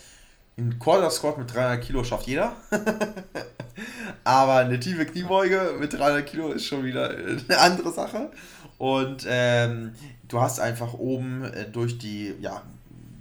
[0.56, 2.54] ein Quarter Squat mit 300 Kilo schafft jeder.
[4.24, 8.30] Aber eine tiefe Kniebeuge mit 300 Kilo ist schon wieder eine andere Sache.
[8.78, 9.94] Und ähm,
[10.28, 12.62] du hast einfach oben äh, durch die, ja,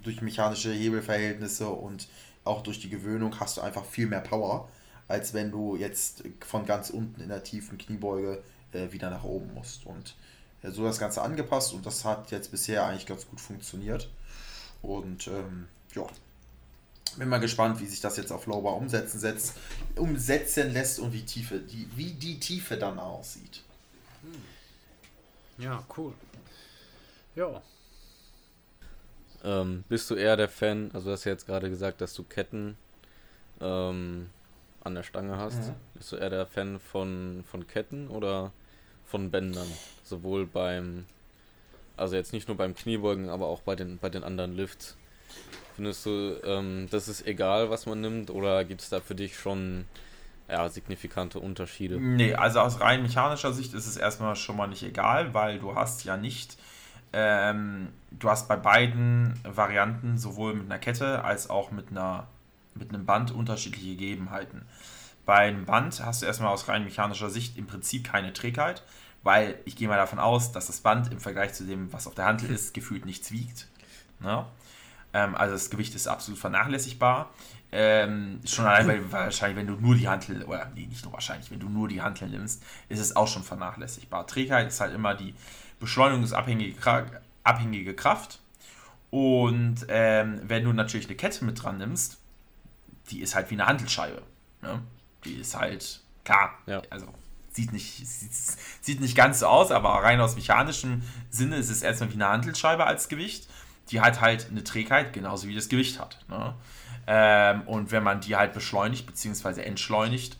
[0.03, 2.07] durch mechanische Hebelverhältnisse und
[2.43, 4.69] auch durch die Gewöhnung hast du einfach viel mehr Power,
[5.07, 9.53] als wenn du jetzt von ganz unten in der tiefen Kniebeuge äh, wieder nach oben
[9.53, 9.85] musst.
[9.85, 10.15] Und
[10.61, 14.09] äh, so das Ganze angepasst und das hat jetzt bisher eigentlich ganz gut funktioniert.
[14.81, 16.05] Und ähm, ja,
[17.17, 19.53] bin mal gespannt, wie sich das jetzt auf Lower umsetzen, setzt,
[19.95, 23.61] umsetzen lässt und wie, Tiefe, die, wie die Tiefe dann aussieht.
[25.57, 26.13] Ja, cool.
[27.35, 27.61] Ja,
[29.43, 32.23] ähm, bist du eher der Fan, also du hast ja jetzt gerade gesagt, dass du
[32.23, 32.77] Ketten
[33.61, 34.29] ähm,
[34.83, 35.69] an der Stange hast.
[35.69, 35.75] Mhm.
[35.95, 38.51] Bist du eher der Fan von, von Ketten oder
[39.05, 39.67] von Bändern?
[40.03, 41.05] Sowohl beim,
[41.97, 44.97] also jetzt nicht nur beim Kniebeugen, aber auch bei den, bei den anderen Lifts.
[45.75, 49.37] Findest du, ähm, das ist egal, was man nimmt, oder gibt es da für dich
[49.37, 49.85] schon
[50.47, 51.99] ja, signifikante Unterschiede?
[51.99, 55.75] Nee, also aus rein mechanischer Sicht ist es erstmal schon mal nicht egal, weil du
[55.75, 56.57] hast ja nicht
[57.13, 62.27] ähm, du hast bei beiden Varianten sowohl mit einer Kette als auch mit, einer,
[62.75, 64.63] mit einem Band unterschiedliche Gegebenheiten.
[65.25, 68.83] Beim Band hast du erstmal aus rein mechanischer Sicht im Prinzip keine Trägheit.
[69.23, 72.15] weil ich gehe mal davon aus, dass das Band im Vergleich zu dem, was auf
[72.15, 73.67] der Handel ist, gefühlt nichts wiegt.
[74.19, 74.45] Ne?
[75.13, 77.29] Ähm, also das Gewicht ist absolut vernachlässigbar.
[77.71, 81.49] Ähm, schon allein, weil wahrscheinlich, wenn du nur die Hantel, oder nee, nicht nur wahrscheinlich,
[81.49, 84.27] wenn du nur die Hantel nimmst, ist es auch schon vernachlässigbar.
[84.27, 85.33] Trägheit ist halt immer die
[85.83, 86.75] beschleunigungsabhängige
[87.43, 88.39] abhängige Kraft.
[89.11, 92.17] Und ähm, wenn du natürlich eine Kette mit dran nimmst,
[93.11, 94.23] die ist halt wie eine Handelscheibe.
[94.61, 94.81] Ne?
[95.25, 96.81] Die ist halt, klar, ja.
[96.89, 97.07] also
[97.51, 98.33] sieht nicht, sieht,
[98.81, 102.29] sieht, nicht ganz so aus, aber rein aus mechanischem Sinne ist es erstmal wie eine
[102.29, 103.47] Handelscheibe als Gewicht.
[103.89, 106.25] Die hat halt eine Trägheit, genauso wie das Gewicht hat.
[106.29, 106.55] Ne?
[107.05, 109.61] Ähm, und wenn man die halt beschleunigt bzw.
[109.61, 110.37] entschleunigt,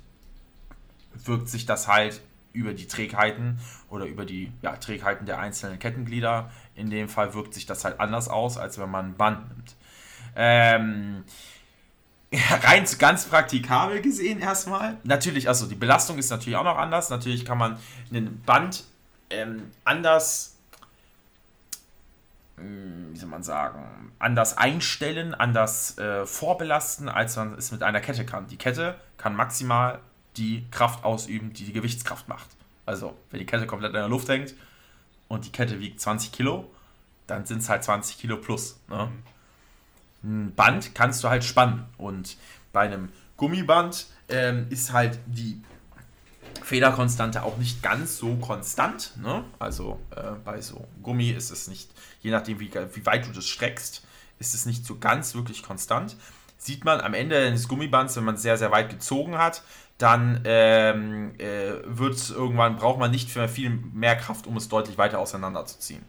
[1.14, 2.22] wirkt sich das halt
[2.54, 3.60] über die Trägheiten
[3.90, 6.52] oder über die ja, Trägheiten der einzelnen Kettenglieder.
[6.76, 9.76] In dem Fall wirkt sich das halt anders aus, als wenn man ein Band nimmt.
[10.36, 11.24] Ähm,
[12.64, 14.98] rein ganz praktikabel gesehen erstmal.
[15.04, 17.10] Natürlich, also die Belastung ist natürlich auch noch anders.
[17.10, 17.78] Natürlich kann man
[18.12, 18.86] ein Band
[19.30, 20.56] ähm, anders,
[22.58, 28.00] hm, wie soll man sagen, anders einstellen, anders äh, vorbelasten, als man es mit einer
[28.00, 28.48] Kette kann.
[28.48, 30.00] Die Kette kann maximal
[30.38, 32.50] die Kraft ausüben, die die Gewichtskraft macht.
[32.86, 34.56] Also, wenn die Kette komplett in der Luft hängt
[35.28, 36.70] und die Kette wiegt 20 Kilo,
[37.28, 38.80] dann sind es halt 20 Kilo plus.
[38.90, 39.06] Ne?
[39.06, 39.34] Mhm
[40.24, 41.86] ein Band kannst du halt spannen.
[41.98, 42.38] Und
[42.72, 45.62] bei einem Gummiband ähm, ist halt die
[46.64, 49.14] Federkonstante auch nicht ganz so konstant.
[49.18, 49.44] Ne?
[49.60, 51.92] Also äh, bei so Gummi ist es nicht,
[52.22, 54.04] je nachdem wie, wie weit du das streckst,
[54.40, 56.16] ist es nicht so ganz wirklich konstant.
[56.58, 59.64] Sieht man am Ende des Gummibands, wenn man sehr, sehr weit gezogen hat,
[59.98, 64.98] dann ähm, äh, wird irgendwann, braucht man nicht mehr viel mehr Kraft, um es deutlich
[64.98, 66.04] weiter auseinanderzuziehen.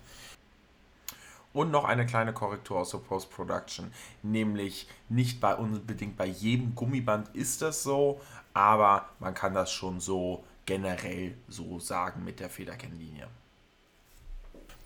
[1.53, 3.93] Und noch eine kleine Korrektur aus der Post-Production,
[4.23, 8.21] nämlich nicht bei unbedingt bei jedem Gummiband ist das so,
[8.53, 13.29] aber man kann das schon so generell so sagen mit der Federkennlinie.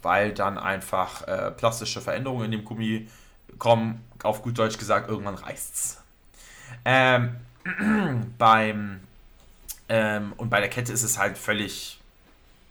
[0.02, 3.08] Weil dann einfach äh, plastische Veränderungen in dem Gummi
[3.58, 6.02] kommen, auf gut Deutsch gesagt, irgendwann reißt's.
[6.84, 7.36] Ähm,
[8.39, 9.01] beim
[9.89, 11.99] ähm, und bei der Kette ist es halt völlig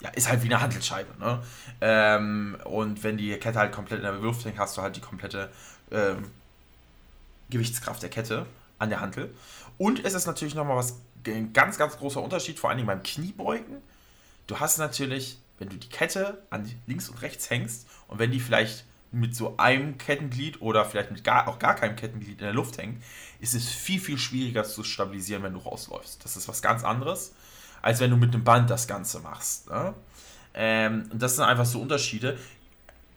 [0.02, 1.20] ja, ist halt wie eine Handelsscheibe.
[1.20, 1.42] Ne?
[1.82, 5.02] Ähm, und wenn die Kette halt komplett in der Luft hängt, hast du halt die
[5.02, 5.50] komplette
[5.92, 6.30] ähm,
[7.50, 8.46] Gewichtskraft der Kette
[8.80, 9.34] an der Handel.
[9.78, 13.78] Und es ist natürlich nochmal was, ein ganz, ganz großer Unterschied, vor allem beim Kniebeugen.
[14.46, 18.40] Du hast natürlich, wenn du die Kette an links und rechts hängst und wenn die
[18.40, 22.54] vielleicht mit so einem Kettenglied oder vielleicht mit gar, auch gar keinem Kettenglied in der
[22.54, 23.02] Luft hängt,
[23.40, 26.24] ist es viel, viel schwieriger zu stabilisieren, wenn du rausläufst.
[26.24, 27.34] Das ist was ganz anderes
[27.82, 29.70] als wenn du mit einem Band das Ganze machst.
[29.70, 29.94] Ne?
[30.54, 32.38] Ähm, und das sind einfach so Unterschiede.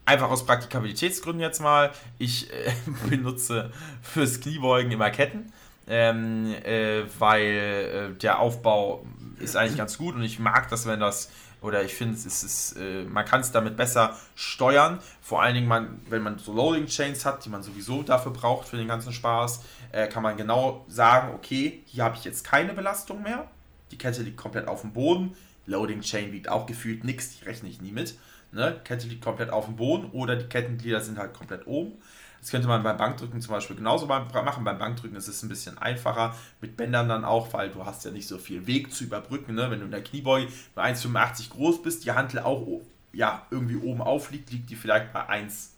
[0.05, 1.91] Einfach aus Praktikabilitätsgründen jetzt mal.
[2.19, 2.73] Ich äh,
[3.09, 3.71] benutze
[4.03, 5.53] fürs Kniebeugen immer Ketten,
[5.89, 9.05] ähm, äh, weil äh, der Aufbau
[9.39, 11.31] ist eigentlich ganz gut und ich mag das, wenn das
[11.63, 14.99] oder ich finde, es ist, äh, man kann es damit besser steuern.
[15.21, 18.69] Vor allen Dingen, man, wenn man so Loading Chains hat, die man sowieso dafür braucht
[18.69, 19.63] für den ganzen Spaß,
[19.93, 23.49] äh, kann man genau sagen, okay, hier habe ich jetzt keine Belastung mehr.
[23.91, 25.37] Die Kette liegt komplett auf dem Boden.
[25.67, 28.17] Loading Chain wiegt auch gefühlt nichts, die rechne ich nie mit.
[28.53, 28.81] Ne?
[28.85, 31.93] Kette liegt komplett auf dem Boden oder die Kettenglieder sind halt komplett oben.
[32.41, 34.65] Das könnte man beim Bankdrücken zum Beispiel genauso machen.
[34.65, 38.11] Beim Bankdrücken ist es ein bisschen einfacher, mit Bändern dann auch, weil du hast ja
[38.11, 39.55] nicht so viel Weg zu überbrücken.
[39.55, 39.71] Ne?
[39.71, 42.67] Wenn du in der Kniebeuge bei 1,85 groß bist, die Hantel auch
[43.13, 45.75] ja, irgendwie oben aufliegt, liegt die vielleicht bei 1,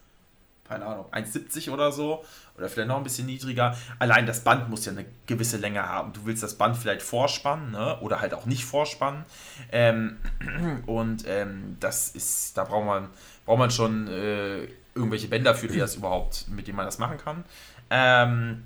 [0.68, 2.24] keine Ahnung, 1,70 oder so
[2.56, 3.76] oder vielleicht noch ein bisschen niedriger.
[3.98, 6.12] Allein das Band muss ja eine gewisse Länge haben.
[6.12, 7.98] Du willst das Band vielleicht vorspannen ne?
[8.00, 9.24] oder halt auch nicht vorspannen.
[9.70, 10.18] Ähm,
[10.86, 13.08] und ähm, das ist, da braucht man,
[13.46, 17.18] braucht man schon äh, irgendwelche Bänder für, die das überhaupt, mit denen man das machen
[17.18, 17.44] kann.
[17.90, 18.64] Ähm,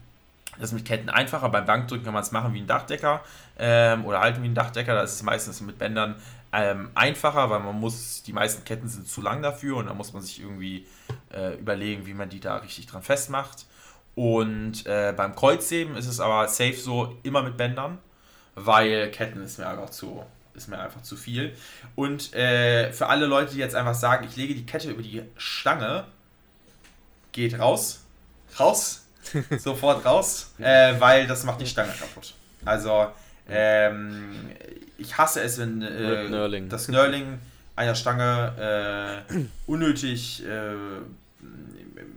[0.58, 1.48] das ist mit Ketten einfacher.
[1.48, 3.22] Beim Bankdrücken kann man es machen wie ein Dachdecker
[3.58, 4.94] ähm, oder halten wie ein Dachdecker.
[4.94, 6.16] Das ist meistens mit Bändern
[6.52, 10.12] ähm, einfacher, weil man muss, die meisten Ketten sind zu lang dafür und da muss
[10.12, 10.86] man sich irgendwie
[11.34, 13.66] äh, überlegen, wie man die da richtig dran festmacht.
[14.14, 17.98] Und äh, beim Kreuzheben ist es aber safe so immer mit Bändern,
[18.54, 20.24] weil Ketten ist mir einfach zu,
[20.54, 21.54] ist mir einfach zu viel.
[21.94, 25.22] Und äh, für alle Leute, die jetzt einfach sagen, ich lege die Kette über die
[25.36, 26.06] Stange,
[27.36, 28.02] geht raus,
[28.58, 29.06] raus,
[29.58, 32.34] sofort raus, äh, weil das macht die Stange kaputt.
[32.64, 33.06] Also
[33.48, 34.50] ähm,
[34.98, 37.38] ich hasse es, wenn äh, das Knurling
[37.76, 40.74] einer Stange äh, unnötig äh,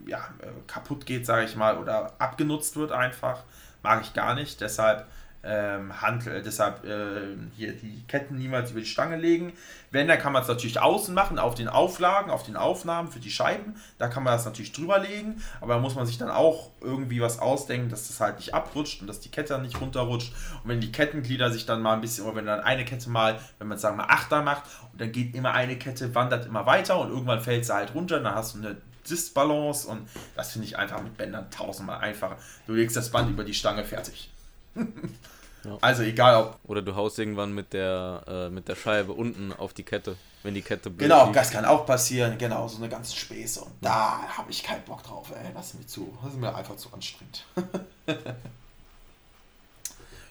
[0.07, 3.43] ja, äh, kaputt geht, sage ich mal, oder abgenutzt wird einfach.
[3.83, 4.61] Mag ich gar nicht.
[4.61, 5.05] Deshalb
[5.43, 9.53] ähm, Hand, äh, deshalb äh, hier die Ketten niemals über die Stange legen.
[9.91, 13.19] Wenn, dann kann man es natürlich außen machen, auf den Auflagen, auf den Aufnahmen für
[13.19, 13.75] die Scheiben.
[13.97, 17.21] Da kann man das natürlich drüber legen, aber da muss man sich dann auch irgendwie
[17.21, 20.33] was ausdenken, dass das halt nicht abrutscht und dass die Kette nicht runterrutscht.
[20.63, 23.39] Und wenn die Kettenglieder sich dann mal ein bisschen, oder wenn dann eine Kette mal,
[23.57, 26.99] wenn man sagen mal Achter macht, und dann geht immer eine Kette, wandert immer weiter
[26.99, 28.77] und irgendwann fällt sie halt runter, dann hast du eine
[29.09, 32.37] Disbalance und das finde ich einfach mit Bändern tausendmal einfacher.
[32.67, 34.28] Du legst das Band über die Stange, fertig.
[34.75, 35.77] Ja.
[35.81, 36.57] Also egal ob.
[36.63, 40.53] Oder du haust irgendwann mit der, äh, mit der Scheibe unten auf die Kette, wenn
[40.53, 41.35] die Kette blöd Genau, liegt.
[41.35, 42.37] das kann auch passieren.
[42.37, 43.61] Genau, so eine ganze Späße.
[43.61, 45.51] Und da habe ich keinen Bock drauf, ey.
[45.53, 46.17] Lass mir zu.
[46.23, 47.43] Das ist mir einfach zu anstrengend.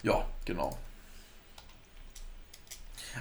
[0.03, 0.79] ja, genau.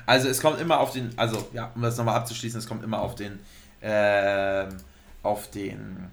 [0.06, 3.02] Also es kommt immer auf den, also ja, um das nochmal abzuschließen, es kommt immer
[3.02, 3.40] auf den,
[3.82, 4.78] ähm,
[5.24, 6.10] auf den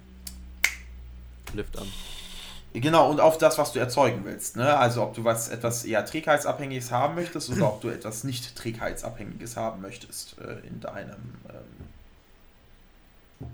[1.53, 1.87] Lift an.
[2.81, 4.57] Genau, und auf das, was du erzeugen willst.
[4.57, 4.77] Ne?
[4.77, 9.55] Also ob du was etwas eher Trägheitsabhängiges haben möchtest oder ob du etwas nicht Trägheitsabhängiges
[9.55, 13.47] haben möchtest äh, in deinem ähm,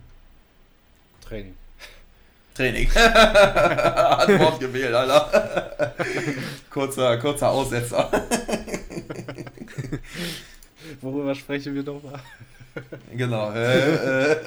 [1.21, 1.55] Training.
[2.55, 2.89] Training.
[2.95, 5.93] Hat Wort gewählt, Alter.
[6.69, 8.09] kurzer, kurzer Aussetzer.
[11.01, 12.19] Worüber sprechen wir nochmal?
[13.15, 13.51] genau.
[13.51, 14.37] Äh, äh,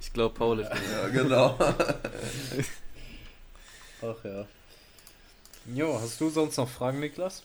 [0.00, 0.78] Ich glaube, Powerlifting.
[0.92, 1.56] ja, genau.
[4.02, 4.46] Ach ja.
[5.66, 7.44] Jo, hast du sonst noch Fragen, Niklas?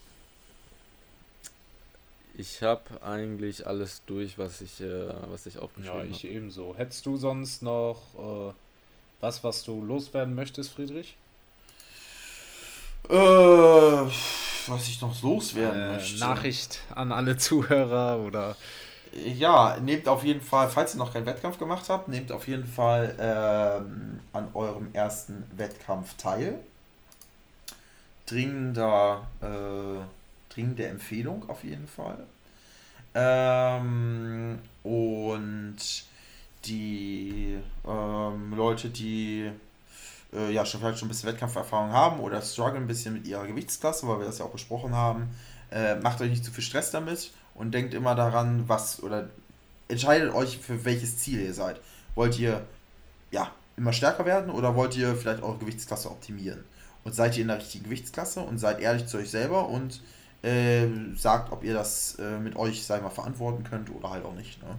[2.36, 6.28] Ich habe eigentlich alles durch, was ich, äh, was ich Ja, aufgeschrieben ich habe.
[6.34, 6.76] ebenso.
[6.76, 7.98] Hättest du sonst noch
[8.52, 8.54] äh,
[9.22, 11.16] was, was du loswerden möchtest, Friedrich?
[13.10, 13.14] äh,
[14.68, 16.20] was ich noch loswerden Äh, möchte.
[16.20, 18.56] Nachricht an alle Zuhörer oder
[19.16, 22.66] Ja, nehmt auf jeden Fall, falls ihr noch keinen Wettkampf gemacht habt, nehmt auf jeden
[22.66, 26.60] Fall ähm, an eurem ersten Wettkampf teil.
[28.26, 32.26] Dringender, äh, dringende Empfehlung auf jeden Fall.
[33.14, 35.78] Ähm, und
[36.66, 39.52] die ähm, Leute, die
[40.34, 43.46] äh, ja schon vielleicht schon ein bisschen Wettkampferfahrung haben oder strugglen ein bisschen mit ihrer
[43.46, 45.30] Gewichtsklasse, weil wir das ja auch besprochen haben,
[45.72, 49.30] äh, macht euch nicht zu viel Stress damit und denkt immer daran, was oder
[49.88, 51.80] entscheidet euch für welches Ziel ihr seid.
[52.16, 52.62] Wollt ihr
[53.32, 56.64] ja immer stärker werden oder wollt ihr vielleicht eure Gewichtsklasse optimieren?
[57.04, 60.02] Und seid ihr in der richtigen Gewichtsklasse und seid ehrlich zu euch selber und
[60.42, 64.36] äh, sagt, ob ihr das äh, mit euch, ich mal, verantworten könnt oder halt auch
[64.36, 64.62] nicht.
[64.62, 64.70] Ne?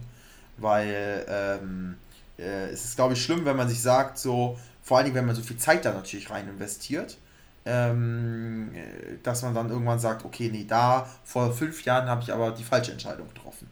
[0.57, 1.97] Weil ähm,
[2.39, 5.25] äh, es ist, glaube ich, schlimm, wenn man sich sagt, so, vor allen Dingen, wenn
[5.25, 7.17] man so viel Zeit da natürlich rein investiert,
[7.65, 12.31] ähm, äh, dass man dann irgendwann sagt, okay, nee, da vor fünf Jahren habe ich
[12.31, 13.67] aber die falsche Entscheidung getroffen.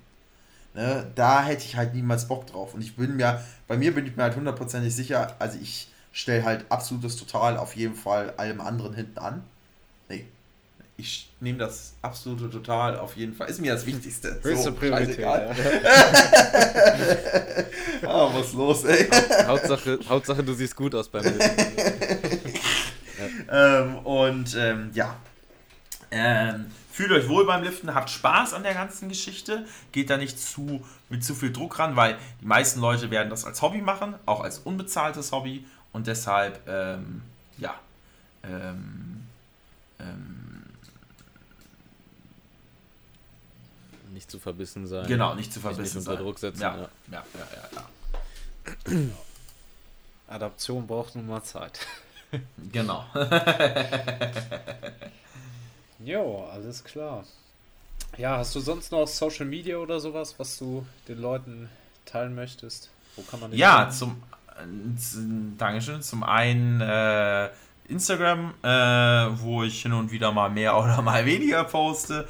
[0.73, 1.05] Ne?
[1.13, 2.73] Da hätte ich halt niemals Bock drauf.
[2.73, 6.43] Und ich bin mir, bei mir bin ich mir halt hundertprozentig sicher, also ich stelle
[6.43, 9.43] halt absolutes Total auf jeden Fall allem anderen hinten an.
[10.09, 10.25] Nee.
[10.97, 13.49] Ich nehme das absolute Total auf jeden Fall.
[13.49, 14.39] Ist mir das Wichtigste.
[14.41, 15.15] höchste Priorität.
[15.15, 15.55] scheißegal.
[15.55, 17.63] Ja.
[18.05, 19.07] Ah, was ist los, ey?
[19.45, 21.39] Hauptsache, Hauptsache, du siehst gut aus beim Liften.
[23.49, 25.15] Ähm, und ähm, ja.
[26.11, 30.39] Ähm, fühlt euch wohl beim Liften, habt Spaß an der ganzen Geschichte, geht da nicht
[30.39, 34.13] zu mit zu viel Druck ran, weil die meisten Leute werden das als Hobby machen,
[34.27, 37.23] auch als unbezahltes Hobby und deshalb ähm,
[37.57, 37.73] ja
[38.43, 39.23] ähm,
[39.99, 40.63] ähm,
[44.11, 45.07] Nicht zu verbissen sein.
[45.07, 46.23] genau nicht zu Sich nicht verbissen unter sein.
[46.23, 46.61] Druck setzen.
[46.61, 46.89] Ja, Ja.
[47.11, 47.47] ja, ja,
[48.85, 48.99] ja, ja.
[50.27, 51.79] Adaption braucht nun mal Zeit.
[52.71, 53.05] Genau.
[56.05, 57.23] Jo, alles klar.
[58.17, 61.69] Ja, hast du sonst noch Social Media oder sowas, was du den Leuten
[62.05, 62.89] teilen möchtest?
[63.15, 64.21] Wo kann man Ja, zum
[64.57, 66.01] äh, Dankeschön.
[66.01, 67.49] Zum einen äh,
[67.87, 68.67] Instagram, äh,
[69.39, 72.27] wo ich hin und wieder mal mehr oder mal weniger poste.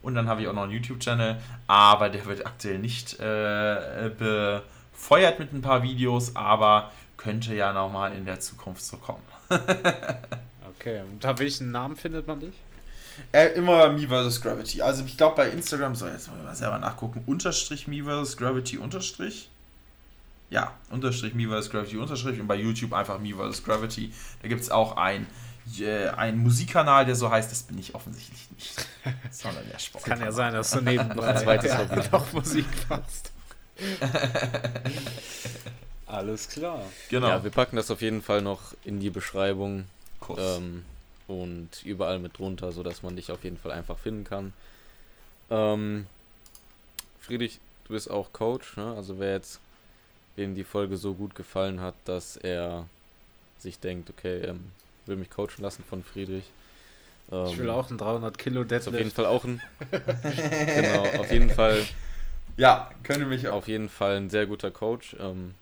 [0.00, 5.40] Und dann habe ich auch noch einen YouTube-Channel, aber der wird aktuell nicht äh, befeuert
[5.40, 9.22] mit ein paar Videos, aber könnte ja nochmal in der Zukunft so kommen.
[10.80, 12.54] Okay, unter welchen Namen findet man dich?
[13.32, 14.40] Äh, immer Me vs.
[14.40, 14.80] Gravity.
[14.80, 18.36] Also ich glaube bei Instagram, so jetzt mal selber nachgucken, unterstrich Me vs.
[18.36, 19.50] Gravity unterstrich.
[20.50, 21.70] Ja, unterstrich Me vs.
[21.70, 23.64] Gravity unterstrich und bei YouTube einfach Me vs.
[23.64, 24.12] Gravity.
[24.40, 25.26] Da gibt es auch ein,
[25.80, 28.86] äh, einen Musikkanal, der so heißt, das bin ich offensichtlich nicht.
[29.30, 30.04] Sondern der Sport.
[30.04, 32.02] Kann ja sein, dass du nebenbei Ein zweites ja, Hobby.
[32.12, 33.32] noch Musik machst.
[36.08, 36.82] Alles klar.
[37.10, 37.28] Genau.
[37.28, 39.84] Ja, wir packen das auf jeden Fall noch in die Beschreibung
[40.20, 40.38] Kuss.
[40.40, 40.84] ähm,
[41.26, 44.52] und überall mit drunter, sodass man dich auf jeden Fall einfach finden kann.
[45.50, 46.06] Ähm,
[47.20, 48.94] Friedrich, du bist auch Coach, ne?
[48.96, 49.60] Also wer jetzt
[50.36, 52.86] wem die Folge so gut gefallen hat, dass er
[53.58, 54.72] sich denkt, okay, ähm,
[55.06, 56.44] will mich coachen lassen von Friedrich,
[57.30, 58.88] Ähm, ich will auch ein 300 Kilo Deadlift.
[58.88, 59.60] Auf jeden Fall auch ein.
[60.74, 61.84] genau, auf jeden Fall.
[62.56, 63.54] Ja, könnte mich auch.
[63.56, 65.14] Auf jeden Fall ein sehr guter Coach.
[65.20, 65.54] Ähm,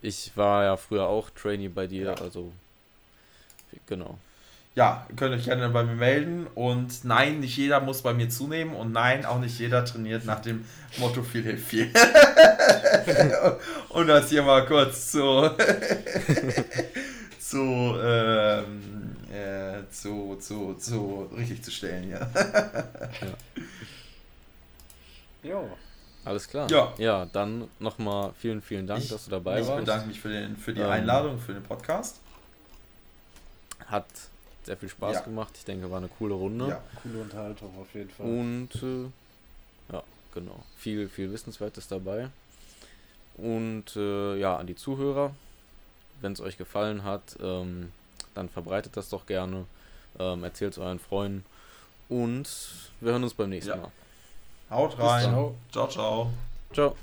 [0.00, 2.14] Ich war ja früher auch Trainee bei dir, ja.
[2.14, 2.52] also
[3.86, 4.18] genau.
[4.74, 6.46] Ja, könnt euch gerne bei mir melden.
[6.54, 8.76] Und nein, nicht jeder muss bei mir zunehmen.
[8.76, 10.64] Und nein, auch nicht jeder trainiert nach dem
[10.98, 11.90] Motto viel hilft viel.
[13.88, 15.50] und das hier mal kurz zu,
[17.40, 22.20] zu, ähm, äh, zu, zu, zu richtig zu stellen, ja.
[25.42, 25.50] ja.
[25.50, 25.68] Jo.
[26.28, 26.70] Alles klar.
[26.70, 29.78] Ja, ja dann nochmal vielen, vielen Dank, ich, dass du dabei ich warst.
[29.80, 32.20] Ich bedanke mich für, den, für die ähm, Einladung, für den Podcast.
[33.86, 34.04] Hat
[34.64, 35.20] sehr viel Spaß ja.
[35.22, 35.54] gemacht.
[35.56, 36.68] Ich denke, war eine coole Runde.
[36.68, 38.26] Ja, coole Unterhaltung auf jeden Fall.
[38.26, 39.10] Und äh,
[39.90, 40.02] ja,
[40.34, 40.62] genau.
[40.76, 42.28] Viel, viel Wissenswertes dabei.
[43.38, 45.34] Und äh, ja, an die Zuhörer,
[46.20, 47.90] wenn es euch gefallen hat, ähm,
[48.34, 49.64] dann verbreitet das doch gerne.
[50.18, 51.46] Ähm, Erzählt es euren Freunden.
[52.10, 52.48] Und
[53.00, 53.76] wir hören uns beim nächsten ja.
[53.76, 53.92] Mal.
[54.70, 55.54] Haut rein.
[55.72, 56.30] Ciao, ciao.
[56.72, 56.94] Ciao.